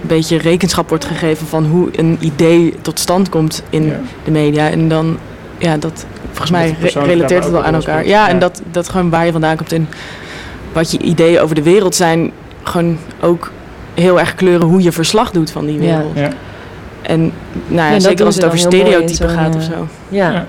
beetje 0.00 0.38
rekenschap 0.38 0.88
wordt 0.88 1.04
gegeven 1.04 1.46
van 1.46 1.64
hoe 1.64 1.88
een 1.92 2.16
idee 2.20 2.74
tot 2.80 2.98
stand 2.98 3.28
komt 3.28 3.62
in 3.70 3.86
ja. 3.86 4.00
de 4.24 4.30
media. 4.30 4.70
En 4.70 4.88
dan 4.88 5.18
ja, 5.58 5.76
dat 5.76 6.06
volgens 6.26 6.50
mij 6.50 6.76
relateert 6.94 7.42
het 7.42 7.52
wel 7.52 7.64
aan 7.64 7.74
elkaar. 7.74 8.04
Ja, 8.04 8.08
ja, 8.08 8.28
en 8.28 8.38
dat, 8.38 8.62
dat 8.70 8.88
gewoon 8.88 9.10
waar 9.10 9.26
je 9.26 9.32
vandaan 9.32 9.56
komt 9.56 9.72
en 9.72 9.88
wat 10.72 10.90
je 10.90 10.98
ideeën 10.98 11.40
over 11.40 11.54
de 11.54 11.62
wereld 11.62 11.94
zijn, 11.94 12.32
gewoon 12.62 12.98
ook 13.20 13.50
heel 13.94 14.20
erg 14.20 14.34
kleuren 14.34 14.66
hoe 14.66 14.82
je 14.82 14.92
verslag 14.92 15.30
doet 15.30 15.50
van 15.50 15.66
die 15.66 15.78
wereld. 15.78 16.14
Ja. 16.14 16.30
En 17.02 17.32
nou 17.66 17.92
ja, 17.92 18.00
zeker 18.00 18.24
als 18.24 18.34
het 18.34 18.44
over 18.44 18.58
stereotypen 18.58 19.28
gaat 19.28 19.54
of 19.56 19.62
zo. 19.62 19.86
Ja. 20.08 20.32
ja. 20.32 20.46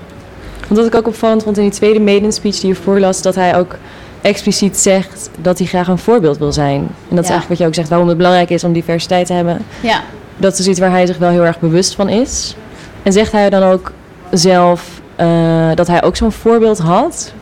Want 0.68 0.80
wat 0.80 0.86
ik 0.86 0.94
ook 0.94 1.06
opvallend 1.06 1.42
vond 1.42 1.56
in 1.56 1.62
die 1.62 1.72
tweede 1.72 2.00
maiden 2.00 2.32
speech 2.32 2.60
die 2.60 2.68
je 2.68 2.74
voorlas, 2.74 3.22
dat 3.22 3.34
hij 3.34 3.56
ook 3.56 3.76
expliciet 4.20 4.76
zegt 4.76 5.30
dat 5.40 5.58
hij 5.58 5.66
graag 5.66 5.88
een 5.88 5.98
voorbeeld 5.98 6.38
wil 6.38 6.52
zijn. 6.52 6.80
En 7.08 7.16
dat 7.16 7.24
is 7.24 7.30
eigenlijk 7.30 7.48
wat 7.48 7.58
je 7.58 7.66
ook 7.66 7.74
zegt, 7.74 7.88
waarom 7.88 8.08
het 8.08 8.16
belangrijk 8.16 8.50
is 8.50 8.64
om 8.64 8.72
diversiteit 8.72 9.26
te 9.26 9.32
hebben. 9.32 9.58
Ja. 9.80 10.02
Dat 10.36 10.58
is 10.58 10.68
iets 10.68 10.78
waar 10.78 10.90
hij 10.90 11.06
zich 11.06 11.18
wel 11.18 11.30
heel 11.30 11.44
erg 11.44 11.60
bewust 11.60 11.94
van 11.94 12.08
is. 12.08 12.56
En 13.02 13.12
zegt 13.12 13.32
hij 13.32 13.50
dan 13.50 13.62
ook 13.62 13.92
zelf 14.30 14.97
uh, 15.20 15.70
dat 15.74 15.86
hij 15.86 16.02
ook 16.02 16.16
zo'n 16.16 16.32
voorbeeld 16.32 16.78
had? 16.78 17.32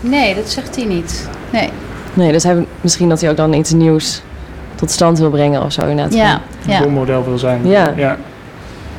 Nee, 0.00 0.34
dat 0.34 0.50
zegt 0.50 0.76
hij 0.76 0.84
niet. 0.84 1.28
Nee. 1.50 1.70
Nee, 2.14 2.32
dus 2.32 2.42
hij, 2.42 2.66
misschien 2.80 3.08
dat 3.08 3.20
hij 3.20 3.30
ook 3.30 3.36
dan 3.36 3.52
iets 3.52 3.72
nieuws 3.72 4.22
tot 4.74 4.90
stand 4.90 5.18
wil 5.18 5.30
brengen 5.30 5.62
of 5.62 5.72
zo 5.72 5.86
inderdaad. 5.86 6.14
Ja. 6.14 6.40
Een 6.66 6.72
ja. 6.72 6.86
model 6.88 7.24
wil 7.24 7.38
zijn. 7.38 7.66
Ja. 7.66 7.92
ja. 7.96 8.16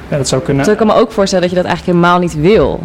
Ja, 0.08 0.18
dat 0.18 0.28
zou 0.28 0.42
kunnen. 0.42 0.64
Dus 0.64 0.74
ik 0.74 0.80
kan 0.80 0.88
me 0.88 0.94
ook 0.94 1.12
voorstellen 1.12 1.48
dat 1.48 1.58
je 1.58 1.62
dat 1.62 1.72
eigenlijk 1.72 1.98
helemaal 1.98 2.20
niet 2.20 2.36
wil. 2.42 2.84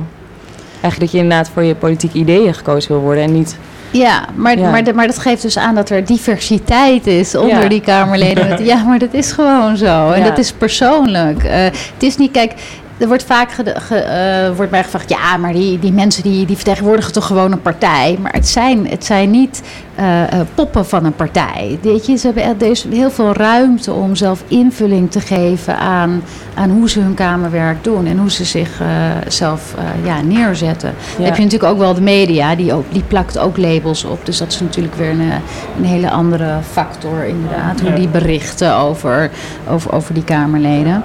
Eigenlijk 0.80 1.00
dat 1.00 1.11
je 1.11 1.18
inderdaad 1.18 1.48
voor 1.48 1.62
je 1.62 1.74
politieke 1.74 2.18
ideeën 2.18 2.54
gekozen 2.54 2.92
wil 2.92 3.00
worden 3.00 3.22
en 3.22 3.32
niet... 3.32 3.56
Ja, 3.90 4.24
maar, 4.34 4.58
ja. 4.58 4.70
Maar, 4.70 4.84
de, 4.84 4.94
maar 4.94 5.06
dat 5.06 5.18
geeft 5.18 5.42
dus 5.42 5.58
aan 5.58 5.74
dat 5.74 5.90
er 5.90 6.04
diversiteit 6.04 7.06
is 7.06 7.34
onder 7.34 7.62
ja. 7.62 7.68
die 7.68 7.80
Kamerleden. 7.80 8.64
ja, 8.64 8.82
maar 8.82 8.98
dat 8.98 9.14
is 9.14 9.32
gewoon 9.32 9.76
zo. 9.76 10.11
En 10.11 10.24
dat 10.24 10.38
is 10.38 10.52
persoonlijk. 10.52 11.44
Uh, 11.44 11.50
het 11.52 12.02
is 12.02 12.16
niet, 12.16 12.30
kijk, 12.30 12.54
er 12.98 13.08
wordt 13.08 13.24
vaak 13.24 13.52
ge, 13.52 13.74
ge, 13.76 14.48
uh, 14.50 14.56
wordt 14.56 14.70
mij 14.70 14.82
gevraagd, 14.82 15.08
ja, 15.08 15.37
maar 15.37 15.52
die, 15.52 15.78
die 15.78 15.92
mensen 15.92 16.22
die, 16.22 16.46
die 16.46 16.56
vertegenwoordigen 16.56 17.12
toch 17.12 17.26
gewoon 17.26 17.52
een 17.52 17.62
partij. 17.62 18.18
Maar 18.22 18.32
het 18.32 18.48
zijn, 18.48 18.88
het 18.88 19.04
zijn 19.04 19.30
niet 19.30 19.62
uh, 20.00 20.20
uh, 20.20 20.40
poppen 20.54 20.87
van 20.87 21.04
een 21.04 21.14
partij. 21.14 21.78
Weet 21.82 22.06
je, 22.06 22.16
ze 22.16 22.26
hebben 22.26 22.61
er 22.61 22.70
is 22.70 22.87
heel 22.90 23.11
veel 23.11 23.32
ruimte 23.32 23.92
om 23.92 24.14
zelf 24.14 24.42
invulling 24.48 25.11
te 25.11 25.20
geven 25.20 25.78
aan, 25.78 26.22
aan 26.54 26.70
hoe 26.70 26.90
ze 26.90 27.00
hun 27.00 27.14
kamerwerk 27.14 27.84
doen 27.84 28.06
en 28.06 28.18
hoe 28.18 28.30
ze 28.30 28.44
zich 28.44 28.80
zelf 29.28 29.74
ja, 30.04 30.20
neerzetten. 30.20 30.88
Ja. 30.88 31.16
Dan 31.16 31.24
heb 31.24 31.37
je 31.37 31.42
natuurlijk 31.42 31.72
ook 31.72 31.78
wel 31.78 31.94
de 31.94 32.00
media, 32.00 32.54
die, 32.54 32.72
ook, 32.72 32.84
die 32.92 33.02
plakt 33.02 33.38
ook 33.38 33.56
labels 33.56 34.04
op. 34.04 34.26
Dus 34.26 34.38
dat 34.38 34.52
is 34.52 34.61
natuurlijk 34.61 34.94
weer 34.94 35.11
een, 35.11 35.32
een 35.78 35.84
hele 35.84 36.11
andere 36.11 36.58
factor, 36.70 37.24
inderdaad. 37.24 37.80
Hoe 37.80 37.92
die 37.92 38.08
berichten 38.08 38.76
over, 38.76 39.30
over, 39.68 39.92
over 39.92 40.14
die 40.14 40.24
Kamerleden. 40.24 41.04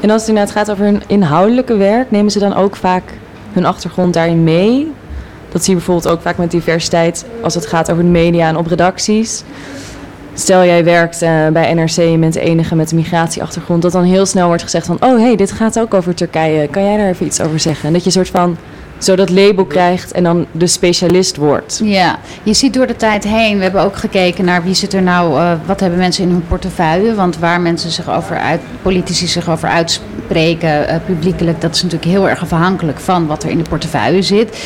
En 0.00 0.10
als 0.10 0.20
het 0.20 0.28
inderdaad 0.28 0.54
gaat 0.54 0.70
over 0.70 0.84
hun 0.84 1.02
inhoudelijke 1.06 1.76
werk, 1.76 2.10
nemen 2.10 2.30
ze 2.30 2.38
dan 2.38 2.54
ook 2.54 2.76
vaak 2.76 3.02
hun 3.52 3.64
achtergrond 3.64 4.14
daarin 4.14 4.44
mee? 4.44 4.92
Dat 5.48 5.64
zie 5.64 5.72
je 5.72 5.78
bijvoorbeeld 5.78 6.14
ook 6.14 6.20
vaak 6.20 6.36
met 6.36 6.50
diversiteit 6.50 7.24
als 7.42 7.54
het 7.54 7.66
gaat 7.66 7.90
over 7.90 8.02
de 8.02 8.08
media 8.08 8.48
en 8.48 8.56
op 8.56 8.66
redacties. 8.66 9.42
Stel 10.34 10.64
jij 10.64 10.84
werkt 10.84 11.22
uh, 11.22 11.48
bij 11.48 11.74
NRC 11.74 11.90
je 11.90 12.16
bent 12.18 12.32
de 12.32 12.40
enige 12.40 12.74
met 12.74 12.90
een 12.90 12.96
migratieachtergrond, 12.96 13.82
dat 13.82 13.92
dan 13.92 14.04
heel 14.04 14.26
snel 14.26 14.46
wordt 14.46 14.62
gezegd 14.62 14.86
van, 14.86 14.96
oh 15.00 15.16
hé, 15.16 15.22
hey, 15.22 15.36
dit 15.36 15.52
gaat 15.52 15.78
ook 15.78 15.94
over 15.94 16.14
Turkije, 16.14 16.68
kan 16.68 16.84
jij 16.84 16.96
daar 16.96 17.08
even 17.08 17.26
iets 17.26 17.40
over 17.40 17.60
zeggen? 17.60 17.86
En 17.86 17.92
dat 17.92 18.00
je 18.00 18.06
een 18.06 18.12
soort 18.12 18.28
van 18.28 18.56
zo 18.98 19.16
dat 19.16 19.30
label 19.30 19.64
krijgt 19.64 20.12
en 20.12 20.22
dan 20.22 20.46
de 20.52 20.66
specialist 20.66 21.36
wordt. 21.36 21.80
Ja, 21.84 22.18
je 22.42 22.54
ziet 22.54 22.74
door 22.74 22.86
de 22.86 22.96
tijd 22.96 23.24
heen. 23.24 23.56
We 23.56 23.62
hebben 23.62 23.82
ook 23.82 23.96
gekeken 23.96 24.44
naar 24.44 24.62
wie 24.62 24.74
zit 24.74 24.92
er 24.92 25.02
nou, 25.02 25.40
uh, 25.40 25.52
wat 25.66 25.80
hebben 25.80 25.98
mensen 25.98 26.24
in 26.24 26.30
hun 26.30 26.46
portefeuille. 26.48 27.14
Want 27.14 27.38
waar 27.38 27.60
mensen 27.60 27.90
zich 27.90 28.10
over 28.10 28.38
uit, 28.38 28.60
politici 28.82 29.26
zich 29.26 29.50
over 29.50 29.68
uitspreken, 29.68 30.88
uh, 30.88 30.94
publiekelijk, 31.06 31.60
dat 31.60 31.74
is 31.74 31.82
natuurlijk 31.82 32.10
heel 32.10 32.28
erg 32.28 32.42
afhankelijk 32.42 32.98
van 33.00 33.26
wat 33.26 33.42
er 33.42 33.50
in 33.50 33.58
de 33.58 33.68
portefeuille 33.68 34.22
zit. 34.22 34.58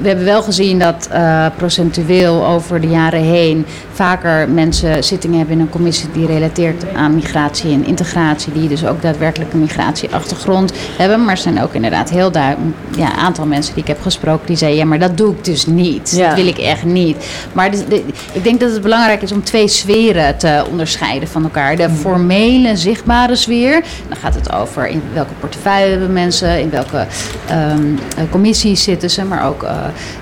We 0.00 0.08
hebben 0.08 0.24
wel 0.24 0.42
gezien 0.42 0.78
dat 0.78 1.08
uh, 1.12 1.46
procentueel 1.56 2.46
over 2.46 2.80
de 2.80 2.88
jaren 2.88 3.22
heen 3.22 3.66
vaker 3.92 4.48
mensen 4.48 5.04
zittingen 5.04 5.38
hebben 5.38 5.54
in 5.54 5.60
een 5.60 5.70
commissie 5.70 6.08
die 6.12 6.26
relateert 6.26 6.84
aan 6.94 7.14
migratie 7.14 7.72
en 7.72 7.86
integratie, 7.86 8.52
die 8.52 8.68
dus 8.68 8.86
ook 8.86 9.02
daadwerkelijk 9.02 9.52
een 9.52 9.60
migratieachtergrond 9.60 10.72
hebben. 10.98 11.24
Maar 11.24 11.34
er 11.34 11.40
zijn 11.40 11.62
ook 11.62 11.74
inderdaad 11.74 12.10
heel 12.10 12.30
duidelijk 12.30 12.76
ja, 12.96 13.12
aantal 13.12 13.46
mensen 13.46 13.59
mensen 13.60 13.74
die 13.74 13.82
ik 13.82 13.88
heb 13.88 14.02
gesproken 14.02 14.46
die 14.46 14.56
zeiden: 14.56 14.78
ja, 14.80 14.86
maar 14.86 14.98
dat 14.98 15.16
doe 15.16 15.32
ik 15.32 15.44
dus 15.44 15.66
niet. 15.66 16.12
Ja. 16.16 16.26
Dat 16.28 16.36
wil 16.36 16.46
ik 16.46 16.58
echt 16.58 16.84
niet. 16.84 17.16
Maar 17.52 17.70
dus 17.70 17.80
de- 17.88 18.04
ik 18.32 18.44
denk 18.44 18.60
dat 18.60 18.72
het 18.72 18.82
belangrijk 18.82 19.22
is 19.22 19.32
om 19.32 19.44
twee 19.44 19.68
sferen 19.68 20.38
te 20.38 20.64
onderscheiden 20.70 21.28
van 21.28 21.42
elkaar. 21.42 21.76
De 21.76 21.90
formele, 21.90 22.76
zichtbare 22.76 23.36
sfeer. 23.36 23.82
Dan 24.08 24.16
gaat 24.16 24.34
het 24.34 24.52
over 24.52 24.86
in 24.88 25.02
welke 25.12 25.32
portefeuille 25.40 25.90
hebben 25.90 26.12
mensen, 26.12 26.60
in 26.60 26.70
welke 26.70 27.06
ehm, 27.48 27.82
eh, 28.16 28.24
commissies 28.30 28.82
zitten 28.82 29.10
ze, 29.10 29.24
maar 29.24 29.46
ook 29.46 29.62
eh, 29.62 29.76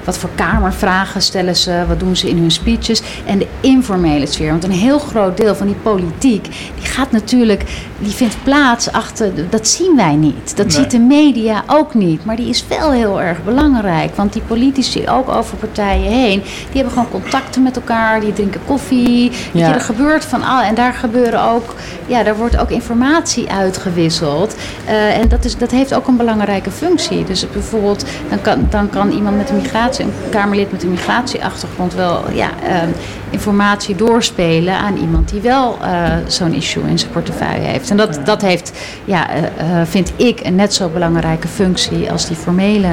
wat 0.04 0.18
voor 0.18 0.30
kamervragen 0.34 1.22
stellen 1.22 1.56
ze, 1.56 1.84
wat 1.88 2.00
doen 2.00 2.16
ze 2.16 2.28
in 2.28 2.38
hun 2.38 2.50
speeches. 2.50 3.02
En 3.26 3.38
de 3.38 3.46
informele 3.60 4.26
sfeer. 4.26 4.50
Want 4.50 4.64
een 4.64 4.70
heel 4.70 4.98
groot 4.98 5.36
deel 5.36 5.54
van 5.54 5.66
die 5.66 5.76
politiek, 5.82 6.42
die 6.78 6.86
gaat 6.86 7.10
natuurlijk, 7.12 7.62
die 7.98 8.12
vindt 8.12 8.36
plaats 8.42 8.92
achter, 8.92 9.32
dat 9.50 9.68
zien 9.68 9.96
wij 9.96 10.14
niet. 10.14 10.56
Dat 10.56 10.66
Nee. 10.66 10.74
ziet 10.76 10.90
de 10.90 10.98
media 10.98 11.64
ook 11.66 11.94
niet. 11.94 12.24
Maar 12.24 12.36
die 12.36 12.48
is 12.48 12.64
wel 12.68 12.90
heel 12.92 13.20
erg 13.20 13.27
belangrijk. 13.44 14.16
Want 14.16 14.32
die 14.32 14.42
politici, 14.42 15.08
ook 15.08 15.28
over 15.28 15.56
partijen 15.56 16.10
heen, 16.10 16.40
die 16.42 16.72
hebben 16.72 16.92
gewoon 16.92 17.10
contacten 17.10 17.62
met 17.62 17.76
elkaar, 17.76 18.20
die 18.20 18.32
drinken 18.32 18.60
koffie. 18.66 19.30
Ja. 19.52 19.68
je, 19.68 19.74
er 19.74 19.80
gebeurt 19.80 20.24
van 20.24 20.42
al. 20.42 20.60
En 20.60 20.74
daar 20.74 20.92
gebeuren 20.92 21.42
ook, 21.42 21.74
ja, 22.06 22.22
daar 22.22 22.36
wordt 22.36 22.58
ook 22.58 22.70
informatie 22.70 23.50
uitgewisseld. 23.50 24.56
Eh, 24.86 25.18
en 25.18 25.28
dat, 25.28 25.44
is, 25.44 25.56
dat 25.56 25.70
heeft 25.70 25.94
ook 25.94 26.06
een 26.06 26.16
belangrijke 26.16 26.70
functie. 26.70 27.24
Dus 27.24 27.50
bijvoorbeeld, 27.52 28.04
dan 28.28 28.40
kan, 28.40 28.66
dan 28.70 28.90
kan 28.90 29.10
iemand 29.10 29.36
met 29.36 29.50
een 29.50 29.56
migratie, 29.56 30.04
een 30.04 30.12
Kamerlid 30.30 30.72
met 30.72 30.82
een 30.82 30.90
migratieachtergrond 30.90 31.94
wel 31.94 32.24
ja, 32.32 32.50
ehm, 32.62 32.88
informatie 33.30 33.94
doorspelen 33.94 34.74
aan 34.74 34.96
iemand 34.96 35.28
die 35.30 35.40
wel 35.40 35.78
eh, 35.82 36.12
zo'n 36.26 36.52
issue 36.52 36.82
in 36.88 36.98
zijn 36.98 37.10
portefeuille 37.10 37.66
heeft. 37.66 37.90
En 37.90 37.96
dat, 37.96 38.20
dat 38.24 38.42
heeft, 38.42 38.72
ja, 39.04 39.30
eh, 39.30 39.42
eh, 39.80 39.86
vind 39.86 40.12
ik, 40.16 40.40
een 40.42 40.54
net 40.54 40.74
zo 40.74 40.88
belangrijke 40.88 41.48
functie 41.48 42.10
als 42.10 42.26
die 42.26 42.36
formele 42.36 42.88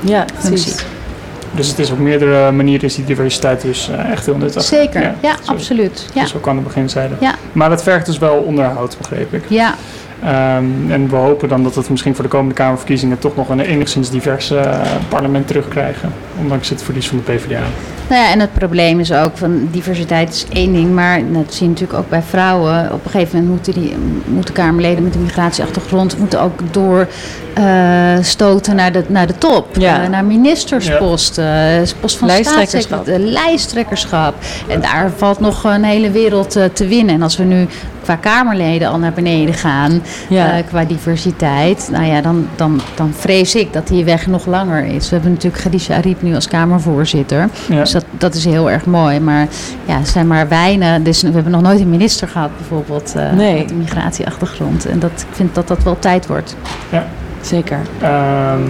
Ja, 0.00 0.24
functie. 0.38 0.48
precies. 0.50 0.84
Dus 1.52 1.68
het 1.68 1.78
is 1.78 1.90
op 1.90 1.98
meerdere 1.98 2.50
manieren 2.50 2.84
is 2.84 2.94
die 2.94 3.04
diversiteit 3.04 3.60
dus 3.62 3.88
eh, 3.90 4.10
echt 4.10 4.26
heel 4.26 4.36
nuttig. 4.36 4.62
Zeker, 4.62 5.14
ja, 5.22 5.34
absoluut. 5.44 6.06
Ja. 6.14 6.26
Zo 6.26 6.38
kan 6.38 6.54
het 6.56 6.64
beginzijde. 6.64 7.14
Ja. 7.20 7.34
Maar 7.52 7.68
dat 7.68 7.82
vergt 7.82 8.06
dus 8.06 8.18
wel 8.18 8.36
onderhoud, 8.36 8.96
begreep 8.98 9.34
ik. 9.34 9.44
Ja, 9.48 9.74
Ehm, 10.22 10.90
en 10.90 11.08
we 11.08 11.16
hopen 11.16 11.48
dan 11.48 11.62
dat 11.62 11.74
we 11.74 11.84
misschien 11.88 12.14
voor 12.14 12.24
de 12.24 12.30
komende 12.30 12.54
Kamerverkiezingen 12.54 13.18
toch 13.18 13.36
nog 13.36 13.48
een 13.48 13.60
enigszins 13.60 14.10
divers 14.10 14.50
eh, 14.50 14.80
parlement 15.08 15.46
terugkrijgen. 15.46 16.12
Ondanks 16.40 16.68
het 16.68 16.82
verlies 16.82 17.08
van 17.08 17.22
de 17.24 17.32
PvdA. 17.32 17.62
Nou 18.10 18.22
ja, 18.22 18.30
en 18.30 18.40
het 18.40 18.52
probleem 18.52 19.00
is 19.00 19.12
ook 19.12 19.36
van 19.36 19.68
diversiteit 19.70 20.32
is 20.32 20.46
één 20.52 20.72
ding, 20.72 20.94
maar 20.94 21.22
dat 21.32 21.54
zie 21.54 21.62
je 21.62 21.68
natuurlijk 21.68 21.98
ook 21.98 22.08
bij 22.08 22.22
vrouwen. 22.22 22.92
Op 22.92 23.04
een 23.04 23.10
gegeven 23.10 23.38
moment 23.38 23.54
moeten, 23.54 23.82
die, 23.82 23.96
moeten 24.24 24.54
Kamerleden 24.54 25.04
met 25.04 25.14
een 25.14 25.22
migratieachtergrond 25.22 26.18
moeten 26.18 26.40
ook 26.40 26.60
doorstoten 26.70 28.76
naar, 28.76 28.92
de, 28.92 29.04
naar 29.06 29.26
de 29.26 29.38
top. 29.38 29.76
Ja. 29.76 30.02
Eh, 30.02 30.08
naar 30.08 30.24
ministersposten, 30.24 31.44
eh, 31.44 31.80
post 32.00 32.16
van 32.16 32.28
Lijsttrekkerschap. 32.28 33.06
lijsttrekkerschap. 33.06 34.34
En 34.68 34.80
daar 34.80 35.10
valt 35.16 35.40
nog 35.40 35.64
een 35.64 35.84
hele 35.84 36.10
wereld 36.10 36.56
eh, 36.56 36.64
te 36.64 36.86
winnen. 36.86 37.14
En 37.14 37.22
als 37.22 37.36
we 37.36 37.44
nu 37.44 37.66
qua 38.16 38.30
Kamerleden 38.30 38.88
al 38.88 38.98
naar 38.98 39.12
beneden 39.12 39.54
gaan, 39.54 40.02
Ja. 40.28 40.56
eh, 40.56 40.64
qua 40.66 40.84
diversiteit, 40.84 41.88
nou 41.92 42.04
ja, 42.04 42.20
dan, 42.20 42.46
dan, 42.56 42.80
dan 42.94 43.12
vrees 43.16 43.54
ik 43.54 43.72
dat 43.72 43.86
die 43.88 44.04
weg 44.04 44.26
nog 44.26 44.46
langer 44.46 44.84
is. 44.84 45.08
We 45.08 45.14
hebben 45.14 45.32
natuurlijk 45.32 45.62
Khadija 45.62 45.96
Ariep 45.96 46.22
nu 46.22 46.34
als 46.34 46.48
Kamervoorzitter. 46.48 47.48
Ja. 47.68 47.76
Dus 47.76 47.90
dat, 47.90 48.04
dat 48.10 48.34
is 48.34 48.44
heel 48.44 48.70
erg 48.70 48.84
mooi. 48.86 49.20
Maar 49.20 49.46
ja, 49.84 50.04
zijn 50.04 50.26
maar 50.26 50.48
weinig. 50.48 51.02
Dus 51.02 51.22
we 51.22 51.30
hebben 51.32 51.52
nog 51.52 51.62
nooit 51.62 51.80
een 51.80 51.90
minister 51.90 52.28
gehad, 52.28 52.50
bijvoorbeeld, 52.56 53.12
eh, 53.16 53.32
Nee. 53.32 53.58
met 53.62 53.70
een 53.70 53.78
migratieachtergrond. 53.78 54.86
En 54.86 54.98
dat, 54.98 55.10
ik 55.10 55.34
vind 55.36 55.54
dat 55.54 55.68
dat 55.68 55.82
wel 55.82 55.98
tijd 55.98 56.26
wordt. 56.26 56.56
Zeker. 57.40 57.78
Ehm, 58.02 58.60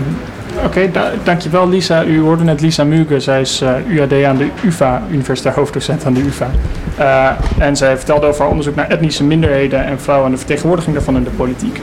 Oké, 0.65 0.91
da- 0.93 1.11
dankjewel 1.25 1.69
Lisa. 1.69 2.05
U 2.05 2.21
hoorde 2.21 2.45
net 2.45 2.61
Lisa 2.61 2.85
Muge. 2.85 3.21
Zij 3.21 3.41
is 3.41 3.61
eh, 3.61 3.73
UAD 3.89 4.25
aan 4.25 4.37
de 4.37 4.49
UvA, 4.65 5.03
universitair 5.11 5.55
hoofddocent 5.55 6.05
aan 6.07 6.13
de 6.15 6.21
UvA. 6.21 6.51
Eh, 6.97 7.31
en 7.67 7.77
zij 7.77 7.97
vertelde 7.97 8.27
over 8.27 8.41
haar 8.41 8.51
onderzoek 8.51 8.75
naar 8.75 8.89
etnische 8.89 9.25
minderheden 9.25 9.85
en 9.85 10.01
vrouwen 10.01 10.27
en 10.27 10.33
de 10.33 10.39
vertegenwoordiging 10.39 10.95
daarvan 10.97 11.17
in 11.17 11.25
de 11.25 11.31
politiek. 11.31 11.81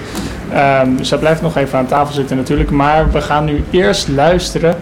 Ehm 0.53 0.89
zij 1.01 1.17
blijft 1.17 1.41
nog 1.41 1.57
even 1.57 1.77
aan 1.79 1.85
tafel 1.87 2.13
zitten 2.13 2.37
natuurlijk, 2.37 2.69
maar 2.69 3.11
we 3.11 3.21
gaan 3.21 3.45
nu 3.45 3.63
eerst 3.69 4.07
luisteren 4.07 4.75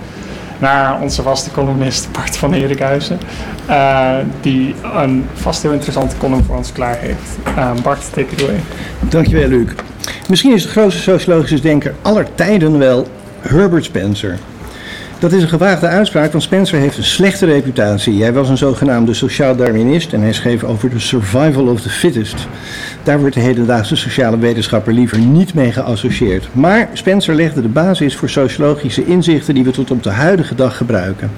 naar 0.58 1.02
onze 1.02 1.22
vaste 1.22 1.52
columnist 1.52 2.08
Bart 2.12 2.38
van 2.38 2.54
Erikhuizen. 2.54 3.20
eh, 3.66 4.10
die 4.42 4.76
een 4.96 5.26
vast 5.34 5.62
heel 5.62 5.72
interessante 5.72 6.18
column 6.18 6.44
voor 6.44 6.56
ons 6.56 6.72
klaar 6.72 6.98
heeft. 7.00 7.38
Ehm, 7.56 7.82
Bart, 7.82 8.14
take 8.14 8.28
it 8.36 8.42
away. 8.44 8.60
Dankjewel, 9.00 9.48
Luc. 9.48 9.68
Misschien 10.30 10.54
is 10.54 10.64
de 10.64 10.70
grootste 10.70 11.02
sociologische 11.02 11.60
denker 11.60 11.94
aller 12.02 12.28
tijden 12.36 12.78
wel 12.80 13.08
Herbert 13.46 13.86
Spencer. 13.86 14.40
Dat 15.20 15.32
is 15.32 15.42
een 15.42 15.50
gewaagde 15.50 15.88
uitspraak, 15.88 16.32
want 16.32 16.44
Spencer 16.44 16.80
heeft 16.80 16.98
een 16.98 17.04
slechte 17.04 17.46
reputatie. 17.46 18.22
Hij 18.22 18.34
was 18.34 18.50
een 18.50 18.58
zogenaamde 18.58 19.14
sociaal 19.14 19.56
darwinist 19.56 20.14
en 20.14 20.22
hij 20.22 20.34
schreef 20.34 20.64
over 20.64 20.90
de 20.90 21.00
survival 21.00 21.68
of 21.68 21.82
the 21.82 21.90
fittest. 21.90 22.48
Daar 23.04 23.20
wordt 23.20 23.36
de 23.36 23.42
hedendaagse 23.42 23.96
sociale 23.96 24.38
wetenschapper 24.38 24.94
liever 24.94 25.18
niet 25.18 25.54
mee 25.54 25.72
geassocieerd. 25.72 26.48
Maar 26.52 26.90
Spencer 26.94 27.36
legde 27.36 27.62
de 27.62 27.68
basis 27.68 28.16
voor 28.16 28.30
sociologische 28.30 29.06
inzichten 29.06 29.54
die 29.54 29.64
we 29.64 29.72
tot 29.72 29.92
op 29.92 30.04
de 30.04 30.10
huidige 30.10 30.56
dag 30.56 30.78
gebruiken. 30.78 31.32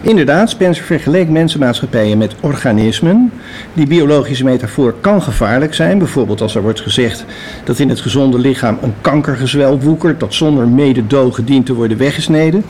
Inderdaad, 0.00 0.50
Spencer 0.50 0.84
vergeleek 0.84 1.28
mensenmaatschappijen 1.28 2.18
met 2.18 2.34
organismen. 2.40 3.32
Die 3.72 3.86
biologische 3.86 4.44
metafoor 4.44 4.94
kan 5.00 5.22
gevaarlijk 5.22 5.74
zijn, 5.74 5.98
bijvoorbeeld 5.98 6.40
als 6.40 6.54
er 6.54 6.62
wordt 6.62 6.80
gezegd 6.80 7.24
dat 7.64 7.78
in 7.78 7.88
het 7.88 8.00
gezonde 8.00 8.38
lichaam 8.38 8.78
een 8.82 8.94
kankergezwel 9.00 9.80
woekert 9.80 10.20
dat 10.20 10.34
zonder 10.34 10.68
mededogen 10.68 11.44
dient 11.44 11.66
te 11.66 11.74
worden 11.74 11.98
weggesneden. 11.98 12.64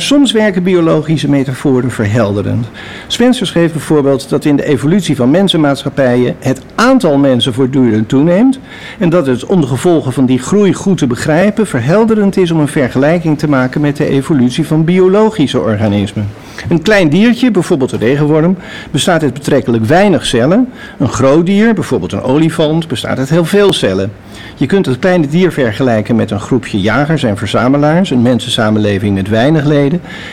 Soms 0.00 0.32
werken 0.32 0.62
biologische 0.62 1.28
metaforen 1.28 1.90
verhelderend. 1.90 2.66
Spencer 3.06 3.46
schreef 3.46 3.72
bijvoorbeeld 3.72 4.28
dat 4.28 4.44
in 4.44 4.56
de 4.56 4.64
evolutie 4.64 5.16
van 5.16 5.30
mensenmaatschappijen 5.30 6.36
het 6.38 6.60
aantal 6.74 7.18
mensen 7.18 7.54
voortdurend 7.54 8.08
toeneemt 8.08 8.58
en 8.98 9.08
dat 9.08 9.26
het 9.26 9.44
om 9.44 9.64
gevolgen 9.64 10.12
van 10.12 10.26
die 10.26 10.38
groei 10.38 10.72
goed 10.72 10.98
te 10.98 11.06
begrijpen 11.06 11.66
verhelderend 11.66 12.36
is 12.36 12.50
om 12.50 12.60
een 12.60 12.68
vergelijking 12.68 13.38
te 13.38 13.48
maken 13.48 13.80
met 13.80 13.96
de 13.96 14.08
evolutie 14.08 14.66
van 14.66 14.84
biologische 14.84 15.60
organismen. 15.60 16.28
Een 16.68 16.82
klein 16.82 17.08
diertje, 17.08 17.50
bijvoorbeeld 17.50 17.92
een 17.92 17.98
regenworm, 17.98 18.56
bestaat 18.90 19.22
uit 19.22 19.32
betrekkelijk 19.32 19.84
weinig 19.84 20.26
cellen. 20.26 20.68
Een 20.98 21.08
groot 21.08 21.46
dier, 21.46 21.74
bijvoorbeeld 21.74 22.12
een 22.12 22.22
olifant, 22.22 22.88
bestaat 22.88 23.18
uit 23.18 23.28
heel 23.28 23.44
veel 23.44 23.72
cellen. 23.72 24.12
Je 24.56 24.66
kunt 24.66 24.86
het 24.86 24.98
kleine 24.98 25.28
dier 25.28 25.52
vergelijken 25.52 26.16
met 26.16 26.30
een 26.30 26.40
groepje 26.40 26.80
jagers 26.80 27.22
en 27.22 27.36
verzamelaars, 27.36 28.10
een 28.10 28.22
mensensamenleving 28.22 29.14
met 29.14 29.28
weinig 29.28 29.64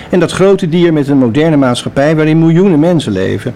en 0.09 0.19
dat 0.19 0.31
grote 0.31 0.69
dier 0.69 0.93
met 0.93 1.07
een 1.07 1.17
moderne 1.17 1.57
maatschappij 1.57 2.15
waarin 2.15 2.39
miljoenen 2.39 2.79
mensen 2.79 3.11
leven. 3.11 3.55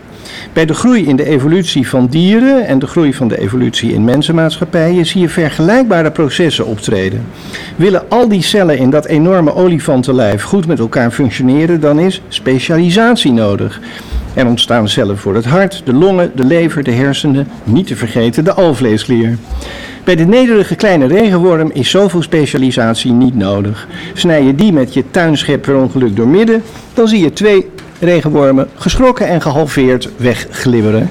Bij 0.53 0.65
de 0.65 0.73
groei 0.73 1.05
in 1.05 1.15
de 1.15 1.25
evolutie 1.25 1.87
van 1.87 2.07
dieren 2.07 2.65
en 2.67 2.79
de 2.79 2.87
groei 2.87 3.13
van 3.13 3.27
de 3.27 3.39
evolutie 3.39 3.93
in 3.93 4.03
mensenmaatschappijen 4.03 5.05
zie 5.05 5.21
je 5.21 5.29
vergelijkbare 5.29 6.11
processen 6.11 6.65
optreden. 6.65 7.25
Willen 7.75 8.09
al 8.09 8.27
die 8.27 8.41
cellen 8.41 8.77
in 8.77 8.89
dat 8.89 9.05
enorme 9.05 9.55
olifantenlijf 9.55 10.43
goed 10.43 10.67
met 10.67 10.79
elkaar 10.79 11.11
functioneren, 11.11 11.79
dan 11.79 11.99
is 11.99 12.21
specialisatie 12.27 13.31
nodig. 13.31 13.79
Er 14.35 14.47
ontstaan 14.47 14.89
cellen 14.89 15.17
voor 15.17 15.35
het 15.35 15.45
hart, 15.45 15.81
de 15.85 15.93
longen, 15.93 16.31
de 16.35 16.45
lever, 16.45 16.83
de 16.83 16.91
hersenen, 16.91 17.47
niet 17.63 17.87
te 17.87 17.95
vergeten 17.95 18.43
de 18.43 18.53
alvleesklier. 18.53 19.37
Bij 20.03 20.15
de 20.15 20.25
nederige 20.25 20.75
kleine 20.75 21.07
regenworm 21.07 21.71
is 21.73 21.89
zoveel 21.89 22.21
specialisatie 22.21 23.11
niet 23.11 23.35
nodig. 23.35 23.87
Snij 24.13 24.43
je 24.43 24.55
die 24.55 24.73
met 24.73 24.93
je 24.93 25.03
tuinschep 25.11 25.61
per 25.61 25.75
ongeluk 25.75 26.15
door 26.15 26.27
midden, 26.27 26.63
dan 26.93 27.07
zie 27.07 27.23
je 27.23 27.33
twee 27.33 27.69
regenwormen 27.99 28.69
geschrokken 28.75 29.27
en 29.27 29.41
gehalveerd 29.41 30.09
wegglibberen. 30.17 31.09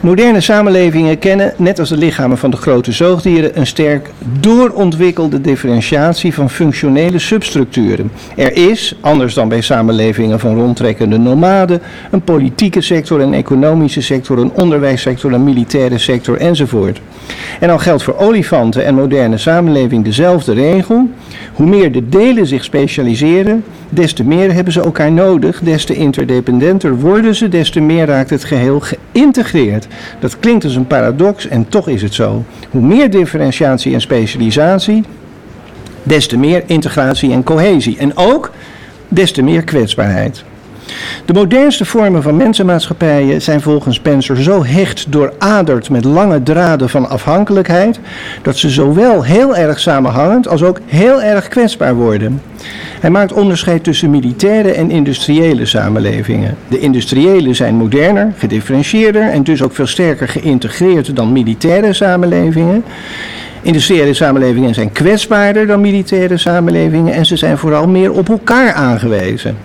Moderne 0.00 0.40
samenlevingen 0.40 1.18
kennen, 1.18 1.52
net 1.56 1.78
als 1.78 1.88
de 1.88 1.96
lichamen 1.96 2.38
van 2.38 2.50
de 2.50 2.56
grote 2.56 2.92
zoogdieren, 2.92 3.58
een 3.58 3.66
sterk 3.66 4.10
doorontwikkelde 4.40 5.40
differentiatie 5.40 6.34
van 6.34 6.50
functionele 6.50 7.18
substructuren. 7.18 8.10
Er 8.36 8.52
is, 8.52 8.96
anders 9.00 9.34
dan 9.34 9.48
bij 9.48 9.60
samenlevingen 9.60 10.40
van 10.40 10.54
rondtrekkende 10.54 11.18
nomaden, 11.18 11.80
een 12.10 12.22
politieke 12.22 12.80
sector, 12.80 13.20
een 13.20 13.34
economische 13.34 14.02
sector, 14.02 14.38
een 14.38 14.52
onderwijssector, 14.54 15.32
een 15.32 15.44
militaire 15.44 15.98
sector 15.98 16.36
enzovoort. 16.36 17.00
En 17.60 17.68
dan 17.68 17.80
geldt 17.80 18.02
voor 18.02 18.16
olifanten 18.16 18.84
en 18.84 18.94
moderne 18.94 19.38
samenleving 19.38 20.04
dezelfde 20.04 20.52
regel. 20.52 21.10
Hoe 21.52 21.66
meer 21.66 21.92
de 21.92 22.08
delen 22.08 22.46
zich 22.46 22.64
specialiseren, 22.64 23.64
des 23.90 24.12
te 24.12 24.24
meer 24.24 24.52
hebben 24.52 24.72
ze 24.72 24.80
elkaar 24.80 25.12
nodig, 25.12 25.60
des 25.60 25.84
te 25.84 25.94
interdependenter 25.94 26.98
worden 26.98 27.34
ze, 27.34 27.48
des 27.48 27.70
te 27.70 27.80
meer 27.80 28.06
raakt 28.06 28.30
het 28.30 28.44
geheel 28.44 28.80
geïntegreerd. 28.80 29.86
Dat 30.18 30.38
klinkt 30.38 30.64
als 30.64 30.74
een 30.74 30.86
paradox 30.86 31.48
en 31.48 31.68
toch 31.68 31.88
is 31.88 32.02
het 32.02 32.14
zo. 32.14 32.44
Hoe 32.70 32.82
meer 32.82 33.10
differentiatie 33.10 33.94
en 33.94 34.00
specialisatie, 34.00 35.04
des 36.02 36.26
te 36.26 36.36
meer 36.36 36.62
integratie 36.66 37.32
en 37.32 37.42
cohesie. 37.42 37.98
En 37.98 38.16
ook 38.16 38.50
des 39.08 39.32
te 39.32 39.42
meer 39.42 39.64
kwetsbaarheid. 39.64 40.44
De 41.24 41.32
modernste 41.32 41.84
vormen 41.84 42.22
van 42.22 42.36
mensenmaatschappijen 42.36 43.42
zijn 43.42 43.60
volgens 43.60 43.96
Spencer 43.96 44.42
zo 44.42 44.64
hecht 44.64 45.06
dooraderd 45.08 45.90
met 45.90 46.04
lange 46.04 46.42
draden 46.42 46.88
van 46.88 47.08
afhankelijkheid, 47.08 48.00
dat 48.42 48.56
ze 48.56 48.70
zowel 48.70 49.24
heel 49.24 49.56
erg 49.56 49.80
samenhangend 49.80 50.48
als 50.48 50.62
ook 50.62 50.80
heel 50.86 51.22
erg 51.22 51.48
kwetsbaar 51.48 51.94
worden. 51.94 52.40
Hij 53.00 53.10
maakt 53.10 53.32
onderscheid 53.32 53.84
tussen 53.84 54.10
militaire 54.10 54.72
en 54.72 54.90
industriële 54.90 55.66
samenlevingen. 55.66 56.56
De 56.68 56.78
industriële 56.78 57.54
zijn 57.54 57.74
moderner, 57.74 58.32
gedifferentieerder 58.36 59.22
en 59.22 59.42
dus 59.42 59.62
ook 59.62 59.74
veel 59.74 59.86
sterker 59.86 60.28
geïntegreerd 60.28 61.16
dan 61.16 61.32
militaire 61.32 61.92
samenlevingen. 61.92 62.84
Industriële 63.62 64.14
samenlevingen 64.14 64.74
zijn 64.74 64.92
kwetsbaarder 64.92 65.66
dan 65.66 65.80
militaire 65.80 66.36
samenlevingen 66.36 67.14
en 67.14 67.26
ze 67.26 67.36
zijn 67.36 67.58
vooral 67.58 67.88
meer 67.88 68.12
op 68.12 68.28
elkaar 68.28 68.72
aangewezen. 68.72 69.56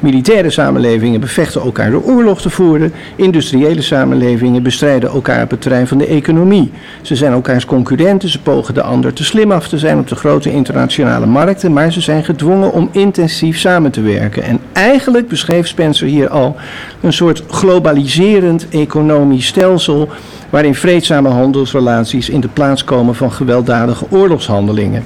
Militaire 0.00 0.50
samenlevingen 0.50 1.20
bevechten 1.20 1.60
elkaar 1.60 1.90
door 1.90 2.02
oorlog 2.02 2.40
te 2.40 2.50
voeren. 2.50 2.92
Industriële 3.16 3.82
samenlevingen 3.82 4.62
bestrijden 4.62 5.10
elkaar 5.10 5.42
op 5.42 5.50
het 5.50 5.60
terrein 5.60 5.86
van 5.86 5.98
de 5.98 6.06
economie. 6.06 6.72
Ze 7.02 7.16
zijn 7.16 7.32
elkaars 7.32 7.64
concurrenten, 7.64 8.28
ze 8.28 8.40
pogen 8.40 8.74
de 8.74 8.82
ander 8.82 9.12
te 9.12 9.24
slim 9.24 9.52
af 9.52 9.68
te 9.68 9.78
zijn 9.78 9.98
op 9.98 10.08
de 10.08 10.14
grote 10.14 10.50
internationale 10.50 11.26
markten, 11.26 11.72
maar 11.72 11.92
ze 11.92 12.00
zijn 12.00 12.24
gedwongen 12.24 12.72
om 12.72 12.88
intensief 12.92 13.58
samen 13.58 13.90
te 13.90 14.00
werken. 14.00 14.42
En 14.42 14.60
eigenlijk 14.72 15.28
beschreef 15.28 15.66
Spencer 15.66 16.06
hier 16.06 16.28
al 16.28 16.56
een 17.00 17.12
soort 17.12 17.42
globaliserend 17.48 18.68
economisch 18.68 19.46
stelsel 19.46 20.08
waarin 20.50 20.74
vreedzame 20.74 21.28
handelsrelaties 21.28 22.28
in 22.28 22.40
de 22.40 22.48
plaats 22.48 22.84
komen 22.84 23.14
van 23.14 23.32
gewelddadige 23.32 24.06
oorlogshandelingen. 24.10 25.04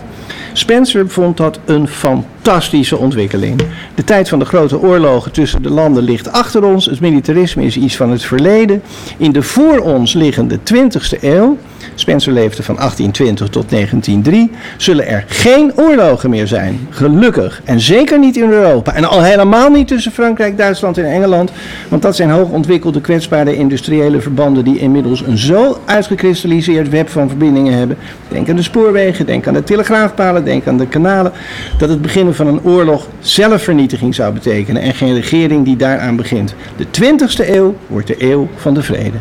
Spencer 0.59 1.09
vond 1.09 1.36
dat 1.36 1.59
een 1.64 1.88
fantastische 1.88 2.96
ontwikkeling. 2.96 3.61
De 3.94 4.04
tijd 4.04 4.28
van 4.28 4.38
de 4.38 4.44
grote 4.44 4.80
oorlogen 4.80 5.32
tussen 5.32 5.62
de 5.62 5.70
landen 5.70 6.02
ligt 6.02 6.32
achter 6.32 6.64
ons. 6.64 6.86
Het 6.86 7.00
militarisme 7.00 7.64
is 7.64 7.76
iets 7.76 7.96
van 7.96 8.11
het 8.11 8.24
verleden. 8.24 8.82
In 9.16 9.32
de 9.32 9.42
voor 9.42 9.78
ons 9.78 10.12
liggende 10.12 10.59
20e 10.59 11.20
eeuw 11.20 11.59
Spencer 11.95 12.32
leefde 12.32 12.62
van 12.62 12.76
1820 12.76 13.49
tot 13.49 13.70
1903, 13.70 14.51
zullen 14.76 15.07
er 15.07 15.24
geen 15.26 15.72
oorlogen 15.76 16.30
meer 16.30 16.47
zijn. 16.47 16.86
Gelukkig. 16.91 17.61
En 17.64 17.80
zeker 17.80 18.18
niet 18.18 18.36
in 18.36 18.51
Europa. 18.51 18.95
En 18.95 19.05
al 19.05 19.22
helemaal 19.22 19.70
niet 19.70 19.89
tussen 19.89 20.12
Frankrijk, 20.12 20.59
Duitsland 20.59 20.99
en 20.99 21.05
Engeland. 21.05 21.53
Want 21.89 22.03
dat 22.03 22.16
zijn 22.16 22.30
hoogontwikkelde, 22.30 23.01
kwetsbare 23.01 23.57
industriële 23.57 24.20
verbanden 24.20 24.64
die 24.64 24.78
inmiddels 24.78 25.22
een 25.26 25.39
zo 25.39 25.80
uitgekristalliseerd 25.84 26.89
web 26.89 27.09
van 27.09 27.28
verbindingen 27.28 27.72
hebben. 27.72 27.97
Denk 28.28 28.49
aan 28.49 28.57
de 28.57 28.62
spoorwegen, 28.62 29.26
denk 29.26 29.47
aan 29.47 29.55
de 29.55 29.64
telegraafpalen, 29.64 30.45
denk 30.45 30.66
aan 30.66 30.78
de 30.78 30.86
kanalen. 30.86 31.32
Dat 31.78 31.89
het 31.89 32.03
beginnen 32.03 32.34
van 32.34 32.47
een 32.47 32.61
oorlog 32.62 33.07
zelfvernietiging 33.20 34.14
zou 34.14 34.32
betekenen 34.32 34.82
en 34.82 34.95
geen 34.95 35.14
regering 35.14 35.64
die 35.64 35.76
daaraan 35.76 36.16
begint. 36.16 36.55
De 36.76 36.86
20e 36.86 37.49
eeuw 37.49 37.74
wordt 37.86 38.07
de 38.07 38.16
eeuw 38.18 38.49
van 38.57 38.74
de 38.74 38.82
vrede. 38.82 39.16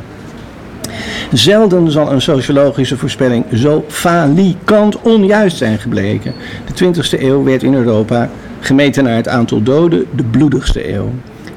Zelden 1.32 1.92
zal 1.92 2.12
een 2.12 2.22
sociologische 2.22 2.98
voorspelling 2.98 3.46
zo 3.54 3.86
falikant 3.88 5.02
onjuist 5.02 5.58
zijn 5.58 5.80
gebleken. 5.80 6.34
De 6.74 6.86
20e 6.86 7.22
eeuw 7.22 7.44
werd 7.44 7.64
in 7.64 7.74
Europa, 7.74 8.30
gemeten 8.60 9.04
naar 9.04 9.16
het 9.16 9.28
aantal 9.28 9.64
doden, 9.64 10.06
de 10.16 10.24
bloedigste 10.24 10.94
eeuw. 10.94 11.12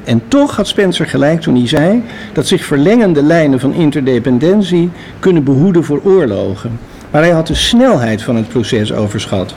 En 0.04 0.22
toch 0.28 0.56
had 0.56 0.68
Spencer 0.68 1.06
gelijk 1.06 1.40
toen 1.40 1.54
hij 1.54 1.68
zei 1.68 2.02
dat 2.32 2.46
zich 2.46 2.64
verlengende 2.64 3.22
lijnen 3.22 3.60
van 3.60 3.74
interdependentie 3.74 4.90
kunnen 5.18 5.44
behoeden 5.44 5.84
voor 5.84 6.00
oorlogen. 6.04 6.78
Maar 7.10 7.22
hij 7.22 7.30
had 7.30 7.46
de 7.46 7.54
snelheid 7.54 8.22
van 8.22 8.36
het 8.36 8.48
proces 8.48 8.92
overschat. 8.92 9.54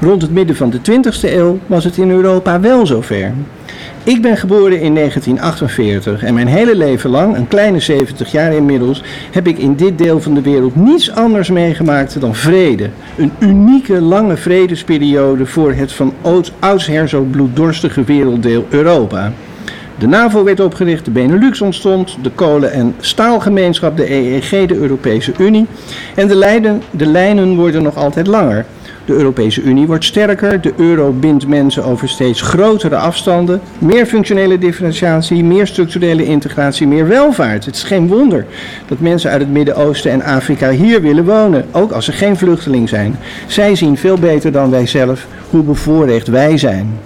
Rond 0.00 0.22
het 0.22 0.30
midden 0.30 0.56
van 0.56 0.70
de 0.70 0.78
20e 0.78 1.22
eeuw 1.22 1.58
was 1.66 1.84
het 1.84 1.96
in 1.96 2.10
Europa 2.10 2.60
wel 2.60 2.86
zover. 2.86 3.32
Ik 4.04 4.22
ben 4.22 4.36
geboren 4.36 4.80
in 4.80 4.94
1948 4.94 6.22
en 6.22 6.34
mijn 6.34 6.46
hele 6.46 6.76
leven 6.76 7.10
lang, 7.10 7.36
een 7.36 7.48
kleine 7.48 7.80
70 7.80 8.32
jaar 8.32 8.52
inmiddels, 8.52 9.02
heb 9.30 9.46
ik 9.46 9.58
in 9.58 9.74
dit 9.74 9.98
deel 9.98 10.20
van 10.20 10.34
de 10.34 10.40
wereld 10.40 10.76
niets 10.76 11.10
anders 11.10 11.50
meegemaakt 11.50 12.20
dan 12.20 12.34
vrede. 12.34 12.90
Een 13.16 13.32
unieke 13.38 14.00
lange 14.00 14.36
vredesperiode 14.36 15.46
voor 15.46 15.72
het 15.72 15.92
van 15.92 16.12
oudsher 16.58 17.08
zo 17.08 17.22
bloeddorstige 17.22 18.04
werelddeel 18.04 18.66
Europa. 18.68 19.32
De 19.98 20.06
NAVO 20.06 20.44
werd 20.44 20.60
opgericht, 20.60 21.04
de 21.04 21.10
Benelux 21.10 21.60
ontstond, 21.60 22.16
de 22.22 22.30
kolen- 22.30 22.72
en 22.72 22.94
staalgemeenschap, 23.00 23.96
de 23.96 24.12
EEG, 24.12 24.66
de 24.66 24.76
Europese 24.76 25.32
Unie. 25.38 25.66
En 26.14 26.28
de, 26.28 26.34
lijnen, 26.34 26.82
de 26.90 27.06
lijnen 27.06 27.56
worden 27.56 27.82
nog 27.82 27.96
altijd 27.96 28.26
langer. 28.26 28.64
De 29.04 29.12
Europese 29.12 29.62
Unie 29.62 29.86
wordt 29.86 30.04
sterker, 30.04 30.60
de 30.60 30.72
euro 30.76 31.12
bindt 31.12 31.46
mensen 31.46 31.84
over 31.84 32.08
steeds 32.08 32.40
grotere 32.40 32.96
afstanden, 32.96 33.60
meer 33.78 34.06
functionele 34.06 34.58
differentiatie, 34.58 35.44
meer 35.44 35.66
structurele 35.66 36.24
integratie, 36.24 36.86
meer 36.86 37.08
welvaart. 37.08 37.64
Het 37.64 37.74
is 37.74 37.82
geen 37.82 38.08
wonder 38.08 38.46
dat 38.88 39.00
mensen 39.00 39.30
uit 39.30 39.40
het 39.40 39.50
Midden-Oosten 39.50 40.10
en 40.10 40.22
Afrika 40.22 40.70
hier 40.70 41.02
willen 41.02 41.24
wonen, 41.24 41.64
ook 41.72 41.92
als 41.92 42.04
ze 42.04 42.12
geen 42.12 42.36
vluchteling 42.36 42.88
zijn. 42.88 43.16
Zij 43.46 43.74
zien 43.74 43.96
veel 43.96 44.18
beter 44.18 44.52
dan 44.52 44.70
wij 44.70 44.86
zelf 44.86 45.26
hoe 45.50 45.62
bevoorrecht 45.62 46.28
wij 46.28 46.58
zijn. 46.58 46.98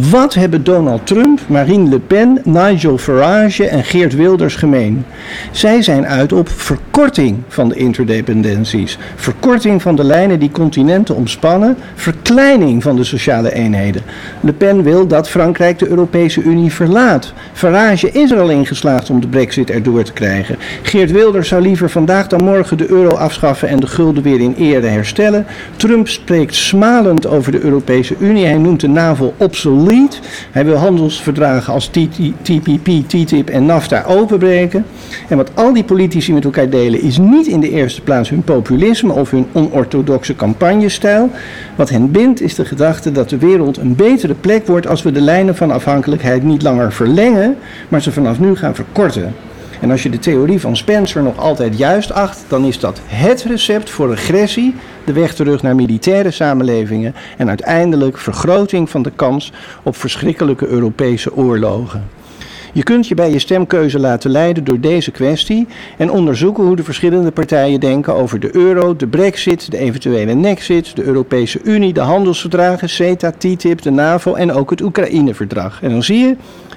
Wat 0.00 0.34
hebben 0.34 0.64
Donald 0.64 1.06
Trump, 1.06 1.40
Marine 1.48 1.88
Le 1.88 1.98
Pen, 1.98 2.40
Nigel 2.44 2.98
Farage 2.98 3.68
en 3.68 3.84
Geert 3.84 4.14
Wilders 4.14 4.54
gemeen? 4.54 5.04
Zij 5.50 5.82
zijn 5.82 6.06
uit 6.06 6.32
op 6.32 6.48
verkorting 6.48 7.38
van 7.48 7.68
de 7.68 7.74
interdependenties, 7.74 8.98
verkorting 9.14 9.82
van 9.82 9.96
de 9.96 10.04
lijnen 10.04 10.38
die 10.38 10.50
continenten 10.50 11.14
omspannen, 11.14 11.76
verkleining 11.94 12.82
van 12.82 12.96
de 12.96 13.04
sociale 13.04 13.52
eenheden. 13.52 14.02
Le 14.40 14.52
Pen 14.52 14.82
wil 14.82 15.06
dat 15.06 15.28
Frankrijk 15.28 15.78
de 15.78 15.88
Europese 15.88 16.42
Unie 16.42 16.72
verlaat. 16.72 17.32
Farage 17.52 18.10
is 18.10 18.30
er 18.30 18.40
al 18.40 18.50
in 18.50 18.66
geslaagd 18.66 19.10
om 19.10 19.20
de 19.20 19.28
brexit 19.28 19.70
erdoor 19.70 20.02
te 20.02 20.12
krijgen. 20.12 20.56
Geert 20.82 21.10
Wilders 21.10 21.48
zou 21.48 21.62
liever 21.62 21.90
vandaag 21.90 22.26
dan 22.26 22.44
morgen 22.44 22.76
de 22.76 22.90
euro 22.90 23.14
afschaffen 23.14 23.68
en 23.68 23.80
de 23.80 23.86
gulden 23.86 24.22
weer 24.22 24.40
in 24.40 24.54
ere 24.58 24.86
herstellen. 24.86 25.46
Trump 25.76 26.08
spreekt 26.08 26.54
smalend 26.54 27.26
over 27.26 27.52
de 27.52 27.60
Europese 27.60 28.14
Unie. 28.18 28.46
Hij 28.46 28.58
noemt 28.58 28.80
de 28.80 28.88
NAVO 28.88 29.34
hij 30.50 30.64
wil 30.64 30.76
handelsverdragen 30.76 31.72
als 31.72 31.86
TPP, 32.42 32.88
TTIP 33.06 33.48
en 33.48 33.66
NAFTA 33.66 34.04
openbreken. 34.04 34.84
En 35.28 35.36
wat 35.36 35.50
al 35.54 35.72
die 35.72 35.84
politici 35.84 36.32
met 36.32 36.44
elkaar 36.44 36.70
delen 36.70 37.00
is 37.00 37.18
niet 37.18 37.46
in 37.46 37.60
de 37.60 37.70
eerste 37.70 38.02
plaats 38.02 38.30
hun 38.30 38.42
populisme 38.42 39.12
of 39.12 39.30
hun 39.30 39.46
onorthodoxe 39.52 40.36
campagnestijl. 40.36 41.30
Wat 41.76 41.90
hen 41.90 42.10
bindt 42.10 42.40
is 42.40 42.54
de 42.54 42.64
gedachte 42.64 43.12
dat 43.12 43.28
de 43.28 43.38
wereld 43.38 43.76
een 43.76 43.94
betere 43.94 44.34
plek 44.34 44.66
wordt 44.66 44.86
als 44.86 45.02
we 45.02 45.12
de 45.12 45.20
lijnen 45.20 45.56
van 45.56 45.70
afhankelijkheid 45.70 46.42
niet 46.42 46.62
langer 46.62 46.92
verlengen, 46.92 47.56
maar 47.88 48.02
ze 48.02 48.12
vanaf 48.12 48.40
nu 48.40 48.56
gaan 48.56 48.74
verkorten. 48.74 49.34
En 49.80 49.90
als 49.90 50.02
je 50.02 50.10
de 50.10 50.18
theorie 50.18 50.60
van 50.60 50.76
Spencer 50.76 51.22
nog 51.22 51.38
altijd 51.38 51.78
juist 51.78 52.12
acht, 52.12 52.44
dan 52.48 52.64
is 52.64 52.78
dat 52.78 53.00
het 53.06 53.42
recept 53.42 53.90
voor 53.90 54.08
regressie, 54.08 54.74
de 55.04 55.12
weg 55.12 55.34
terug 55.34 55.62
naar 55.62 55.74
militaire 55.74 56.30
samenlevingen 56.30 57.14
en 57.36 57.48
uiteindelijk 57.48 58.18
vergroting 58.18 58.90
van 58.90 59.02
de 59.02 59.12
kans 59.16 59.52
op 59.82 59.96
verschrikkelijke 59.96 60.66
Europese 60.66 61.36
oorlogen. 61.36 62.08
Je 62.76 62.82
kunt 62.82 63.08
je 63.08 63.14
bij 63.14 63.30
je 63.30 63.38
stemkeuze 63.38 63.98
laten 63.98 64.30
leiden 64.30 64.64
door 64.64 64.80
deze 64.80 65.10
kwestie 65.10 65.66
en 65.96 66.10
onderzoeken 66.10 66.64
hoe 66.64 66.76
de 66.76 66.84
verschillende 66.84 67.30
partijen 67.30 67.80
denken 67.80 68.14
over 68.14 68.40
de 68.40 68.56
euro, 68.56 68.96
de 68.96 69.06
brexit, 69.06 69.70
de 69.70 69.78
eventuele 69.78 70.34
nexit, 70.34 70.96
de 70.96 71.02
Europese 71.02 71.60
Unie, 71.64 71.92
de 71.92 72.00
handelsverdragen, 72.00 72.88
CETA, 72.88 73.30
TTIP, 73.30 73.82
de 73.82 73.90
NAVO 73.90 74.34
en 74.34 74.52
ook 74.52 74.70
het 74.70 74.80
Oekraïne-verdrag. 74.80 75.82
En 75.82 75.90
dan 75.90 76.02
zie 76.02 76.18
je 76.18 76.36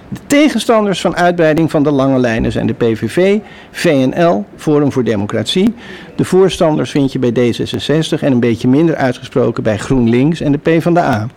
de 0.09 0.19
tegenstanders 0.27 1.01
van 1.01 1.15
uitbreiding 1.15 1.71
van 1.71 1.83
de 1.83 1.91
lange 1.91 2.19
lijnen 2.19 2.51
zijn 2.51 2.67
de 2.67 2.73
PVV, 2.73 3.37
VNL, 3.71 4.45
Forum 4.55 4.91
voor 4.91 5.03
Democratie. 5.03 5.73
De 6.15 6.25
voorstanders 6.25 6.91
vind 6.91 7.11
je 7.11 7.19
bij 7.19 7.31
D66 7.31 8.19
en 8.21 8.31
een 8.31 8.39
beetje 8.39 8.67
minder 8.67 8.95
uitgesproken 8.95 9.63
bij 9.63 9.77
GroenLinks 9.77 10.41
en 10.41 10.51
de 10.51 10.57
PvdA. 10.57 11.27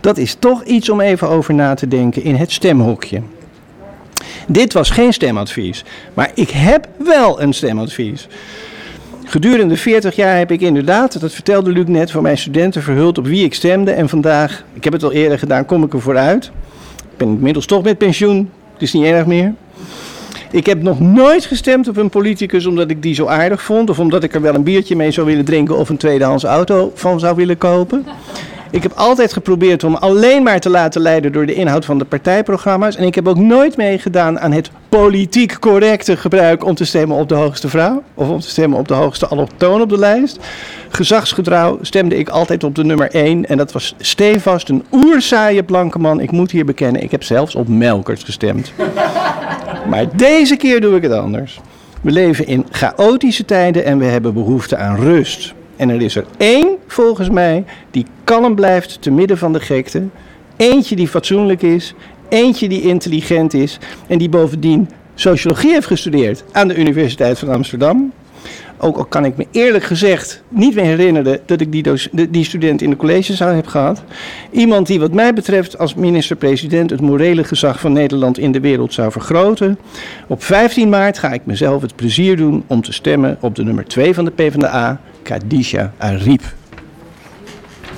Dat 0.00 0.18
is 0.18 0.34
toch 0.34 0.64
iets 0.64 0.88
om 0.88 1.00
even 1.00 1.28
over 1.28 1.54
na 1.54 1.74
te 1.74 1.88
denken 1.88 2.22
in 2.22 2.34
het 2.34 2.52
stemhokje. 2.52 3.20
Dit 4.46 4.72
was 4.72 4.90
geen 4.90 5.12
stemadvies, 5.12 5.84
maar 6.14 6.30
ik 6.34 6.50
heb 6.50 6.88
wel 6.98 7.40
een 7.40 7.52
stemadvies. 7.52 8.28
Gedurende 9.24 9.76
40 9.76 10.16
jaar 10.16 10.38
heb 10.38 10.50
ik 10.50 10.60
inderdaad, 10.60 11.20
dat 11.20 11.32
vertelde 11.32 11.70
Luc 11.70 11.86
net, 11.86 12.10
voor 12.10 12.22
mijn 12.22 12.38
studenten 12.38 12.82
verhuld 12.82 13.18
op 13.18 13.26
wie 13.26 13.44
ik 13.44 13.54
stemde. 13.54 13.90
En 13.90 14.08
vandaag, 14.08 14.64
ik 14.72 14.84
heb 14.84 14.92
het 14.92 15.02
al 15.02 15.12
eerder 15.12 15.38
gedaan, 15.38 15.66
kom 15.66 15.82
ik 15.82 15.92
er 15.92 16.00
vooruit. 16.00 16.44
Ik 16.96 17.16
ben 17.16 17.28
inmiddels 17.28 17.66
toch 17.66 17.82
met 17.82 17.98
pensioen. 17.98 18.50
Het 18.72 18.82
is 18.82 18.92
niet 18.92 19.04
erg 19.04 19.26
meer. 19.26 19.54
Ik 20.50 20.66
heb 20.66 20.82
nog 20.82 21.00
nooit 21.00 21.44
gestemd 21.44 21.88
op 21.88 21.96
een 21.96 22.08
politicus 22.08 22.66
omdat 22.66 22.90
ik 22.90 23.02
die 23.02 23.14
zo 23.14 23.26
aardig 23.26 23.62
vond. 23.62 23.90
Of 23.90 23.98
omdat 23.98 24.22
ik 24.22 24.34
er 24.34 24.40
wel 24.40 24.54
een 24.54 24.62
biertje 24.62 24.96
mee 24.96 25.10
zou 25.10 25.26
willen 25.26 25.44
drinken 25.44 25.76
of 25.76 25.88
een 25.88 25.96
tweedehands 25.96 26.44
auto 26.44 26.92
van 26.94 27.20
zou 27.20 27.36
willen 27.36 27.58
kopen. 27.58 28.06
Ik 28.70 28.82
heb 28.82 28.92
altijd 28.92 29.32
geprobeerd 29.32 29.84
om 29.84 29.94
alleen 29.94 30.42
maar 30.42 30.60
te 30.60 30.70
laten 30.70 31.00
leiden 31.00 31.32
door 31.32 31.46
de 31.46 31.54
inhoud 31.54 31.84
van 31.84 31.98
de 31.98 32.04
partijprogramma's. 32.04 32.96
En 32.96 33.06
ik 33.06 33.14
heb 33.14 33.28
ook 33.28 33.36
nooit 33.36 33.76
meegedaan 33.76 34.40
aan 34.40 34.52
het 34.52 34.70
politiek 34.88 35.58
correcte 35.58 36.16
gebruik 36.16 36.64
om 36.64 36.74
te 36.74 36.84
stemmen 36.84 37.16
op 37.16 37.28
de 37.28 37.34
hoogste 37.34 37.68
vrouw. 37.68 38.02
Of 38.14 38.28
om 38.28 38.40
te 38.40 38.48
stemmen 38.48 38.78
op 38.78 38.88
de 38.88 38.94
hoogste 38.94 39.26
allochtoon 39.26 39.80
op 39.80 39.88
de 39.88 39.98
lijst. 39.98 40.38
Gezagsgetrouw 40.88 41.78
stemde 41.80 42.16
ik 42.16 42.28
altijd 42.28 42.64
op 42.64 42.74
de 42.74 42.84
nummer 42.84 43.10
1. 43.10 43.46
En 43.46 43.56
dat 43.56 43.72
was 43.72 43.94
stevast 43.98 44.68
een 44.68 44.84
oerzaaie 44.92 45.62
blanke 45.62 45.98
man. 45.98 46.20
Ik 46.20 46.30
moet 46.30 46.50
hier 46.50 46.64
bekennen, 46.64 47.02
ik 47.02 47.10
heb 47.10 47.22
zelfs 47.22 47.54
op 47.54 47.68
Melkert 47.68 48.24
gestemd. 48.24 48.72
maar 49.90 50.16
deze 50.16 50.56
keer 50.56 50.80
doe 50.80 50.96
ik 50.96 51.02
het 51.02 51.12
anders. 51.12 51.60
We 52.00 52.10
leven 52.10 52.46
in 52.46 52.66
chaotische 52.70 53.44
tijden 53.44 53.84
en 53.84 53.98
we 53.98 54.04
hebben 54.04 54.34
behoefte 54.34 54.76
aan 54.76 54.96
rust. 54.96 55.54
En 55.76 55.88
er 55.88 56.02
is 56.02 56.16
er 56.16 56.24
één, 56.36 56.76
volgens 56.86 57.30
mij, 57.30 57.64
die 57.90 58.06
kalm 58.24 58.54
blijft 58.54 59.02
te 59.02 59.10
midden 59.10 59.38
van 59.38 59.52
de 59.52 59.60
gekte. 59.60 60.02
Eentje 60.56 60.96
die 60.96 61.08
fatsoenlijk 61.08 61.62
is. 61.62 61.94
Eentje 62.28 62.68
die 62.68 62.82
intelligent 62.82 63.54
is. 63.54 63.78
En 64.06 64.18
die 64.18 64.28
bovendien 64.28 64.88
sociologie 65.14 65.72
heeft 65.72 65.86
gestudeerd 65.86 66.44
aan 66.52 66.68
de 66.68 66.76
Universiteit 66.76 67.38
van 67.38 67.48
Amsterdam. 67.48 68.12
Ook 68.78 68.96
al 68.96 69.04
kan 69.04 69.24
ik 69.24 69.36
me 69.36 69.46
eerlijk 69.50 69.84
gezegd 69.84 70.42
niet 70.48 70.74
meer 70.74 70.84
herinneren 70.84 71.40
dat 71.46 71.60
ik 71.60 71.72
die, 71.72 71.84
die 72.30 72.44
student 72.44 72.82
in 72.82 72.90
de 72.90 72.96
collegezaal 72.96 73.54
heb 73.54 73.66
gehad. 73.66 74.02
Iemand 74.50 74.86
die 74.86 75.00
wat 75.00 75.12
mij 75.12 75.32
betreft 75.32 75.78
als 75.78 75.94
minister-president 75.94 76.90
het 76.90 77.00
morele 77.00 77.44
gezag 77.44 77.80
van 77.80 77.92
Nederland 77.92 78.38
in 78.38 78.52
de 78.52 78.60
wereld 78.60 78.94
zou 78.94 79.12
vergroten. 79.12 79.78
Op 80.26 80.42
15 80.42 80.88
maart 80.88 81.18
ga 81.18 81.32
ik 81.32 81.46
mezelf 81.46 81.82
het 81.82 81.96
plezier 81.96 82.36
doen 82.36 82.64
om 82.66 82.82
te 82.82 82.92
stemmen 82.92 83.36
op 83.40 83.54
de 83.54 83.64
nummer 83.64 83.84
2 83.84 84.14
van 84.14 84.24
de 84.24 84.30
PvdA, 84.30 85.00
Khadija 85.22 85.92
Ariep. 85.96 86.42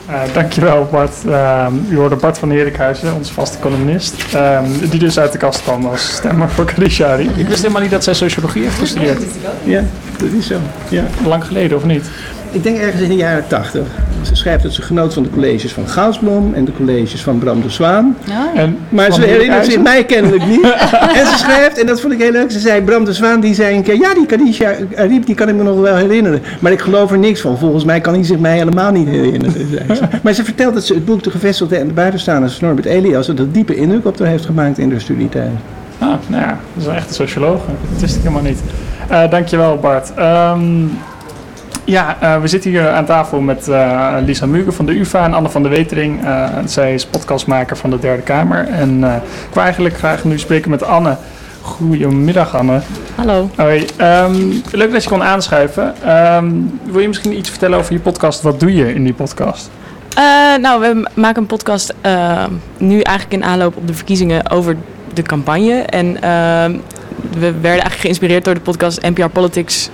Eh, 0.08 0.20
dankjewel 0.32 0.88
Bart. 0.90 1.14
Ehm, 1.28 1.72
u 1.90 1.96
hoorde 1.96 2.16
Bart 2.16 2.38
van 2.38 2.50
Herikhuizen, 2.50 3.14
onze 3.14 3.32
vaste 3.32 3.58
columnist. 3.58 4.14
ehm, 4.34 4.64
die 4.90 4.98
dus 4.98 5.18
uit 5.18 5.32
de 5.32 5.38
kast 5.38 5.62
kwam 5.62 5.86
als 5.86 6.12
stemmer 6.14 6.48
voor 6.50 6.64
Kalishari. 6.64 7.30
Ik 7.36 7.46
wist 7.48 7.60
helemaal 7.62 7.82
niet 7.82 7.90
dat 7.90 8.04
zij 8.04 8.14
sociologie 8.14 8.62
heeft 8.62 8.78
gestudeerd. 8.78 9.22
Ja, 9.64 9.82
dat 10.18 10.28
is 10.38 10.46
zo. 10.46 10.56
Ja. 10.88 11.04
Lang 11.26 11.44
geleden, 11.44 11.76
of 11.76 11.84
niet? 11.84 12.04
Ik 12.50 12.62
denk 12.62 12.78
ergens 12.78 13.02
in 13.02 13.08
de 13.08 13.16
jaren 13.16 13.46
80. 13.46 13.82
Ze 14.22 14.34
schrijft 14.34 14.62
dat 14.62 14.72
ze 14.72 14.82
genoot 14.82 15.14
van 15.14 15.22
de 15.22 15.30
colleges 15.30 15.72
van 15.72 15.88
Gaussblom 15.88 16.54
en 16.54 16.64
de 16.64 16.72
colleges 16.72 17.22
van 17.22 17.38
Bram 17.38 17.62
de 17.62 17.70
Zwaan. 17.70 18.16
En 18.54 18.78
Maar 18.88 19.12
ze 19.12 19.22
herinnert 19.22 19.64
zich 19.64 19.82
mij 19.82 20.04
kennelijk 20.04 20.46
niet. 20.46 20.62
en 21.18 21.26
ze 21.26 21.34
schrijft, 21.36 21.80
en 21.80 21.86
dat 21.86 22.00
vond 22.00 22.12
ik 22.12 22.18
heel 22.18 22.30
leuk, 22.30 22.50
ze 22.50 22.58
zei, 22.58 22.82
Bram 22.82 23.04
de 23.04 23.12
Zwaan 23.12 23.40
die 23.40 23.54
zei 23.54 23.76
een 23.76 23.82
keer, 23.82 23.96
ja 23.96 24.14
die 24.14 24.26
Khadija 24.26 24.74
Ariep, 24.96 25.26
die 25.26 25.34
kan 25.34 25.48
ik 25.48 25.54
me 25.54 25.62
nog 25.62 25.80
wel 25.80 25.96
herinneren. 25.96 26.42
Maar 26.60 26.72
ik 26.72 26.80
geloof 26.80 27.10
er 27.10 27.18
niks 27.18 27.40
van. 27.40 27.58
Volgens 27.58 27.84
mij 27.84 28.00
kan 28.00 28.14
hij 28.14 28.24
zich 28.24 28.38
mij 28.38 28.56
helemaal 28.56 28.92
niet 28.92 29.08
herinneren. 29.08 29.52
zei 29.52 29.94
ze. 29.94 30.02
maar 30.22 30.32
ze 30.32 30.44
vertelt 30.44 30.74
dat 30.74 30.84
ze 30.84 30.94
het 30.94 31.04
boek 31.04 31.22
De 31.22 31.30
Gevestigde 31.30 31.76
en 31.76 31.86
de 31.86 31.94
Buitenstaanders 31.94 32.54
van 32.54 32.66
Norbert 32.66 32.86
Elias, 32.86 33.26
dat 33.26 33.38
het 33.38 33.54
diepe 33.54 33.76
indruk 33.76 34.06
op 34.06 34.18
haar 34.18 34.28
heeft 34.28 34.46
gemaakt 34.46 34.78
in 34.78 34.88
de 34.88 34.98
studietijd. 34.98 35.50
Ah, 35.98 36.08
nou 36.26 36.42
ja, 36.42 36.58
dat 36.74 36.82
is 36.82 36.86
een 36.86 36.94
echte 36.94 37.14
socioloog. 37.14 37.60
Dat 37.92 38.00
wist 38.00 38.16
ik 38.16 38.22
helemaal 38.22 38.42
niet. 38.42 38.60
Eh, 39.08 39.30
dankjewel 39.30 39.78
Bart. 39.78 40.12
Ehm, 40.14 40.60
ja, 41.90 42.16
eh, 42.20 42.40
we 42.40 42.48
zitten 42.48 42.70
hier 42.70 42.88
aan 42.88 43.04
tafel 43.04 43.40
met 43.40 43.68
eh, 43.68 44.14
Lisa 44.24 44.46
Mugen 44.46 44.72
van 44.72 44.86
de 44.86 44.98
UvA 44.98 45.24
en 45.24 45.34
Anne 45.34 45.48
van 45.48 45.62
der 45.62 45.70
Wetering. 45.70 46.24
Eh, 46.24 46.48
zij 46.64 46.94
is 46.94 47.06
podcastmaker 47.06 47.76
van 47.76 47.90
de 47.90 47.98
Derde 47.98 48.22
Kamer. 48.22 48.68
En 48.68 49.04
ik 49.04 49.54
wil 49.54 49.62
eigenlijk 49.62 49.96
graag 49.96 50.24
nu 50.24 50.38
spreken 50.38 50.70
met 50.70 50.82
Anne. 50.82 51.16
Goedemiddag 51.60 52.56
Anne. 52.56 52.80
Hallo. 53.14 53.50
Hoi, 53.56 53.86
ehm, 53.96 54.34
leuk 54.72 54.92
dat 54.92 55.02
je 55.02 55.08
kon 55.08 55.22
aanschuiven. 55.22 55.94
Ehm, 56.04 56.50
wil 56.84 57.00
je 57.00 57.08
misschien 57.08 57.36
iets 57.36 57.50
vertellen 57.50 57.78
over 57.78 57.92
je 57.92 58.00
podcast? 58.00 58.42
Wat 58.42 58.60
doe 58.60 58.74
je 58.74 58.94
in 58.94 59.04
die 59.04 59.14
podcast? 59.14 59.70
Nou, 60.60 60.80
we 60.80 61.08
maken 61.14 61.42
een 61.42 61.46
podcast 61.46 61.94
eh, 62.00 62.44
nu 62.78 63.00
eigenlijk 63.00 63.42
in 63.42 63.48
aanloop 63.48 63.76
op 63.76 63.86
de 63.86 63.94
verkiezingen 63.94 64.50
over 64.50 64.76
de 65.14 65.22
campagne. 65.22 65.82
En 65.82 66.22
ehm, 66.22 66.76
we 67.30 67.52
werden 67.52 67.62
eigenlijk 67.62 68.00
geïnspireerd 68.00 68.44
door 68.44 68.54
de 68.54 68.60
podcast 68.60 69.02
NPR 69.02 69.28
Politics 69.28 69.90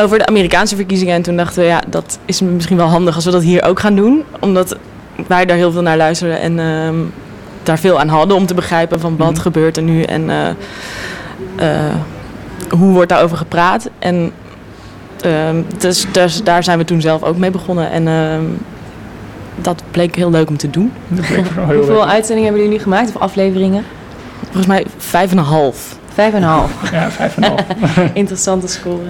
over 0.00 0.18
de 0.18 0.26
Amerikaanse 0.26 0.76
verkiezingen. 0.76 1.14
En 1.14 1.22
toen 1.22 1.36
dachten 1.36 1.62
we, 1.62 1.68
ja, 1.68 1.82
dat 1.88 2.18
is 2.24 2.40
misschien 2.40 2.76
wel 2.76 2.86
handig 2.86 3.14
als 3.14 3.24
we 3.24 3.30
dat 3.30 3.42
hier 3.42 3.62
ook 3.64 3.80
gaan 3.80 3.94
doen. 3.96 4.24
Omdat 4.40 4.76
wij 5.26 5.44
daar 5.44 5.56
heel 5.56 5.72
veel 5.72 5.82
naar 5.82 5.96
luisteren 5.96 6.40
en 6.40 6.58
ehm, 6.58 6.94
daar 7.62 7.78
veel 7.78 8.00
aan 8.00 8.08
hadden 8.08 8.36
om 8.36 8.46
te 8.46 8.54
begrijpen 8.54 9.00
van 9.00 9.16
wat 9.16 9.30
Mhm. 9.32 9.40
gebeurt 9.40 9.76
er 9.76 9.82
nu 9.82 10.02
en 10.02 10.30
eh, 10.30 10.48
eh, 11.56 11.94
hoe 12.78 12.92
wordt 12.92 13.08
daarover 13.08 13.36
gepraat. 13.36 13.90
En 13.98 14.32
ehm, 15.20 15.62
dus, 15.78 16.06
dus 16.12 16.42
daar 16.42 16.64
zijn 16.64 16.78
we 16.78 16.84
toen 16.84 17.00
zelf 17.00 17.22
ook 17.22 17.36
mee 17.36 17.50
begonnen. 17.50 17.90
En 17.90 18.08
ehm, 18.08 18.42
dat 19.56 19.82
bleek 19.90 20.14
heel 20.16 20.30
leuk 20.30 20.48
om 20.48 20.56
te 20.56 20.70
doen. 20.70 20.92
Hoeveel 21.66 21.94
leuk. 21.94 22.08
uitzendingen 22.08 22.42
hebben 22.44 22.62
jullie 22.62 22.76
nu 22.78 22.82
gemaakt 22.82 23.08
of 23.14 23.16
afleveringen? 23.22 23.84
Volgens 24.44 24.66
mij 24.66 24.86
vijf 24.96 25.30
en 25.30 25.38
een 25.38 25.44
half. 25.44 25.96
Vijf 26.14 26.34
en 26.34 26.42
een 26.42 26.48
half. 26.48 26.90
Ja, 26.92 27.10
vijf 27.10 27.36
en 27.36 27.42
een 27.42 27.48
half. 27.50 27.98
Interessante 28.12 28.68
score. 28.68 29.02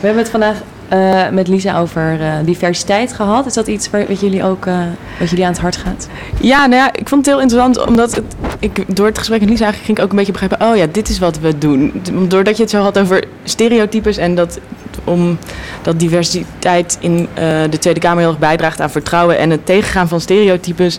We 0.00 0.06
hebben 0.06 0.22
het 0.22 0.30
vandaag 0.30 0.56
eh, 0.88 1.28
met 1.28 1.48
Lisa 1.48 1.78
over 1.78 2.20
eh, 2.20 2.32
diversiteit 2.44 3.12
gehad. 3.12 3.46
Is 3.46 3.54
dat 3.54 3.66
iets 3.66 3.90
wat, 3.90 4.20
jullie 4.20 4.44
ook, 4.44 4.66
eh, 4.66 4.80
wat 5.18 5.30
jullie 5.30 5.44
aan 5.44 5.52
het 5.52 5.60
hart 5.60 5.76
gaat? 5.76 6.08
Ja, 6.40 6.66
nou 6.66 6.82
ja, 6.82 6.92
ik 6.92 7.08
vond 7.08 7.26
het 7.26 7.34
heel 7.34 7.42
interessant 7.42 7.86
omdat 7.86 8.14
het, 8.14 8.24
ik 8.58 8.96
door 8.96 9.06
het 9.06 9.18
gesprek 9.18 9.40
met 9.40 9.48
Lisa 9.48 9.64
eigenlijk 9.64 9.86
ging 9.86 9.98
ik 9.98 10.04
ook 10.04 10.10
een 10.10 10.16
beetje 10.16 10.32
begrijpen. 10.32 10.66
Oh 10.66 10.76
ja, 10.76 10.86
dit 10.92 11.08
is 11.08 11.18
wat 11.18 11.38
we 11.38 11.58
doen. 11.58 12.02
Doordat 12.28 12.56
je 12.56 12.62
het 12.62 12.70
zo 12.70 12.82
had 12.82 12.98
over 12.98 13.24
stereotypes 13.44 14.16
en 14.16 14.34
dat 14.34 14.60
om 15.04 15.38
dat 15.82 16.00
diversiteit 16.00 16.98
in 17.00 17.28
de 17.70 17.78
Tweede 17.78 18.00
Kamer 18.00 18.18
heel 18.20 18.28
erg 18.28 18.38
bijdraagt 18.38 18.80
aan 18.80 18.90
vertrouwen 18.90 19.38
en 19.38 19.50
het 19.50 19.66
tegengaan 19.66 20.08
van 20.08 20.20
stereotypes, 20.20 20.98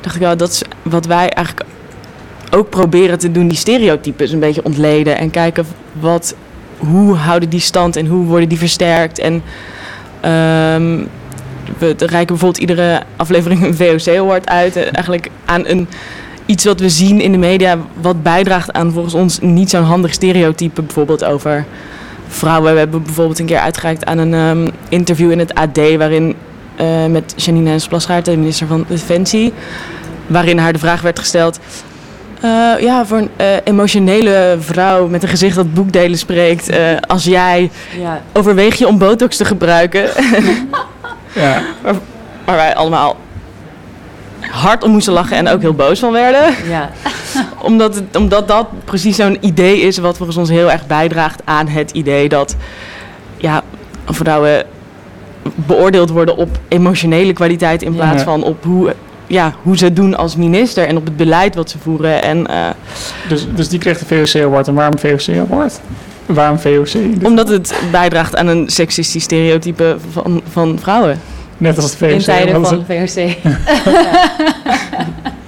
dacht 0.00 0.14
ik 0.14 0.20
wel 0.20 0.36
dat 0.36 0.50
is 0.50 0.62
wat 0.82 1.06
wij 1.06 1.28
eigenlijk 1.28 1.66
ook 2.50 2.70
proberen 2.70 3.18
te 3.18 3.32
doen, 3.32 3.48
die 3.48 3.58
stereotypes 3.58 4.32
een 4.32 4.40
beetje 4.40 4.64
ontleden 4.64 5.18
en 5.18 5.30
kijken 5.30 5.66
wat, 6.00 6.34
hoe 6.78 7.14
houden 7.16 7.48
die 7.48 7.60
stand 7.60 7.96
en 7.96 8.06
hoe 8.06 8.24
worden 8.24 8.48
die 8.48 8.58
versterkt 8.58 9.18
en 9.18 9.42
ehm, 10.20 10.98
we 11.78 11.94
reiken 11.96 12.26
bijvoorbeeld 12.26 12.58
iedere 12.58 13.02
aflevering 13.16 13.62
een 13.62 13.76
VOC-award 13.76 14.48
uit. 14.48 14.76
eh, 14.76 14.82
Eigenlijk 14.92 15.30
aan 15.44 15.66
een, 15.66 15.88
iets 16.46 16.64
wat 16.64 16.80
we 16.80 16.88
zien 16.88 17.20
in 17.20 17.32
de 17.32 17.38
media, 17.38 17.78
wat 18.00 18.22
bijdraagt 18.22 18.72
aan 18.72 18.92
volgens 18.92 19.14
ons 19.14 19.38
niet 19.40 19.70
zo'n 19.70 19.82
handig 19.82 20.12
stereotype, 20.12 20.82
bijvoorbeeld 20.82 21.24
over 21.24 21.64
vrouwen. 22.28 22.72
We 22.72 22.78
hebben 22.78 23.02
bijvoorbeeld 23.02 23.38
een 23.38 23.46
keer 23.46 23.58
uitgereikt 23.58 24.04
aan 24.04 24.18
een 24.18 24.34
ehm, 24.34 24.70
interview 24.88 25.30
in 25.30 25.38
het 25.38 25.54
AD, 25.54 25.76
waarin 25.96 26.34
eh, 26.76 27.06
met 27.06 27.32
Janine 27.36 27.68
Hens 27.70 27.88
Plasgaard, 27.88 28.24
de 28.24 28.36
minister 28.36 28.66
van 28.66 28.84
Defensie, 28.88 29.52
waarin 30.26 30.58
haar 30.58 30.72
de 30.72 30.78
vraag 30.78 31.00
werd 31.00 31.18
gesteld. 31.18 31.58
Eh, 32.40 32.80
ja, 32.80 33.06
voor 33.06 33.18
een 33.18 33.30
eh, 33.36 33.46
emotionele 33.64 34.56
vrouw 34.60 35.06
met 35.08 35.22
een 35.22 35.28
gezicht 35.28 35.56
dat 35.56 35.74
boekdelen 35.74 36.18
spreekt, 36.18 36.68
eh, 36.68 36.78
als 37.06 37.24
jij 37.24 37.70
Ja, 38.00 38.22
overweeg 38.32 38.74
je 38.74 38.86
om 38.86 38.98
botox 38.98 39.36
te 39.36 39.44
gebruiken, 39.44 40.08
Ja, 41.34 41.62
waar 42.44 42.56
wij 42.56 42.74
allemaal 42.74 43.16
hard 44.40 44.84
om 44.84 44.90
moesten 44.90 45.12
lachen 45.12 45.36
en 45.36 45.48
ook 45.48 45.60
heel 45.60 45.74
boos 45.74 45.98
van 45.98 46.12
werden. 46.12 46.54
ja. 46.68 46.90
Omdat, 47.62 47.94
het, 47.94 48.16
omdat 48.16 48.48
dat 48.48 48.66
precies 48.84 49.16
zo'n 49.16 49.36
idee 49.40 49.80
is 49.80 49.98
wat 49.98 50.16
volgens 50.16 50.38
ons 50.38 50.48
heel 50.48 50.70
erg 50.70 50.86
bijdraagt 50.86 51.40
aan 51.44 51.68
het 51.68 51.90
idee 51.90 52.28
dat 52.28 52.56
ja, 53.36 53.62
vrouwen 54.06 54.64
beoordeeld 55.54 56.10
worden 56.10 56.36
op 56.36 56.48
emotionele 56.68 57.32
kwaliteit 57.32 57.82
in 57.82 57.94
plaats 57.94 58.22
van 58.22 58.42
op 58.42 58.64
hoe, 58.64 58.94
ja, 59.28 59.54
hoe 59.62 59.76
ze 59.76 59.92
doen 59.92 60.16
als 60.16 60.36
minister 60.36 60.86
en 60.86 60.96
op 60.96 61.04
het 61.04 61.16
beleid 61.16 61.54
wat 61.54 61.70
ze 61.70 61.78
voeren. 61.78 62.22
En, 62.22 62.46
eh, 62.46 62.68
dus, 63.28 63.46
dus 63.54 63.68
die 63.68 63.78
kreeg 63.78 63.98
de 63.98 64.06
VOC-award. 64.06 64.68
En 64.68 64.74
waarom 64.74 64.98
VOC-award? 64.98 65.80
Waarom 66.26 66.58
VOC? 66.58 66.94
omdat 67.22 67.48
het 67.48 67.74
bijdraagt 67.90 68.36
aan 68.36 68.46
een 68.46 68.68
seksistisch 68.68 69.22
stereotype 69.22 69.96
van, 70.10 70.42
van 70.50 70.78
vrouwen. 70.80 71.20
Net 71.58 71.76
als 71.76 71.84
het 71.84 71.96
VOC. 71.96 72.10
In 72.10 72.18
tijden 72.18 72.64
van. 72.64 72.84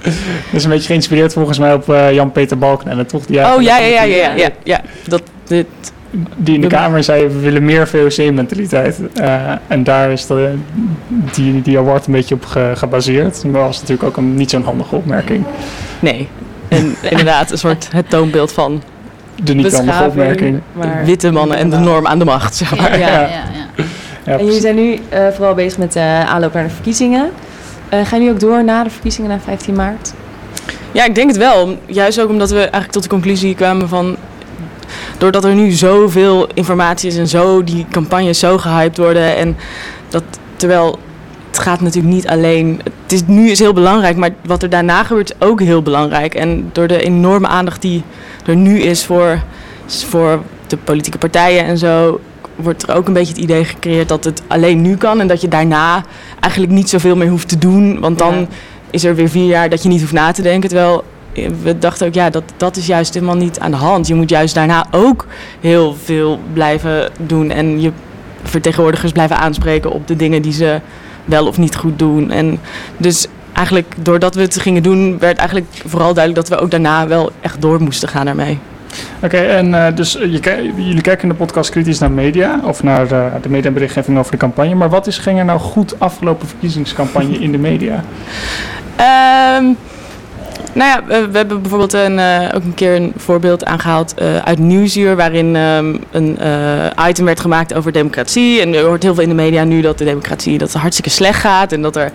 Dat 0.51 0.59
is 0.59 0.63
een 0.63 0.69
beetje 0.69 0.87
geïnspireerd 0.87 1.33
volgens 1.33 1.59
mij 1.59 1.73
op 1.73 1.89
eh, 1.89 2.13
Jan-Peter 2.13 2.57
Balkenende, 2.57 3.05
toch? 3.05 3.25
Die 3.25 3.39
Oh 3.39 3.61
ja, 3.61 3.77
ja, 3.77 4.03
ja, 4.03 4.33
ja, 4.35 4.49
ja. 4.63 4.81
Dat, 5.07 5.21
dit, 5.47 5.65
Die 6.37 6.55
in 6.55 6.61
de 6.61 6.67
Kamer 6.67 7.03
zei, 7.03 7.27
we 7.27 7.39
willen 7.39 7.65
meer 7.65 7.87
VOC-mentaliteit. 7.87 8.99
Eh, 9.13 9.41
en 9.67 9.83
daar 9.83 10.11
is 10.11 10.25
de, 10.27 10.53
die, 11.33 11.61
die 11.61 11.77
award 11.77 12.05
een 12.05 12.13
beetje 12.13 12.35
op 12.35 12.45
ge- 12.45 12.71
gebaseerd. 12.75 13.43
Maar 13.43 13.61
was 13.61 13.79
natuurlijk 13.81 14.07
ook 14.07 14.17
een 14.17 14.35
niet 14.35 14.49
zo'n 14.49 14.63
handige 14.63 14.95
opmerking. 14.95 15.43
nee. 15.99 16.27
En 16.67 16.95
inderdaad, 17.09 17.51
een 17.51 17.57
soort 17.57 17.87
het 17.91 18.09
toonbeeld 18.09 18.51
van 18.51 18.81
De 19.43 19.53
niet 19.53 19.75
handige 19.75 20.03
opmerking. 20.05 20.59
maar- 20.73 21.05
witte 21.05 21.31
mannen 21.31 21.57
en 21.57 21.69
de 21.69 21.77
norm 21.77 22.07
aan 22.07 22.19
de 22.19 22.25
macht. 22.25 22.55
Zeg 22.55 22.75
maar. 22.77 22.99
Ja. 22.99 23.07
ja, 23.07 23.27
ja, 24.25 24.37
En 24.37 24.45
jullie 24.45 24.61
zijn 24.61 24.75
nu 24.75 24.99
eh, 25.09 25.27
vooral 25.33 25.53
bezig 25.53 25.77
met 25.77 25.93
de 25.93 26.23
aanloop 26.27 26.53
naar 26.53 26.63
de 26.63 26.69
verkiezingen. 26.69 27.29
Eh, 27.89 28.05
gaan 28.05 28.19
jullie 28.19 28.33
ook 28.33 28.39
door 28.39 28.63
na 28.63 28.83
de 28.83 28.89
verkiezingen 28.89 29.29
na 29.29 29.39
15 29.43 29.75
maart? 29.75 30.13
Ja, 30.91 31.05
ik 31.05 31.15
denk 31.15 31.27
het 31.27 31.37
wel. 31.37 31.77
Juist 31.85 32.21
ook 32.21 32.29
omdat 32.29 32.49
we 32.51 32.59
eigenlijk 32.59 32.91
tot 32.91 33.03
de 33.03 33.09
conclusie 33.09 33.55
kwamen 33.55 33.89
van... 33.89 34.15
Doordat 35.21 35.43
er 35.43 35.53
nu 35.55 35.71
zoveel 35.71 36.47
informatie 36.53 37.09
is 37.09 37.17
en 37.17 37.27
zo 37.27 37.63
die 37.63 37.85
campagnes 37.91 38.39
zo 38.39 38.57
gehyped 38.57 38.97
worden. 38.97 39.35
En 39.35 39.57
dat 40.09 40.23
terwijl 40.55 40.99
het 41.47 41.59
gaat 41.59 41.81
natuurlijk 41.81 42.13
niet 42.13 42.27
alleen. 42.27 42.81
Het 43.03 43.11
is 43.11 43.21
nu 43.25 43.49
is 43.49 43.59
heel 43.59 43.73
belangrijk, 43.73 44.17
maar 44.17 44.29
wat 44.45 44.63
er 44.63 44.69
daarna 44.69 45.03
gebeurt 45.03 45.29
is 45.33 45.47
ook 45.47 45.59
heel 45.61 45.81
belangrijk. 45.81 46.35
En 46.35 46.69
door 46.71 46.87
de 46.87 47.01
enorme 47.03 47.47
aandacht 47.47 47.81
die 47.81 48.03
er 48.45 48.55
nu 48.55 48.79
is 48.79 49.05
voor, 49.05 49.41
voor 49.87 50.41
de 50.67 50.77
politieke 50.77 51.17
partijen 51.17 51.65
en 51.65 51.77
zo. 51.77 52.19
Wordt 52.55 52.83
er 52.87 52.95
ook 52.95 53.07
een 53.07 53.13
beetje 53.13 53.33
het 53.33 53.41
idee 53.43 53.63
gecreëerd 53.65 54.07
dat 54.07 54.23
het 54.23 54.41
alleen 54.47 54.81
nu 54.81 54.97
kan. 54.97 55.19
En 55.19 55.27
dat 55.27 55.41
je 55.41 55.47
daarna 55.47 56.03
eigenlijk 56.39 56.73
niet 56.73 56.89
zoveel 56.89 57.15
meer 57.15 57.29
hoeft 57.29 57.47
te 57.47 57.57
doen. 57.57 57.99
Want 57.99 58.17
dan 58.19 58.35
Ja. 58.35 58.45
is 58.89 59.03
er 59.03 59.15
weer 59.15 59.29
vier 59.29 59.47
jaar 59.47 59.69
dat 59.69 59.83
je 59.83 59.89
niet 59.89 60.01
hoeft 60.01 60.13
na 60.13 60.31
te 60.31 60.41
denken. 60.41 60.69
Terwijl 60.69 61.03
we 61.63 61.77
dachten 61.79 62.07
ook, 62.07 62.13
ja, 62.13 62.29
dat, 62.29 62.43
dat 62.57 62.77
is 62.77 62.85
juist 62.85 63.13
helemaal 63.13 63.35
niet 63.35 63.59
aan 63.59 63.71
de 63.71 63.77
hand. 63.77 64.07
Je 64.07 64.15
moet 64.15 64.29
juist 64.29 64.55
daarna 64.55 64.85
ook 64.91 65.27
heel 65.59 65.95
veel 66.03 66.39
blijven 66.53 67.09
doen. 67.17 67.51
En 67.51 67.81
je, 67.81 67.91
vertegenwoordigers 68.43 69.11
blijven 69.11 69.37
aanspreken 69.37 69.91
op 69.91 70.07
de 70.07 70.15
dingen 70.15 70.41
die 70.41 70.53
ze 70.53 70.79
wel 71.25 71.47
of 71.47 71.57
niet 71.57 71.75
goed 71.75 71.99
doen. 71.99 72.31
En 72.31 72.59
dus 72.97 73.27
eigenlijk 73.53 73.93
doordat 73.97 74.35
we 74.35 74.41
het 74.41 74.59
gingen 74.59 74.83
doen, 74.83 75.19
werd 75.19 75.37
eigenlijk 75.37 75.67
vooral 75.85 76.13
duidelijk 76.13 76.47
dat 76.47 76.57
we 76.57 76.63
ook 76.63 76.71
daarna 76.71 77.07
wel 77.07 77.31
echt 77.41 77.61
door 77.61 77.81
moesten 77.81 78.09
gaan 78.09 78.25
daarmee. 78.25 78.59
Oké, 79.23 79.37
en 79.37 79.67
uh, 79.67 79.87
dus 79.95 80.11
je, 80.11 80.71
jullie 80.75 81.01
kijken 81.01 81.23
in 81.23 81.29
de 81.29 81.35
podcast 81.35 81.69
kritisch 81.69 81.99
naar 81.99 82.11
media, 82.11 82.59
of 82.63 82.83
naar 82.83 83.11
uh, 83.11 83.25
de 83.41 83.49
mediaberichtgeving 83.49 84.17
over 84.17 84.31
de 84.31 84.37
campagne. 84.37 84.75
Maar 84.75 84.89
wat 84.89 85.07
is, 85.07 85.17
ging 85.17 85.39
er 85.39 85.45
nou 85.45 85.59
goed 85.59 85.99
afgelopen 85.99 86.47
verkiezingscampagne 86.47 87.39
in 87.39 87.51
de 87.51 87.57
media? 87.57 88.03
Um, 89.57 89.77
nou 90.73 90.89
ja, 90.89 91.03
we, 91.05 91.37
hebben 91.37 91.61
bijvoorbeeld 91.61 91.93
een, 91.93 92.17
uh, 92.17 92.49
ook 92.55 92.63
een 92.63 92.73
keer 92.73 92.95
een 92.95 93.13
voorbeeld 93.17 93.65
aangehaald 93.65 94.13
uit 94.43 94.59
Nieuwsuur, 94.59 95.15
waarin 95.15 95.55
um, 95.55 96.03
een 96.11 96.37
item 97.07 97.25
werd 97.25 97.39
gemaakt 97.39 97.73
over 97.73 97.91
democratie. 97.91 98.61
En 98.61 98.73
je 98.73 98.79
hoort 98.79 99.03
heel 99.03 99.13
veel 99.13 99.23
in 99.23 99.29
de 99.29 99.35
media 99.35 99.63
nu 99.63 99.81
dat 99.81 99.97
de 99.97 100.05
democratie 100.05 100.57
dat 100.57 100.73
hartstikke 100.73 101.09
slecht 101.09 101.39
gaat 101.39 101.71
en 101.71 101.81
dat 101.81 101.95
er 101.95 102.11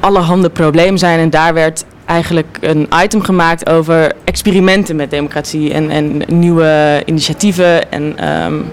allerhande 0.00 0.50
problemen 0.50 0.98
zijn. 0.98 1.18
En 1.18 1.30
daar 1.30 1.54
werd 1.54 1.84
eigenlijk 2.08 2.58
een 2.60 2.88
item 3.02 3.22
gemaakt 3.22 3.68
over 3.68 4.12
experimenten 4.24 4.96
met 4.96 5.10
democratie 5.10 5.72
en, 5.72 5.90
en 5.90 6.22
nieuwe 6.26 7.02
initiatieven. 7.04 7.92
En 7.92 8.28
um, 8.44 8.64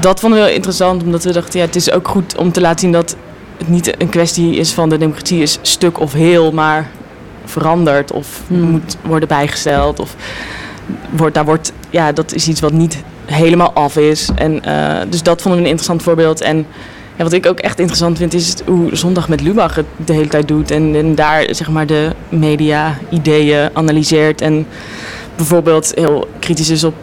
dat 0.00 0.20
vonden 0.20 0.38
we 0.38 0.44
heel 0.44 0.54
interessant, 0.54 1.02
omdat 1.02 1.24
we 1.24 1.32
dachten, 1.32 1.60
ja, 1.60 1.66
het 1.66 1.76
is 1.76 1.90
ook 1.90 2.08
goed 2.08 2.36
om 2.36 2.52
te 2.52 2.60
laten 2.60 2.80
zien 2.80 2.92
dat 2.92 3.16
het 3.60 3.68
niet 3.68 4.02
een 4.02 4.08
kwestie 4.08 4.54
is 4.56 4.72
van 4.72 4.88
de 4.88 4.98
democratie 4.98 5.42
is 5.42 5.58
stuk 5.62 6.00
of 6.00 6.12
heel, 6.12 6.52
maar 6.52 6.90
verandert 7.44 8.12
of 8.12 8.42
hmm. 8.46 8.60
moet 8.60 8.96
worden 9.02 9.28
bijgesteld. 9.28 10.00
Of 10.00 10.14
wordt, 11.10 11.34
daar 11.34 11.44
wordt, 11.44 11.72
ja, 11.90 12.12
dat 12.12 12.34
is 12.34 12.48
iets 12.48 12.60
wat 12.60 12.72
niet 12.72 13.02
helemaal 13.24 13.72
af 13.72 13.96
is. 13.96 14.28
En, 14.34 14.62
uh, 14.66 15.00
dus 15.08 15.22
dat 15.22 15.42
vonden 15.42 15.60
we 15.60 15.66
een 15.66 15.70
interessant 15.72 16.02
voorbeeld. 16.02 16.40
En 16.40 16.66
ja, 17.16 17.22
wat 17.24 17.32
ik 17.32 17.46
ook 17.46 17.58
echt 17.58 17.78
interessant 17.78 18.18
vind 18.18 18.34
is 18.34 18.54
hoe 18.66 18.96
Zondag 18.96 19.28
met 19.28 19.40
Lubach 19.40 19.74
het 19.74 19.86
de 20.04 20.12
hele 20.12 20.28
tijd 20.28 20.48
doet. 20.48 20.70
En, 20.70 20.94
en 20.94 21.14
daar 21.14 21.46
zeg 21.50 21.70
maar 21.70 21.86
de 21.86 22.10
media 22.28 22.98
ideeën 23.10 23.70
analyseert. 23.72 24.40
En 24.40 24.66
bijvoorbeeld 25.36 25.92
heel 25.94 26.28
kritisch 26.38 26.70
is 26.70 26.84
op 26.84 26.94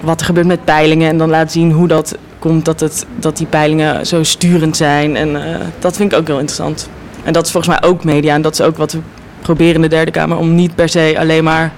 wat 0.00 0.20
er 0.20 0.26
gebeurt 0.26 0.46
met 0.46 0.64
peilingen. 0.64 1.08
En 1.08 1.18
dan 1.18 1.30
laat 1.30 1.52
zien 1.52 1.72
hoe 1.72 1.88
dat 1.88 2.16
komt 2.40 2.64
dat, 2.64 2.80
het, 2.80 3.06
dat 3.16 3.36
die 3.36 3.46
peilingen 3.46 4.06
zo 4.06 4.22
sturend 4.22 4.76
zijn. 4.76 5.16
En 5.16 5.28
uh, 5.28 5.42
dat 5.78 5.96
vind 5.96 6.12
ik 6.12 6.18
ook 6.18 6.26
heel 6.26 6.38
interessant. 6.38 6.88
En 7.24 7.32
dat 7.32 7.44
is 7.44 7.50
volgens 7.50 7.80
mij 7.80 7.90
ook 7.90 8.04
media. 8.04 8.34
En 8.34 8.42
dat 8.42 8.52
is 8.52 8.60
ook 8.60 8.76
wat 8.76 8.92
we 8.92 9.00
proberen 9.42 9.74
in 9.74 9.80
de 9.80 9.88
derde 9.88 10.10
kamer. 10.10 10.36
Om 10.36 10.54
niet 10.54 10.74
per 10.74 10.88
se 10.88 11.14
alleen 11.18 11.44
maar 11.44 11.72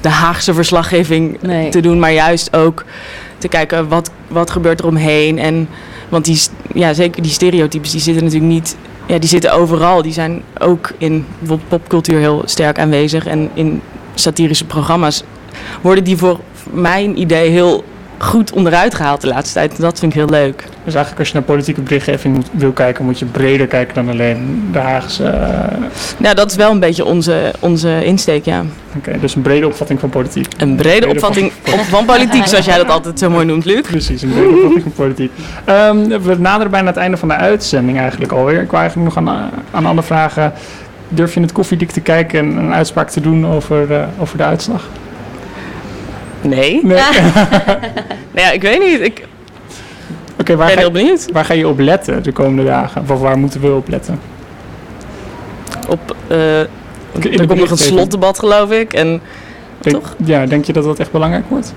de 0.00 0.08
Haagse 0.08 0.54
verslaggeving 0.54 1.42
nee. 1.42 1.68
te 1.68 1.80
doen. 1.80 1.98
Maar 1.98 2.12
juist 2.12 2.56
ook 2.56 2.84
te 3.38 3.48
kijken 3.48 3.88
wat, 3.88 4.10
wat 4.28 4.50
gebeurt 4.50 4.80
er 4.80 4.86
omheen. 4.86 5.38
En 5.38 5.68
want 6.08 6.24
die, 6.24 6.40
ja, 6.74 6.92
zeker 6.92 7.22
die 7.22 7.30
stereotypes 7.30 7.90
die 7.90 8.00
zitten 8.00 8.24
natuurlijk 8.24 8.52
niet. 8.52 8.76
Ja, 9.06 9.18
die 9.18 9.28
zitten 9.28 9.52
overal. 9.52 10.02
Die 10.02 10.12
zijn 10.12 10.42
ook 10.58 10.92
in 10.98 11.26
popcultuur 11.68 12.18
heel 12.18 12.42
sterk 12.44 12.78
aanwezig. 12.78 13.26
En 13.26 13.50
in 13.54 13.82
satirische 14.14 14.64
programma's 14.64 15.24
worden 15.80 16.04
die 16.04 16.16
voor 16.16 16.40
mijn 16.70 17.20
idee 17.20 17.50
heel 17.50 17.84
goed 18.22 18.52
onderuit 18.52 18.94
gehaald 18.94 19.20
de 19.20 19.26
laatste 19.26 19.54
tijd. 19.54 19.80
Dat 19.80 19.98
vind 19.98 20.12
ik 20.12 20.18
heel 20.18 20.28
leuk. 20.28 20.64
Dus 20.84 20.94
eigenlijk 20.94 21.18
als 21.18 21.28
je 21.28 21.34
naar 21.34 21.42
politieke 21.42 21.80
berichtgeving 21.80 22.44
wil 22.52 22.72
kijken, 22.72 23.04
moet 23.04 23.18
je 23.18 23.24
breder 23.24 23.66
kijken 23.66 23.94
dan 23.94 24.08
alleen 24.08 24.68
de 24.72 24.78
Haagse... 24.78 25.22
Uh... 25.24 25.86
Nou, 26.16 26.34
dat 26.34 26.50
is 26.50 26.56
wel 26.56 26.70
een 26.70 26.80
beetje 26.80 27.04
onze, 27.04 27.52
onze 27.60 28.04
insteek, 28.04 28.44
ja. 28.44 28.62
Oké, 28.96 29.18
dus 29.20 29.34
een 29.34 29.42
brede 29.42 29.66
opvatting 29.66 30.00
van 30.00 30.08
politiek. 30.08 30.46
Een 30.58 30.76
brede, 30.76 31.08
opvatting 31.08 31.52
van, 31.62 31.78
van 31.78 32.04
politiek, 32.04 32.46
zoals 32.46 32.64
jij 32.64 32.76
dat 32.76 32.88
altijd 32.90 33.18
zo 33.18 33.30
mooi 33.30 33.44
noemt, 33.44 33.64
Luc. 33.64 33.80
Precies, 33.80 34.22
een 34.22 34.30
brede 34.30 34.54
opvatting 34.54 34.82
van 34.82 34.92
politiek. 34.92 35.32
Um, 35.66 36.22
we 36.22 36.36
naderen 36.38 36.70
bijna 36.70 36.86
het 36.86 36.96
einde 36.96 37.16
van 37.16 37.28
de 37.28 37.34
uitzending 37.34 37.98
eigenlijk 37.98 38.32
alweer. 38.32 38.62
Ik 38.62 38.70
wil 38.70 38.80
eigenlijk 38.80 39.14
nog 39.14 39.28
aan, 39.28 39.50
aan 39.70 39.86
andere 39.86 40.06
vragen. 40.06 40.52
Durf 41.08 41.34
je 41.34 41.40
het 41.40 41.52
koffiedik 41.52 41.90
te 41.90 42.00
kijken 42.00 42.38
en 42.38 42.56
een 42.56 42.74
uitspraak 42.74 43.10
te 43.10 43.20
doen 43.20 43.46
over, 43.46 43.90
uh, 43.90 44.02
over 44.18 44.36
de 44.36 44.44
uitslag? 44.44 44.88
Nee. 46.40 46.80
nee. 46.82 46.96
nou 48.32 48.46
ja, 48.46 48.50
ik 48.50 48.62
weet 48.62 48.78
niet. 48.78 49.00
Ik 49.00 49.26
okay, 50.40 50.56
waar 50.56 50.66
ben 50.66 50.74
ga, 50.74 50.80
heel 50.80 50.90
benieuwd. 50.90 51.32
Waar 51.32 51.44
ga 51.44 51.54
je 51.54 51.68
op 51.68 51.78
letten 51.78 52.22
de 52.22 52.32
komende 52.32 52.64
dagen? 52.64 53.04
Of 53.08 53.20
waar 53.20 53.38
moeten 53.38 53.60
we 53.60 53.72
op 53.72 53.88
letten? 53.88 54.20
Op, 55.88 56.16
uh, 56.28 56.60
er 56.60 57.46
komt 57.46 57.60
nog 57.60 57.70
een 57.70 57.78
slotdebat 57.78 58.38
geloof 58.38 58.70
ik. 58.70 58.92
En, 58.92 59.20
denk, 59.78 59.96
toch? 59.96 60.14
Ja, 60.24 60.46
denk 60.46 60.64
je 60.64 60.72
dat 60.72 60.84
dat 60.84 60.98
echt 60.98 61.10
belangrijk 61.10 61.44
wordt? 61.48 61.72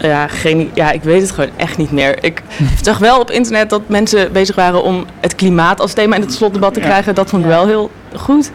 Ja, 0.00 0.26
geen, 0.26 0.70
ja, 0.74 0.90
ik 0.90 1.02
weet 1.02 1.20
het 1.20 1.30
gewoon 1.30 1.50
echt 1.56 1.76
niet 1.76 1.90
meer. 1.90 2.24
Ik 2.24 2.42
zag 2.82 2.98
wel 2.98 3.20
op 3.20 3.30
internet 3.30 3.70
dat 3.70 3.82
mensen 3.86 4.32
bezig 4.32 4.56
waren 4.56 4.82
om 4.82 5.04
het 5.20 5.34
klimaat 5.34 5.80
als 5.80 5.92
thema 5.92 6.14
in 6.14 6.20
het 6.20 6.32
slotdebat 6.32 6.74
te 6.74 6.80
krijgen. 6.80 7.14
Dat 7.14 7.28
vond 7.28 7.42
ik 7.42 7.48
wel 7.48 7.66
heel 7.66 7.90
goed. 8.14 8.50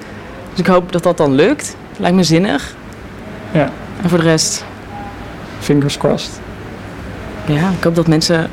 Dus 0.50 0.60
ik 0.60 0.68
hoop 0.68 0.92
dat 0.92 1.04
dat 1.04 1.18
dan 1.18 1.36
lukt. 1.36 1.76
Lijkt 1.98 2.16
me 2.16 2.24
zinnig. 2.24 2.76
Ja. 3.52 3.72
En 4.02 4.10
voor 4.10 4.18
de 4.18 4.24
rest 4.24 4.66
Fingers 5.62 5.98
crossed. 5.98 6.40
Ja, 7.46 7.70
ik 7.78 7.84
hoop 7.84 7.96
dat 7.96 8.08
mensen 8.08 8.50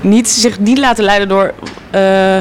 niet, 0.00 0.28
zich 0.28 0.58
niet 0.58 0.78
laten 0.78 1.04
leiden 1.04 1.28
door, 1.28 1.52
uh, 1.94 2.36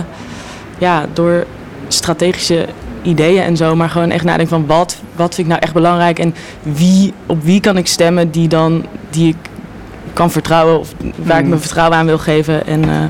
ja, 0.78 1.06
door 1.14 1.46
strategische 1.88 2.66
ideeën 3.02 3.44
en 3.44 3.58
zo, 3.58 3.76
maar 3.76 3.90
gewoon 3.90 4.12
echt 4.12 4.24
nadenken 4.24 4.48
van 4.48 4.66
wat, 4.66 4.98
wat 5.16 5.36
vind 5.36 5.48
ik 5.48 5.54
nou 5.54 5.62
echt 5.62 5.74
belangrijk 5.74 6.20
en 6.20 6.36
wie, 6.62 7.14
op 7.26 7.44
wie 7.44 7.62
kan 7.62 7.78
ik 7.78 7.88
stemmen 7.88 8.32
die, 8.32 8.48
dan, 8.48 8.86
die 9.10 9.28
ik 9.28 9.50
kan 10.14 10.32
vertrouwen 10.32 10.80
of 10.80 10.94
waar 11.16 11.40
ik 11.40 11.48
mijn 11.48 11.62
vertrouwen 11.62 11.98
aan 11.98 12.06
wil 12.06 12.18
geven. 12.18 12.68
En 12.68 12.84
uh, 12.84 13.04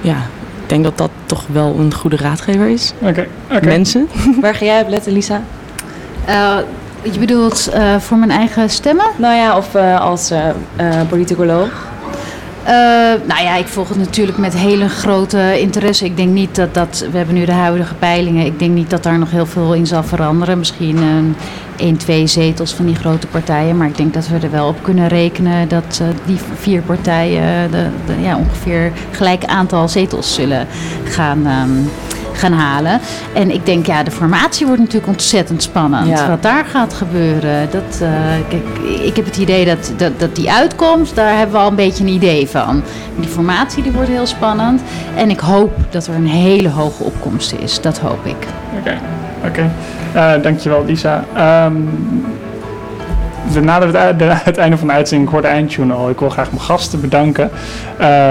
ja, 0.00 0.16
ik 0.62 0.68
denk 0.68 0.84
dat 0.84 0.98
dat 0.98 1.10
toch 1.26 1.44
wel 1.52 1.74
een 1.78 1.94
goede 1.94 2.16
raadgever 2.16 2.68
is. 2.68 2.92
Oké. 3.00 3.08
Okay. 3.08 3.28
Okay. 3.46 3.68
Mensen. 3.68 4.08
Waar 4.40 4.54
ga 4.54 4.64
jij 4.64 4.82
op 4.82 4.88
letten, 4.88 5.12
Lisa? 5.12 5.42
Uh, 6.28 6.56
je 7.02 7.18
bedoelt 7.18 7.70
uh, 7.74 7.96
voor 7.98 8.16
mijn 8.16 8.30
eigen 8.30 8.70
stemmen? 8.70 9.06
Nou 9.16 9.34
ja, 9.34 9.56
of 9.56 9.74
uh, 9.74 10.00
als 10.00 10.32
uh, 10.32 10.38
politicoloog? 11.08 11.86
nou 13.26 13.42
ja, 13.42 13.56
ik 13.56 13.66
volg 13.66 13.88
het 13.88 13.98
natuurlijk 13.98 14.38
met 14.38 14.54
hele 14.56 14.88
grote 14.88 15.60
interesse. 15.60 16.04
Ik 16.04 16.16
denk 16.16 16.32
niet 16.32 16.54
dat 16.54 16.74
dat. 16.74 17.06
We 17.10 17.16
hebben 17.16 17.34
nu 17.34 17.44
de 17.44 17.52
huidige 17.52 17.94
peilingen. 17.94 18.46
Ik 18.46 18.58
denk 18.58 18.74
niet 18.74 18.90
dat 18.90 19.02
daar 19.02 19.18
nog 19.18 19.30
heel 19.30 19.46
veel 19.46 19.74
in 19.74 19.86
zal 19.86 20.02
veranderen. 20.02 20.58
Misschien 20.58 20.96
een, 20.96 21.36
één, 21.76 21.96
twee 21.96 22.26
zetels 22.26 22.74
van 22.74 22.86
die 22.86 22.94
grote 22.94 23.26
partijen. 23.26 23.76
Maar 23.76 23.86
ik 23.86 23.96
denk 23.96 24.14
dat 24.14 24.28
we 24.28 24.38
er 24.38 24.50
wel 24.50 24.68
op 24.68 24.82
kunnen 24.82 25.08
rekenen 25.08 25.68
dat 25.68 26.02
die 26.26 26.38
vier 26.58 26.82
partijen 26.82 27.70
de, 27.70 27.86
de, 28.06 28.20
ja, 28.20 28.36
ongeveer 28.36 28.92
gelijk 29.10 29.44
aantal 29.44 29.88
zetels 29.88 30.34
zullen 30.34 30.66
gaan. 31.04 31.46
Um, 31.46 31.90
gaan 32.38 32.52
halen. 32.52 33.00
En 33.32 33.50
ik 33.50 33.66
denk, 33.66 33.86
ja, 33.86 34.02
de 34.02 34.10
formatie 34.10 34.66
wordt 34.66 34.80
natuurlijk 34.80 35.12
ontzettend 35.12 35.62
spannend. 35.62 36.08
Ja. 36.08 36.28
Wat 36.28 36.42
daar 36.42 36.64
gaat 36.64 36.94
gebeuren. 36.94 37.70
Dat, 37.70 38.00
uh, 38.02 38.08
kijk, 38.48 38.64
ik 39.02 39.16
heb 39.16 39.24
het 39.24 39.36
idee 39.36 39.64
dat, 39.64 39.92
dat, 39.96 40.20
dat 40.20 40.36
die 40.36 40.50
uitkomst, 40.50 41.14
daar 41.14 41.36
hebben 41.36 41.56
we 41.56 41.62
al 41.62 41.68
een 41.68 41.74
beetje 41.74 42.04
een 42.04 42.10
idee 42.10 42.48
van. 42.48 42.82
Die 43.16 43.28
formatie 43.28 43.82
die 43.82 43.92
wordt 43.92 44.08
heel 44.08 44.26
spannend. 44.26 44.82
En 45.16 45.30
ik 45.30 45.40
hoop 45.40 45.72
dat 45.90 46.06
er 46.06 46.14
een 46.14 46.26
hele 46.26 46.68
hoge 46.68 47.02
opkomst 47.02 47.52
is. 47.52 47.80
Dat 47.80 47.98
hoop 47.98 48.26
ik. 48.26 48.36
Oké, 48.78 48.80
okay. 48.80 48.98
oké. 49.38 49.48
Okay. 49.48 50.36
Uh, 50.36 50.42
dankjewel 50.42 50.84
Lisa. 50.84 51.24
Um, 51.66 51.88
naderen 53.60 54.06
het, 54.06 54.18
de, 54.18 54.24
het, 54.24 54.56
einde 54.56 54.76
van 54.76 54.86
de 54.86 54.92
uitzending. 54.92 55.28
Ik 55.28 55.34
hoorde 55.34 55.48
de 55.48 55.54
eindtune 55.54 55.94
al. 55.94 56.10
Ik 56.10 56.18
wil 56.18 56.30
graag 56.30 56.50
mijn 56.50 56.62
gasten 56.62 57.00
bedanken. 57.00 57.50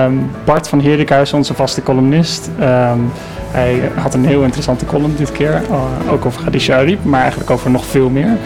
Um, 0.04 0.32
Bart 0.46 0.68
van 0.68 0.80
Heerikhuis, 0.80 1.34
onze 1.34 1.54
vaste 1.54 1.84
columnist. 1.84 2.50
Um, 2.60 3.12
hij 3.52 3.92
had 3.96 4.14
een 4.14 4.26
heel 4.26 4.44
interessante 4.44 4.86
column 4.86 5.16
dit 5.16 5.32
keer. 5.32 5.62
Uh, 5.70 6.12
ook 6.12 6.26
over 6.26 6.42
Khadija 6.42 6.98
maar 7.02 7.22
eigenlijk 7.22 7.50
over 7.50 7.72
nog 7.72 7.86
veel 7.86 8.10
meer. 8.10 8.38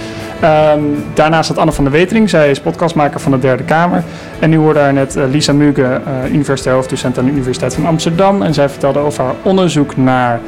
Um, 0.74 1.04
daarnaast 1.14 1.50
had 1.50 1.58
Anne 1.58 1.72
van 1.72 1.84
der 1.84 1.94
Wetering. 1.94 2.30
Zij 2.30 2.50
is 2.50 2.60
podcastmaker 2.60 3.20
van 3.20 3.32
de 3.32 3.40
Derde 3.40 3.64
Kamer. 3.64 4.04
En 4.40 4.50
nu 4.50 4.58
hoorde 4.58 4.80
daar 4.80 4.94
net 4.94 5.16
uh, 5.16 5.24
Lisa 5.30 5.54
Muge, 5.54 5.82
uh, 5.82 6.34
universitair 6.34 6.76
hoofddocent 6.76 7.18
aan 7.18 7.26
de 7.26 7.32
Universiteit 7.32 7.74
van 7.74 7.86
Amsterdam. 7.86 8.42
En 8.42 8.54
zij 8.54 8.70
vertelde 8.70 9.00
over 9.00 9.24
haar 9.24 9.36
onderzoek 9.42 9.98
naar 9.98 10.40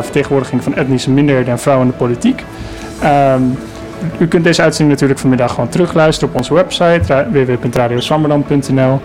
vertegenwoordiging 0.00 0.62
van 0.62 0.74
etnische 0.74 1.10
minderheden 1.10 1.52
en 1.52 1.58
vrouwen 1.58 1.86
in 1.86 1.92
de 1.92 1.98
politiek. 1.98 2.44
U 4.18 4.26
kunt 4.26 4.44
deze 4.44 4.62
uitzending 4.62 4.90
natuurlijk 4.90 5.20
vanmiddag 5.20 5.50
gewoon 5.50 5.68
terugluisteren 5.68 6.28
op 6.28 6.36
onze 6.36 6.54
website 6.54 7.26
www.radioswammerdam.nl. 7.30 9.00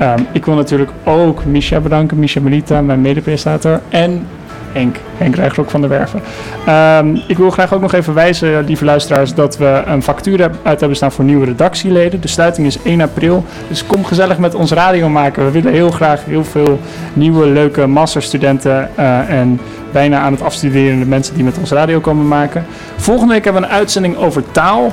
Um, 0.00 0.26
ik 0.32 0.44
wil 0.44 0.54
natuurlijk 0.54 0.90
ook 1.04 1.44
Misha 1.44 1.80
bedanken, 1.80 2.18
Misha 2.18 2.40
Melita, 2.40 2.80
mijn 2.80 3.00
medepresentator. 3.00 3.80
En 3.88 4.26
Henk, 4.72 4.96
Henk 5.16 5.36
Rijgrok 5.36 5.70
van 5.70 5.80
der 5.80 5.90
Werven. 5.90 6.20
Um, 6.68 7.22
ik 7.26 7.38
wil 7.38 7.50
graag 7.50 7.74
ook 7.74 7.80
nog 7.80 7.92
even 7.92 8.14
wijzen, 8.14 8.64
lieve 8.64 8.84
luisteraars, 8.84 9.34
dat 9.34 9.58
we 9.58 9.82
een 9.86 10.02
factuur 10.02 10.50
uit 10.62 10.80
hebben 10.80 10.96
staan 10.96 11.12
voor 11.12 11.24
nieuwe 11.24 11.44
redactieleden. 11.44 12.20
De 12.20 12.28
sluiting 12.28 12.66
is 12.66 12.82
1 12.82 13.00
april, 13.00 13.44
dus 13.68 13.86
kom 13.86 14.04
gezellig 14.04 14.38
met 14.38 14.54
ons 14.54 14.72
radio 14.72 15.08
maken. 15.08 15.44
We 15.44 15.50
willen 15.50 15.72
heel 15.72 15.90
graag 15.90 16.24
heel 16.24 16.44
veel 16.44 16.80
nieuwe, 17.12 17.46
leuke 17.46 17.86
masterstudenten 17.86 18.90
uh, 18.98 19.30
en 19.30 19.60
bijna 19.92 20.18
aan 20.18 20.32
het 20.32 20.42
afstuderende 20.42 21.06
mensen 21.06 21.34
die 21.34 21.44
met 21.44 21.58
ons 21.58 21.70
radio 21.70 22.00
komen 22.00 22.28
maken. 22.28 22.66
Volgende 22.96 23.32
week 23.32 23.44
hebben 23.44 23.62
we 23.62 23.68
een 23.68 23.74
uitzending 23.74 24.16
over 24.16 24.50
taal 24.50 24.90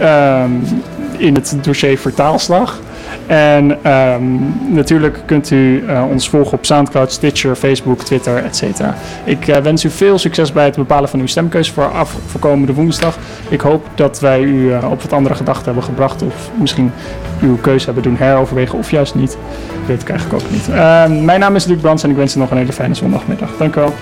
um, 0.00 0.64
in 1.16 1.34
het 1.34 1.56
dossier 1.62 1.98
vertaalslag. 1.98 2.80
En 3.28 3.84
ehm, 3.84 4.22
natuurlijk 4.74 5.22
kunt 5.26 5.50
u 5.50 5.84
eh, 5.86 6.04
ons 6.10 6.28
volgen 6.28 6.52
op 6.52 6.64
Soundcloud, 6.64 7.12
Stitcher, 7.12 7.56
Facebook, 7.56 8.02
Twitter, 8.02 8.44
etc. 8.44 8.62
Ik 9.24 9.48
eh, 9.48 9.56
wens 9.62 9.84
u 9.84 9.90
veel 9.90 10.18
succes 10.18 10.52
bij 10.52 10.64
het 10.64 10.76
bepalen 10.76 11.08
van 11.08 11.20
uw 11.20 11.26
stemkeuze 11.26 11.72
voor 11.72 12.40
komende 12.40 12.72
woensdag. 12.72 13.18
Ik 13.48 13.60
hoop 13.60 13.86
dat 13.94 14.20
wij 14.20 14.40
u 14.40 14.72
eh, 14.72 14.90
op 14.90 15.02
wat 15.02 15.12
andere 15.12 15.34
gedachten 15.34 15.64
hebben 15.64 15.82
gebracht. 15.82 16.22
Of 16.22 16.50
misschien 16.58 16.92
uw 17.42 17.56
keuze 17.56 17.84
hebben 17.84 18.02
doen 18.02 18.16
heroverwegen 18.16 18.78
of 18.78 18.90
juist 18.90 19.14
niet. 19.14 19.30
Dat 19.30 19.86
weet 19.86 20.02
ik 20.02 20.08
eigenlijk 20.08 20.42
ook 20.42 20.50
niet. 20.50 20.68
Ehm, 20.68 21.24
mijn 21.24 21.40
naam 21.40 21.56
is 21.56 21.64
Luc 21.64 21.80
Brands 21.80 22.02
en 22.02 22.10
ik 22.10 22.16
wens 22.16 22.36
u 22.36 22.38
nog 22.38 22.50
een 22.50 22.56
hele 22.56 22.72
fijne 22.72 22.94
zondagmiddag. 22.94 23.50
Dank 23.58 23.76
u 23.76 23.80
wel. 23.80 23.94